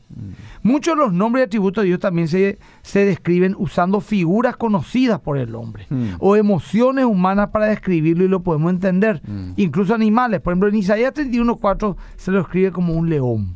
Muchos 0.63 0.95
de 0.97 1.03
los 1.03 1.13
nombres 1.13 1.43
y 1.43 1.45
atributos 1.45 1.83
de 1.83 1.89
Dios 1.89 1.99
también 1.99 2.27
se, 2.27 2.57
se 2.81 3.05
describen 3.05 3.55
usando 3.57 4.01
figuras 4.01 4.57
conocidas 4.57 5.19
por 5.19 5.37
el 5.37 5.53
hombre 5.53 5.67
Mm. 5.89 6.15
o 6.19 6.35
emociones 6.35 7.05
humanas 7.05 7.49
para 7.49 7.67
describirlo 7.67 8.23
y 8.23 8.27
lo 8.27 8.41
podemos 8.41 8.71
entender. 8.71 9.21
Mm. 9.27 9.51
Incluso 9.57 9.93
animales. 9.93 10.41
Por 10.41 10.53
ejemplo, 10.53 10.69
en 10.69 10.75
Isaías 10.75 11.13
31.4 11.13 11.95
se 12.15 12.31
lo 12.31 12.41
escribe 12.41 12.71
como 12.71 12.93
un 12.93 13.09
león. 13.09 13.55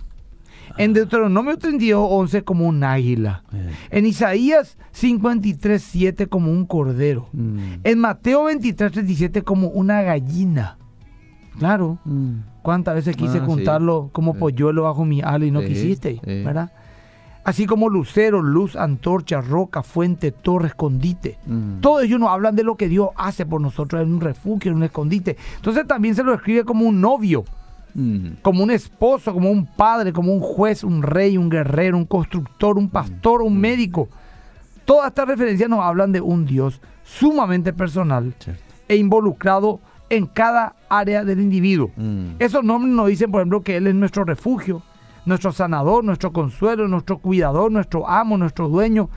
En 0.78 0.94
Deuteronomio 0.94 1.58
32.11 1.58 2.44
como 2.44 2.68
un 2.68 2.84
águila. 2.84 3.44
Eh. 3.54 3.70
En 3.92 4.06
Isaías 4.06 4.78
53.7 4.94 6.28
como 6.30 6.52
un 6.52 6.66
cordero. 6.66 7.28
Mm. 7.34 7.60
En 7.84 8.00
Mateo 8.00 8.46
23.37 8.50 9.44
como 9.44 9.68
una 9.70 10.02
gallina. 10.02 10.78
Claro. 11.60 12.00
Mm. 12.06 12.36
¿Cuántas 12.62 12.96
veces 12.96 13.16
quise 13.16 13.38
Ah, 13.38 13.42
sí. 13.42 13.46
juntarlo 13.46 14.10
como 14.12 14.34
Sí. 14.34 14.40
polluelo 14.40 14.84
bajo 14.84 15.06
mi 15.06 15.22
ala 15.22 15.46
y 15.46 15.52
no 15.52 15.62
Sí, 15.62 15.68
quisiste? 15.68 16.14
sí. 16.24 16.44
¿Verdad? 16.44 16.72
Así 17.44 17.66
como 17.66 17.90
lucero, 17.90 18.44
luz, 18.44 18.76
antorcha, 18.76 19.42
roca, 19.42 19.82
fuente, 19.82 20.32
torre, 20.32 20.68
escondite. 20.68 21.40
Mm. 21.48 21.80
Todo 21.80 22.02
ello 22.02 22.20
nos 22.20 22.30
hablan 22.30 22.56
de 22.56 22.64
lo 22.64 22.76
que 22.76 22.88
Dios 22.88 23.10
hace 23.16 23.48
por 23.48 23.60
nosotros 23.60 24.02
en 24.04 24.14
un 24.14 24.22
refugio, 24.22 24.70
en 24.72 24.78
un 24.78 24.84
escondite. 24.84 25.38
Entonces 25.56 25.88
también 25.88 26.14
se 26.14 26.24
lo 26.24 26.36
escribe 26.36 26.64
como 26.66 26.86
un 26.86 27.02
novio, 27.02 27.44
Mm. 27.94 28.28
como 28.42 28.64
un 28.64 28.72
esposo, 28.72 29.34
como 29.34 29.50
un 29.52 29.66
padre, 29.66 30.14
como 30.14 30.34
un 30.34 30.40
juez, 30.42 30.84
un 30.84 31.04
rey, 31.04 31.38
un 31.38 31.50
guerrero, 31.50 31.98
un 31.98 32.06
constructor, 32.06 32.78
un 32.78 32.90
pastor, 32.90 33.42
un 33.42 33.58
médico. 33.60 34.08
Todas 34.86 35.08
estas 35.10 35.28
referencias 35.28 35.70
nos 35.70 35.80
hablan 35.82 36.12
de 36.12 36.22
un 36.22 36.46
Dios 36.46 36.82
sumamente 37.04 37.74
personal 37.74 38.34
Cierto. 38.40 38.62
e 38.88 38.96
involucrado 38.96 39.80
en 40.10 40.26
cada 40.26 40.76
área 40.90 41.24
del 41.24 41.40
individuo. 41.40 41.92
Mm. 41.96 42.36
Esos 42.40 42.64
nombres 42.64 42.94
nos 42.94 43.08
dicen, 43.08 43.32
por 43.32 43.42
ejemplo, 43.42 43.62
que 43.62 43.78
Él 43.78 43.88
es 43.88 43.96
nuestro 43.96 44.24
refugio, 44.26 44.82
nuestro 45.26 45.52
sanador, 45.52 46.04
nuestro 46.04 46.34
consuelo, 46.34 46.88
nuestro 46.88 47.20
cuidador, 47.20 47.72
nuestro 47.72 48.10
amo, 48.10 48.38
nuestro 48.38 48.68
dueño, 48.68 49.10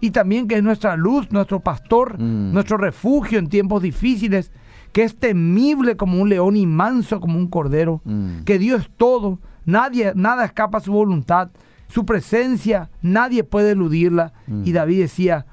y 0.00 0.10
también 0.10 0.48
que 0.48 0.56
es 0.56 0.62
nuestra 0.62 0.96
luz, 0.96 1.30
nuestro 1.30 1.60
pastor, 1.60 2.18
Mm. 2.20 2.52
nuestro 2.52 2.76
refugio 2.76 3.38
en 3.38 3.48
tiempos 3.48 3.82
difíciles, 3.82 4.50
que 4.92 5.02
es 5.04 5.16
temible 5.16 5.96
como 5.96 6.20
un 6.20 6.28
león 6.28 6.56
y 6.56 6.66
manso 6.66 7.20
como 7.20 7.38
un 7.38 7.48
cordero, 7.48 8.00
Mm. 8.04 8.42
que 8.44 8.58
Dios 8.58 8.82
es 8.82 8.90
todo, 8.96 9.38
nadie, 9.64 10.12
nada 10.14 10.44
escapa 10.44 10.78
a 10.78 10.80
su 10.82 10.92
voluntad, 10.92 11.50
su 11.88 12.04
presencia, 12.06 12.90
nadie 13.02 13.44
puede 13.44 13.72
eludirla. 13.72 14.32
Mm. 14.46 14.62
Y 14.66 14.72
David 14.72 15.00
decía, 15.00 15.46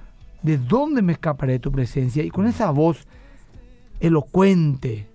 ¿de 0.43 0.57
dónde 0.57 1.01
me 1.01 1.13
escaparé 1.13 1.53
de 1.53 1.59
tu 1.59 1.71
presencia? 1.71 2.23
Y 2.23 2.29
con 2.29 2.47
esa 2.47 2.71
voz 2.71 3.07
elocuente, 3.99 5.07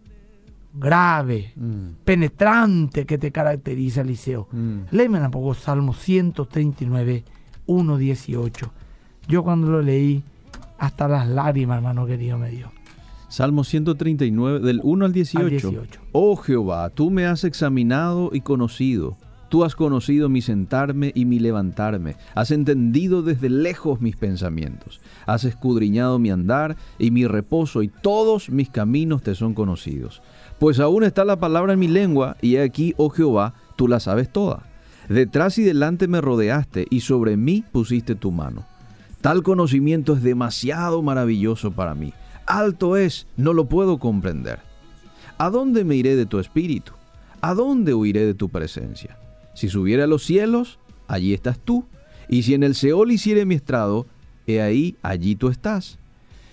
grave, 0.75 1.53
Mm. 1.57 2.03
penetrante 2.05 3.07
que 3.07 3.17
te 3.19 3.31
caracteriza, 3.31 4.01
Eliseo. 4.03 4.49
Mm. 4.53 4.79
Léeme 4.91 5.21
un 5.21 5.31
poco 5.31 5.55
Salmo 5.55 5.93
139, 5.93 7.25
1, 7.67 7.97
18. 7.97 8.73
Yo 9.29 9.43
cuando 9.45 9.69
lo 9.71 9.81
leí, 9.83 10.23
hasta 10.79 11.09
las 11.09 11.29
lágrimas, 11.29 11.77
hermano 11.79 12.05
querido, 12.07 12.37
me 12.39 12.51
dio. 12.51 12.71
Salmo 13.35 13.65
139, 13.65 14.61
del 14.61 14.79
1 14.85 15.07
al 15.07 15.13
18. 15.13 15.45
Al 15.45 15.51
18. 15.51 16.01
Oh 16.13 16.37
Jehová, 16.37 16.89
tú 16.91 17.11
me 17.11 17.27
has 17.27 17.43
examinado 17.43 18.31
y 18.33 18.43
conocido. 18.43 19.17
Tú 19.49 19.65
has 19.65 19.75
conocido 19.75 20.29
mi 20.29 20.41
sentarme 20.41 21.11
y 21.17 21.25
mi 21.25 21.41
levantarme. 21.41 22.15
Has 22.37 22.53
entendido 22.53 23.23
desde 23.23 23.51
lejos 23.51 24.01
mis 24.01 24.15
pensamientos. 24.15 25.01
Has 25.27 25.43
escudriñado 25.43 26.21
mi 26.21 26.31
andar 26.31 26.77
y 26.97 27.11
mi 27.11 27.27
reposo, 27.27 27.83
y 27.83 27.89
todos 27.89 28.51
mis 28.51 28.71
caminos 28.71 29.25
te 29.25 29.35
son 29.35 29.53
conocidos. 29.53 30.23
Pues 30.61 30.79
aún 30.79 31.03
está 31.03 31.25
la 31.25 31.41
palabra 31.41 31.73
en 31.73 31.81
mi 31.81 31.89
lengua, 31.89 32.37
y 32.41 32.55
he 32.55 32.63
aquí, 32.63 32.95
oh 32.99 33.11
Jehová, 33.11 33.55
tú 33.75 33.89
la 33.89 33.99
sabes 33.99 34.31
toda. 34.31 34.63
Detrás 35.09 35.59
y 35.59 35.65
delante 35.65 36.07
me 36.07 36.21
rodeaste, 36.21 36.87
y 36.89 37.01
sobre 37.01 37.37
mí 37.37 37.65
pusiste 37.73 38.15
tu 38.15 38.31
mano. 38.31 38.65
Tal 39.21 39.43
conocimiento 39.43 40.13
es 40.13 40.23
demasiado 40.23 41.03
maravilloso 41.03 41.73
para 41.73 41.97
mí. 41.97 42.13
Alto 42.47 42.97
es, 42.97 43.27
no 43.37 43.53
lo 43.53 43.67
puedo 43.67 43.99
comprender. 43.99 44.61
¿A 45.39 45.51
dónde 45.51 45.85
me 45.85 45.97
iré 45.97 46.17
de 46.17 46.27
tu 46.27 46.39
espíritu? 46.39 46.93
¿A 47.41 47.55
dónde 47.55 47.95
huiré 47.95 48.25
de 48.25 48.35
tu 48.35 48.49
presencia? 48.49 49.19
Si 49.55 49.69
subiere 49.69 50.03
a 50.03 50.07
los 50.07 50.25
cielos, 50.25 50.79
allí 51.09 51.35
estás 51.35 51.59
tú. 51.59 51.85
Y 52.29 52.43
si 52.43 52.55
en 52.55 52.63
el 52.63 52.75
Seol 52.75 53.13
hiciere 53.13 53.45
mi 53.45 53.55
estrado, 53.55 54.07
he 54.47 54.61
ahí, 54.61 54.97
allí 55.03 55.37
tú 55.37 55.49
estás. 55.49 55.99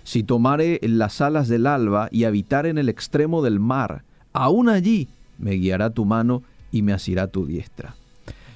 Si 0.04 0.24
tomare 0.24 0.80
las 0.84 1.22
alas 1.22 1.48
del 1.48 1.68
alba 1.68 2.10
y 2.12 2.24
habitar 2.24 2.66
en 2.66 2.78
el 2.78 2.90
extremo 2.90 3.42
del 3.42 3.60
mar, 3.60 4.04
aún 4.34 4.70
allí 4.70 5.08
me 5.38 5.52
guiará 5.52 5.92
tu 5.92 6.06
mano 6.06 6.44
y 6.72 6.82
me 6.82 6.94
asirá 6.94 7.28
tu 7.28 7.46
diestra. 7.46 7.96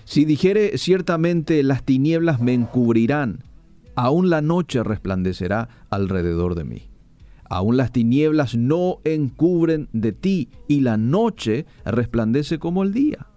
Si 0.06 0.26
dijere 0.26 0.78
ciertamente 0.78 1.64
las 1.64 1.84
tinieblas 1.84 2.40
me 2.40 2.54
encubrirán, 2.54 3.44
aún 3.96 4.30
la 4.30 4.42
noche 4.42 4.84
resplandecerá 4.84 5.70
alrededor 5.90 6.56
de 6.56 6.64
mí. 6.64 6.84
Aún 7.50 7.78
las 7.78 7.92
tinieblas 7.92 8.56
no 8.56 9.00
encubren 9.04 9.88
de 9.94 10.12
ti 10.12 10.50
y 10.68 10.82
la 10.82 10.98
noche 10.98 11.66
resplandece 11.86 12.60
como 12.60 12.84
el 12.84 12.94
día. 12.94 13.28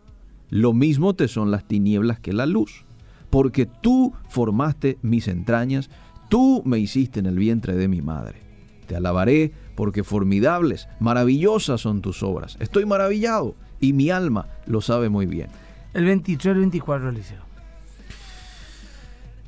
Lo 0.50 0.72
mismo 0.72 1.14
te 1.14 1.28
son 1.28 1.50
las 1.50 1.66
tinieblas 1.68 2.18
que 2.18 2.32
la 2.32 2.46
luz, 2.46 2.84
porque 3.30 3.66
tú 3.66 4.14
formaste 4.28 4.98
mis 5.02 5.28
entrañas, 5.28 5.90
tú 6.30 6.62
me 6.64 6.78
hiciste 6.78 7.20
en 7.20 7.26
el 7.26 7.38
vientre 7.38 7.74
de 7.74 7.88
mi 7.88 8.00
madre. 8.00 8.40
Te 8.86 8.96
alabaré 8.96 9.52
porque 9.74 10.02
formidables, 10.02 10.88
maravillosas 11.00 11.82
son 11.82 12.00
tus 12.00 12.22
obras. 12.22 12.56
Estoy 12.60 12.86
maravillado 12.86 13.54
y 13.78 13.92
mi 13.92 14.10
alma 14.10 14.46
lo 14.66 14.80
sabe 14.80 15.10
muy 15.10 15.26
bien. 15.26 15.48
El 15.92 16.06
23, 16.06 16.54
el 16.54 16.60
24, 16.60 17.10
Eliseo. 17.10 17.42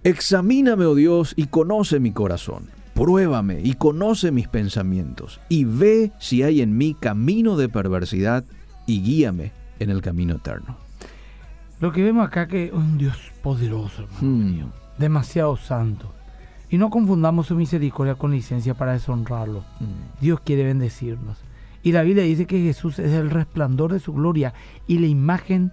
Examíname, 0.04 0.84
oh 0.84 0.94
Dios, 0.94 1.32
y 1.36 1.46
conoce 1.46 2.00
mi 2.00 2.12
corazón. 2.12 2.79
Pruébame 3.00 3.62
y 3.64 3.72
conoce 3.72 4.30
mis 4.30 4.46
pensamientos, 4.46 5.40
y 5.48 5.64
ve 5.64 6.12
si 6.18 6.42
hay 6.42 6.60
en 6.60 6.76
mí 6.76 6.92
camino 6.92 7.56
de 7.56 7.70
perversidad, 7.70 8.44
y 8.86 9.00
guíame 9.00 9.52
en 9.78 9.88
el 9.88 10.02
camino 10.02 10.34
eterno. 10.34 10.76
Lo 11.80 11.92
que 11.92 12.02
vemos 12.02 12.26
acá 12.26 12.46
que 12.46 12.66
es 12.66 12.72
un 12.74 12.98
Dios 12.98 13.16
poderoso, 13.42 14.02
hermano 14.02 14.20
Hmm. 14.20 14.50
mío, 14.50 14.66
demasiado 14.98 15.56
santo. 15.56 16.12
Y 16.68 16.76
no 16.76 16.90
confundamos 16.90 17.46
su 17.46 17.54
misericordia 17.54 18.16
con 18.16 18.32
licencia 18.32 18.74
para 18.74 18.92
deshonrarlo. 18.92 19.60
Mm. 19.80 20.20
Dios 20.20 20.40
quiere 20.40 20.64
bendecirnos. 20.64 21.38
Y 21.82 21.92
la 21.92 22.02
Biblia 22.02 22.24
dice 22.24 22.44
que 22.46 22.62
Jesús 22.62 22.98
es 22.98 23.12
el 23.12 23.30
resplandor 23.30 23.94
de 23.94 24.00
su 24.00 24.12
gloria 24.12 24.52
y 24.86 24.98
la 24.98 25.06
imagen 25.06 25.72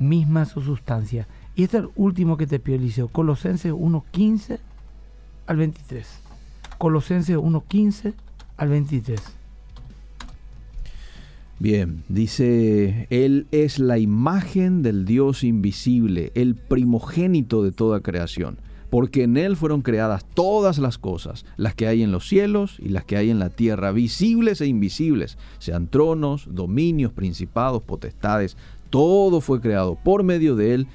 misma 0.00 0.40
de 0.40 0.46
su 0.46 0.60
sustancia. 0.60 1.28
Y 1.54 1.62
este 1.62 1.76
es 1.76 1.84
el 1.84 1.90
último 1.94 2.36
que 2.36 2.48
te 2.48 2.58
pido, 2.58 2.78
Eliseo. 2.78 3.06
Colosenses 3.06 3.72
1.15 3.72 4.58
al 5.46 5.56
23. 5.56 6.23
Colosenses 6.78 7.36
1.15 7.36 8.14
al 8.56 8.68
23. 8.68 9.20
Bien, 11.60 12.02
dice, 12.08 13.06
Él 13.10 13.46
es 13.52 13.78
la 13.78 13.98
imagen 13.98 14.82
del 14.82 15.04
Dios 15.04 15.44
invisible, 15.44 16.32
el 16.34 16.56
primogénito 16.56 17.62
de 17.62 17.70
toda 17.70 18.00
creación, 18.00 18.58
porque 18.90 19.22
en 19.22 19.36
Él 19.36 19.56
fueron 19.56 19.80
creadas 19.80 20.26
todas 20.34 20.78
las 20.78 20.98
cosas, 20.98 21.46
las 21.56 21.74
que 21.74 21.86
hay 21.86 22.02
en 22.02 22.12
los 22.12 22.28
cielos 22.28 22.76
y 22.80 22.88
las 22.88 23.04
que 23.04 23.16
hay 23.16 23.30
en 23.30 23.38
la 23.38 23.50
tierra, 23.50 23.92
visibles 23.92 24.60
e 24.60 24.66
invisibles, 24.66 25.38
sean 25.58 25.86
tronos, 25.86 26.48
dominios, 26.50 27.12
principados, 27.12 27.82
potestades, 27.82 28.56
todo 28.90 29.40
fue 29.40 29.60
creado 29.60 29.96
por 29.96 30.22
medio 30.22 30.56
de 30.56 30.74
Él 30.74 30.86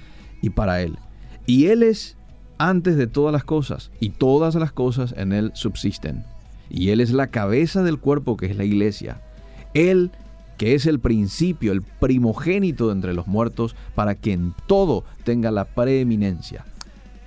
y 0.41 0.51
para 0.51 0.81
Él. 0.81 0.97
Y 1.45 1.67
Él 1.67 1.83
es 1.83 2.15
antes 2.59 2.95
de 2.97 3.07
todas 3.07 3.33
las 3.33 3.43
cosas, 3.43 3.89
y 3.99 4.09
todas 4.09 4.53
las 4.55 4.71
cosas 4.71 5.15
en 5.17 5.33
Él 5.33 5.51
subsisten. 5.55 6.23
Y 6.69 6.89
Él 6.89 7.01
es 7.01 7.11
la 7.11 7.27
cabeza 7.27 7.81
del 7.81 7.97
cuerpo 7.99 8.37
que 8.37 8.45
es 8.45 8.55
la 8.55 8.63
iglesia. 8.65 9.21
Él 9.73 10.11
que 10.57 10.75
es 10.75 10.85
el 10.85 10.99
principio, 10.99 11.71
el 11.71 11.81
primogénito 11.81 12.87
de 12.87 12.93
entre 12.93 13.13
los 13.13 13.27
muertos, 13.27 13.77
para 13.95 14.13
que 14.15 14.33
en 14.33 14.53
todo 14.67 15.05
tenga 15.23 15.51
la 15.51 15.63
preeminencia. 15.63 16.65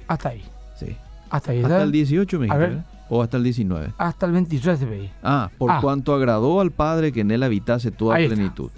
Hasta 0.06 0.28
ahí. 0.28 0.42
Sí. 0.78 0.94
Hasta 1.30 1.52
ahí. 1.52 1.62
Hasta 1.62 1.82
el 1.82 1.92
18 1.92 2.38
me 2.38 2.50
A 2.50 2.58
dijiste. 2.58 2.84
O 3.08 3.22
hasta 3.22 3.38
el 3.38 3.42
19. 3.44 3.94
Hasta 3.96 4.26
el 4.26 4.32
23 4.32 4.78
se 4.78 4.84
ve. 4.84 5.10
Ah, 5.22 5.50
por 5.56 5.70
Ah. 5.70 5.78
cuanto 5.80 6.14
agradó 6.14 6.60
al 6.60 6.72
Padre 6.72 7.10
que 7.10 7.20
en 7.20 7.30
él 7.30 7.42
habitase 7.42 7.90
toda 7.90 8.16
Ahí 8.16 8.26
plenitud. 8.28 8.70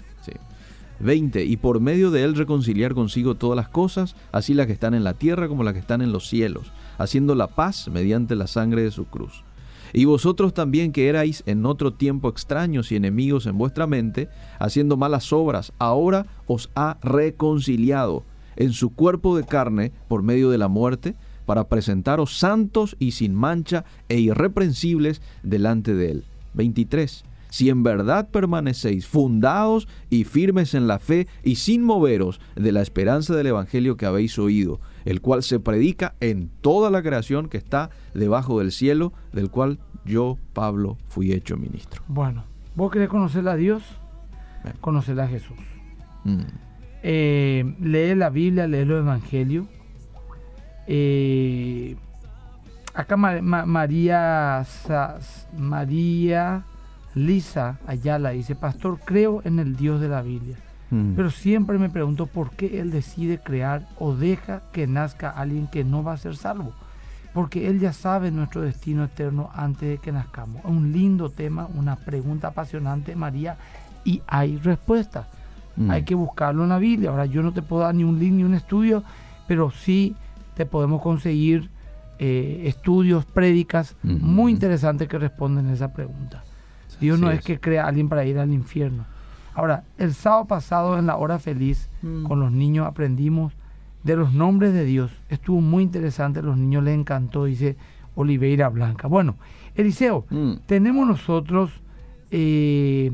20. 0.99 1.43
Y 1.43 1.57
por 1.57 1.79
medio 1.79 2.11
de 2.11 2.23
él 2.23 2.35
reconciliar 2.35 2.93
consigo 2.93 3.35
todas 3.35 3.55
las 3.55 3.69
cosas, 3.69 4.15
así 4.31 4.53
las 4.53 4.67
que 4.67 4.73
están 4.73 4.93
en 4.93 5.03
la 5.03 5.13
tierra 5.13 5.47
como 5.47 5.63
las 5.63 5.73
que 5.73 5.79
están 5.79 6.01
en 6.01 6.11
los 6.11 6.27
cielos, 6.27 6.71
haciendo 6.97 7.35
la 7.35 7.47
paz 7.47 7.89
mediante 7.89 8.35
la 8.35 8.47
sangre 8.47 8.81
de 8.83 8.91
su 8.91 9.05
cruz. 9.05 9.43
Y 9.93 10.05
vosotros 10.05 10.53
también 10.53 10.91
que 10.91 11.07
erais 11.07 11.43
en 11.45 11.65
otro 11.65 11.93
tiempo 11.93 12.27
extraños 12.27 12.91
y 12.91 12.95
enemigos 12.95 13.45
en 13.45 13.57
vuestra 13.57 13.87
mente, 13.87 14.27
haciendo 14.59 14.97
malas 14.97 15.31
obras, 15.31 15.71
ahora 15.79 16.25
os 16.47 16.69
ha 16.75 16.97
reconciliado 17.01 18.23
en 18.57 18.73
su 18.73 18.89
cuerpo 18.93 19.37
de 19.37 19.45
carne 19.45 19.91
por 20.07 20.21
medio 20.21 20.49
de 20.49 20.57
la 20.57 20.67
muerte, 20.67 21.15
para 21.45 21.69
presentaros 21.69 22.37
santos 22.37 22.95
y 22.99 23.11
sin 23.11 23.35
mancha 23.35 23.85
e 24.09 24.19
irreprensibles 24.19 25.21
delante 25.43 25.93
de 25.93 26.11
él. 26.11 26.23
23. 26.55 27.23
Si 27.55 27.69
en 27.69 27.83
verdad 27.83 28.31
permanecéis 28.31 29.07
fundados 29.07 29.87
y 30.09 30.25
firmes 30.25 30.73
en 30.73 30.87
la 30.87 30.99
fe 30.99 31.25
y 31.41 31.55
sin 31.55 31.83
moveros 31.85 32.41
de 32.57 32.73
la 32.73 32.81
esperanza 32.81 33.33
del 33.33 33.47
Evangelio 33.47 33.95
que 33.95 34.05
habéis 34.05 34.37
oído, 34.37 34.81
el 35.05 35.21
cual 35.21 35.41
se 35.41 35.61
predica 35.61 36.15
en 36.19 36.49
toda 36.59 36.89
la 36.89 37.01
creación 37.01 37.47
que 37.47 37.55
está 37.57 37.91
debajo 38.13 38.59
del 38.59 38.73
cielo, 38.73 39.13
del 39.31 39.49
cual 39.49 39.79
yo, 40.03 40.37
Pablo, 40.51 40.97
fui 41.07 41.31
hecho 41.31 41.55
ministro. 41.55 42.03
Bueno, 42.09 42.43
vos 42.75 42.91
querés 42.91 43.07
conocer 43.07 43.47
a 43.47 43.55
Dios, 43.55 43.83
conocer 44.81 45.17
a 45.21 45.27
Jesús. 45.29 45.55
Mm. 46.25 46.41
Eh, 47.03 47.73
lee 47.79 48.15
la 48.15 48.31
Biblia, 48.31 48.67
lee 48.67 48.83
los 48.83 48.99
Evangelios. 48.99 49.65
Eh, 50.87 51.95
acá 52.93 53.15
Ma- 53.15 53.41
Ma- 53.41 53.65
María, 53.65 54.61
María 55.57 56.65
Lisa 57.15 57.79
Ayala 57.87 58.31
dice, 58.31 58.55
Pastor, 58.55 58.99
creo 59.03 59.41
en 59.45 59.59
el 59.59 59.75
Dios 59.75 60.01
de 60.01 60.09
la 60.09 60.21
Biblia. 60.21 60.57
Mm. 60.91 61.13
Pero 61.15 61.31
siempre 61.31 61.79
me 61.79 61.89
pregunto 61.89 62.27
por 62.27 62.51
qué 62.51 62.79
Él 62.79 62.91
decide 62.91 63.39
crear 63.39 63.87
o 63.97 64.13
deja 64.13 64.61
que 64.71 64.85
nazca 64.85 65.29
alguien 65.29 65.67
que 65.67 65.83
no 65.83 66.03
va 66.03 66.13
a 66.13 66.17
ser 66.17 66.35
salvo. 66.35 66.73
Porque 67.33 67.67
Él 67.67 67.79
ya 67.79 67.93
sabe 67.93 68.31
nuestro 68.31 68.61
destino 68.61 69.05
eterno 69.05 69.49
antes 69.53 69.89
de 69.89 69.97
que 69.97 70.11
nazcamos. 70.11 70.63
Un 70.65 70.91
lindo 70.91 71.29
tema, 71.29 71.67
una 71.73 71.95
pregunta 71.95 72.49
apasionante, 72.49 73.15
María, 73.15 73.57
y 74.03 74.21
hay 74.27 74.57
respuesta. 74.57 75.27
Mm. 75.77 75.91
Hay 75.91 76.03
que 76.03 76.15
buscarlo 76.15 76.63
en 76.63 76.69
la 76.69 76.79
Biblia. 76.79 77.09
Ahora, 77.09 77.25
yo 77.25 77.41
no 77.41 77.53
te 77.53 77.61
puedo 77.61 77.83
dar 77.83 77.95
ni 77.95 78.03
un 78.03 78.19
link 78.19 78.33
ni 78.33 78.43
un 78.43 78.53
estudio, 78.53 79.03
pero 79.47 79.71
sí 79.71 80.15
te 80.55 80.65
podemos 80.65 81.01
conseguir 81.01 81.69
eh, 82.19 82.63
estudios, 82.65 83.25
prédicas 83.25 83.95
muy 84.03 84.51
interesantes 84.51 85.07
que 85.07 85.17
responden 85.17 85.67
a 85.67 85.73
esa 85.73 85.91
pregunta. 85.91 86.43
Dios 86.99 87.19
no 87.19 87.31
es, 87.31 87.39
es. 87.39 87.45
que 87.45 87.59
crea 87.59 87.85
a 87.85 87.87
alguien 87.87 88.09
para 88.09 88.25
ir 88.25 88.37
al 88.39 88.51
infierno. 88.53 89.05
Ahora, 89.53 89.83
el 89.97 90.13
sábado 90.13 90.45
pasado 90.45 90.97
en 90.99 91.05
la 91.05 91.15
hora 91.17 91.39
feliz, 91.39 91.89
Mm. 92.01 92.23
con 92.23 92.39
los 92.39 92.51
niños 92.51 92.85
aprendimos 92.87 93.53
de 94.03 94.15
los 94.15 94.33
nombres 94.33 94.73
de 94.73 94.83
Dios. 94.85 95.11
Estuvo 95.29 95.61
muy 95.61 95.83
interesante, 95.83 96.39
a 96.39 96.43
los 96.43 96.57
niños 96.57 96.83
les 96.83 96.93
encantó, 96.95 97.45
dice 97.45 97.77
Oliveira 98.15 98.69
Blanca. 98.69 99.07
Bueno, 99.07 99.35
Eliseo, 99.75 100.25
Mm. 100.29 100.53
tenemos 100.65 101.07
nosotros 101.07 101.71
eh, 102.31 103.11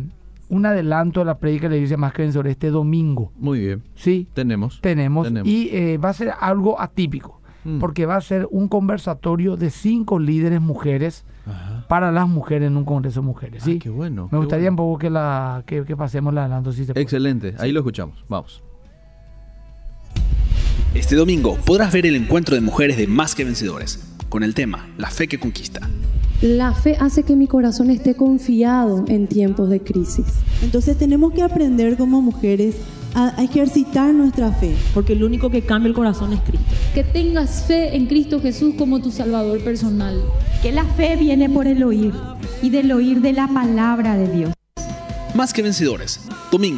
un 0.49 0.65
adelanto 0.65 1.19
de 1.21 1.25
la 1.25 1.37
prédica 1.37 1.63
de 1.67 1.71
la 1.71 1.75
iglesia 1.77 1.97
más 1.97 2.13
que 2.13 2.23
vencedor 2.23 2.47
este 2.47 2.69
domingo. 2.71 3.31
Muy 3.37 3.59
bien. 3.59 3.83
Sí, 3.95 4.27
Tenemos. 4.33 4.81
tenemos. 4.81 5.27
Tenemos. 5.27 5.47
Y 5.47 5.69
eh, 5.71 5.97
va 5.97 6.09
a 6.09 6.13
ser 6.13 6.33
algo 6.39 6.79
atípico, 6.81 7.39
Mm. 7.63 7.79
porque 7.79 8.05
va 8.05 8.15
a 8.15 8.21
ser 8.21 8.47
un 8.51 8.67
conversatorio 8.67 9.55
de 9.57 9.69
cinco 9.69 10.17
líderes 10.19 10.59
mujeres 10.61 11.25
Ajá. 11.45 11.85
para 11.87 12.11
las 12.11 12.27
mujeres 12.27 12.67
en 12.67 12.77
un 12.77 12.85
congreso 12.85 13.21
de 13.21 13.25
mujeres. 13.25 13.63
¿sí? 13.63 13.75
Ah, 13.77 13.79
qué 13.81 13.89
bueno. 13.89 14.25
Me 14.25 14.29
qué 14.29 14.37
gustaría 14.37 14.69
bueno. 14.69 14.83
un 14.83 14.89
poco 14.89 14.99
que, 14.99 15.09
la, 15.09 15.63
que, 15.65 15.83
que 15.83 15.97
pasemos 15.97 16.31
el 16.33 16.37
adelanto, 16.39 16.71
si 16.71 16.85
se 16.85 16.93
puede. 16.93 17.03
Excelente. 17.03 17.55
Ahí 17.59 17.71
lo 17.71 17.79
escuchamos. 17.79 18.23
Vamos. 18.29 18.61
Este 20.93 21.15
domingo 21.15 21.57
podrás 21.65 21.93
ver 21.93 22.05
el 22.05 22.15
encuentro 22.15 22.55
de 22.55 22.61
mujeres 22.61 22.97
de 22.97 23.07
Más 23.07 23.33
que 23.33 23.45
Vencedores, 23.45 24.13
con 24.29 24.43
el 24.43 24.53
tema 24.53 24.89
La 24.97 25.09
fe 25.09 25.27
que 25.27 25.39
conquista. 25.39 25.89
La 26.41 26.73
fe 26.73 26.97
hace 26.99 27.23
que 27.23 27.35
mi 27.35 27.47
corazón 27.47 27.89
esté 27.91 28.15
confiado 28.15 29.05
en 29.07 29.27
tiempos 29.27 29.69
de 29.69 29.79
crisis. 29.81 30.25
Entonces 30.63 30.97
tenemos 30.97 31.33
que 31.33 31.43
aprender 31.43 31.97
como 31.97 32.21
mujeres 32.21 32.75
a, 33.13 33.39
a 33.39 33.43
ejercitar 33.43 34.13
nuestra 34.13 34.51
fe. 34.51 34.75
porque 34.93 35.13
el 35.13 35.23
único 35.23 35.49
que 35.49 35.61
cambia 35.63 35.87
el 35.89 35.93
corazón 35.95 36.33
es 36.33 36.39
Cristo. 36.41 36.65
Que 36.93 37.03
tengas 37.03 37.65
fe 37.65 37.95
en 37.95 38.05
Cristo 38.07 38.41
Jesús 38.41 38.75
como 38.77 39.01
tu 39.01 39.11
Salvador 39.11 39.63
personal. 39.63 40.21
Que 40.61 40.71
la 40.71 40.83
fe 40.85 41.15
viene 41.15 41.49
por 41.49 41.67
el 41.67 41.83
oír 41.83 42.13
y 42.61 42.69
del 42.69 42.91
oír 42.91 43.21
de 43.21 43.33
la 43.33 43.47
palabra 43.47 44.15
de 44.15 44.27
Dios. 44.31 44.53
Más 45.33 45.53
que 45.53 45.61
Vencedores, 45.61 46.19
domingo. 46.51 46.77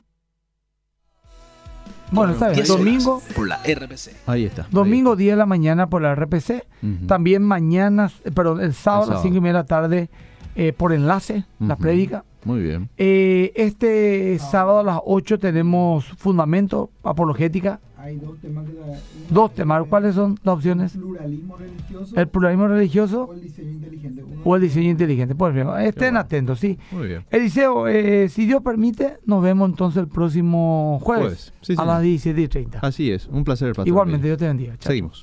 Bueno, 2.11 2.33
está 2.33 2.49
bien. 2.49 2.57
10 2.57 2.69
horas, 2.69 2.83
Domingo, 2.85 3.21
por 3.35 3.47
la 3.47 3.57
RPC. 3.63 4.11
Ahí 4.27 4.45
está. 4.45 4.67
domingo 4.69 5.15
10 5.15 5.31
de 5.33 5.37
la 5.37 5.45
mañana 5.47 5.87
por 5.89 6.03
la 6.03 6.13
RPC. 6.13 6.63
Ujú. 6.83 7.07
También 7.07 7.41
mañana, 7.41 8.11
eh, 8.23 8.29
perdón, 8.31 8.61
el 8.61 8.73
sábado, 8.75 9.05
El 9.05 9.09
a 9.09 9.13
las 9.13 9.21
sábado. 9.21 9.21
5 9.23 9.37
y 9.37 9.41
media 9.41 9.53
de 9.53 9.59
la 9.59 9.65
tarde 9.65 10.09
eh, 10.55 10.73
por 10.73 10.93
enlace, 10.93 11.45
la 11.59 11.75
prédica. 11.75 12.23
Muy 12.45 12.61
bien. 12.61 12.89
Eh, 12.97 13.53
este 13.55 14.37
sábado 14.39 14.79
a 14.79 14.83
las 14.83 14.99
8 15.05 15.39
tenemos 15.39 16.05
fundamento 16.17 16.89
apologética 17.01 17.79
Hay 17.97 18.17
dos 18.17 18.37
temas 18.41 18.65
que 18.67 18.73
la- 18.73 18.97
Dos 19.29 19.53
temas. 19.55 19.85
¿Cuáles 19.87 20.15
son 20.15 20.37
las 20.43 20.55
opciones? 20.55 20.91
pluralismo 20.91 21.55
religioso 21.55 22.15
El 22.19 22.27
pluralismo 22.27 22.67
religioso 22.67 23.23
o 23.29 23.33
el 23.33 23.41
diseño 23.41 23.69
inteligente. 23.71 24.23
Uno 24.23 24.41
o 24.43 24.55
el 24.57 24.61
diseño 24.61 24.89
inteligente. 24.89 25.35
Por 25.35 25.51
ejemplo, 25.51 25.77
estén 25.77 26.17
atentos, 26.17 26.59
sí. 26.59 26.77
Muy 26.91 27.07
bien. 27.07 27.23
Eliseo, 27.31 27.87
eh, 27.87 28.27
si 28.27 28.45
Dios 28.45 28.61
permite, 28.61 29.19
nos 29.25 29.41
vemos 29.41 29.69
entonces 29.69 30.01
el 30.03 30.09
próximo 30.09 30.99
jueves, 31.01 31.23
Jueves, 31.23 31.53
sí, 31.61 31.73
a 31.73 31.75
señor. 31.77 31.87
las 31.87 32.01
17 32.01 32.41
y 32.41 32.47
30. 32.49 32.79
Así 32.79 33.09
es, 33.09 33.27
un 33.27 33.45
placer, 33.45 33.69
pastor. 33.69 33.87
Igualmente, 33.87 34.27
Dios 34.27 34.37
te 34.37 34.47
bendiga. 34.47 34.73
Chao. 34.79 34.89
Seguimos. 34.91 35.21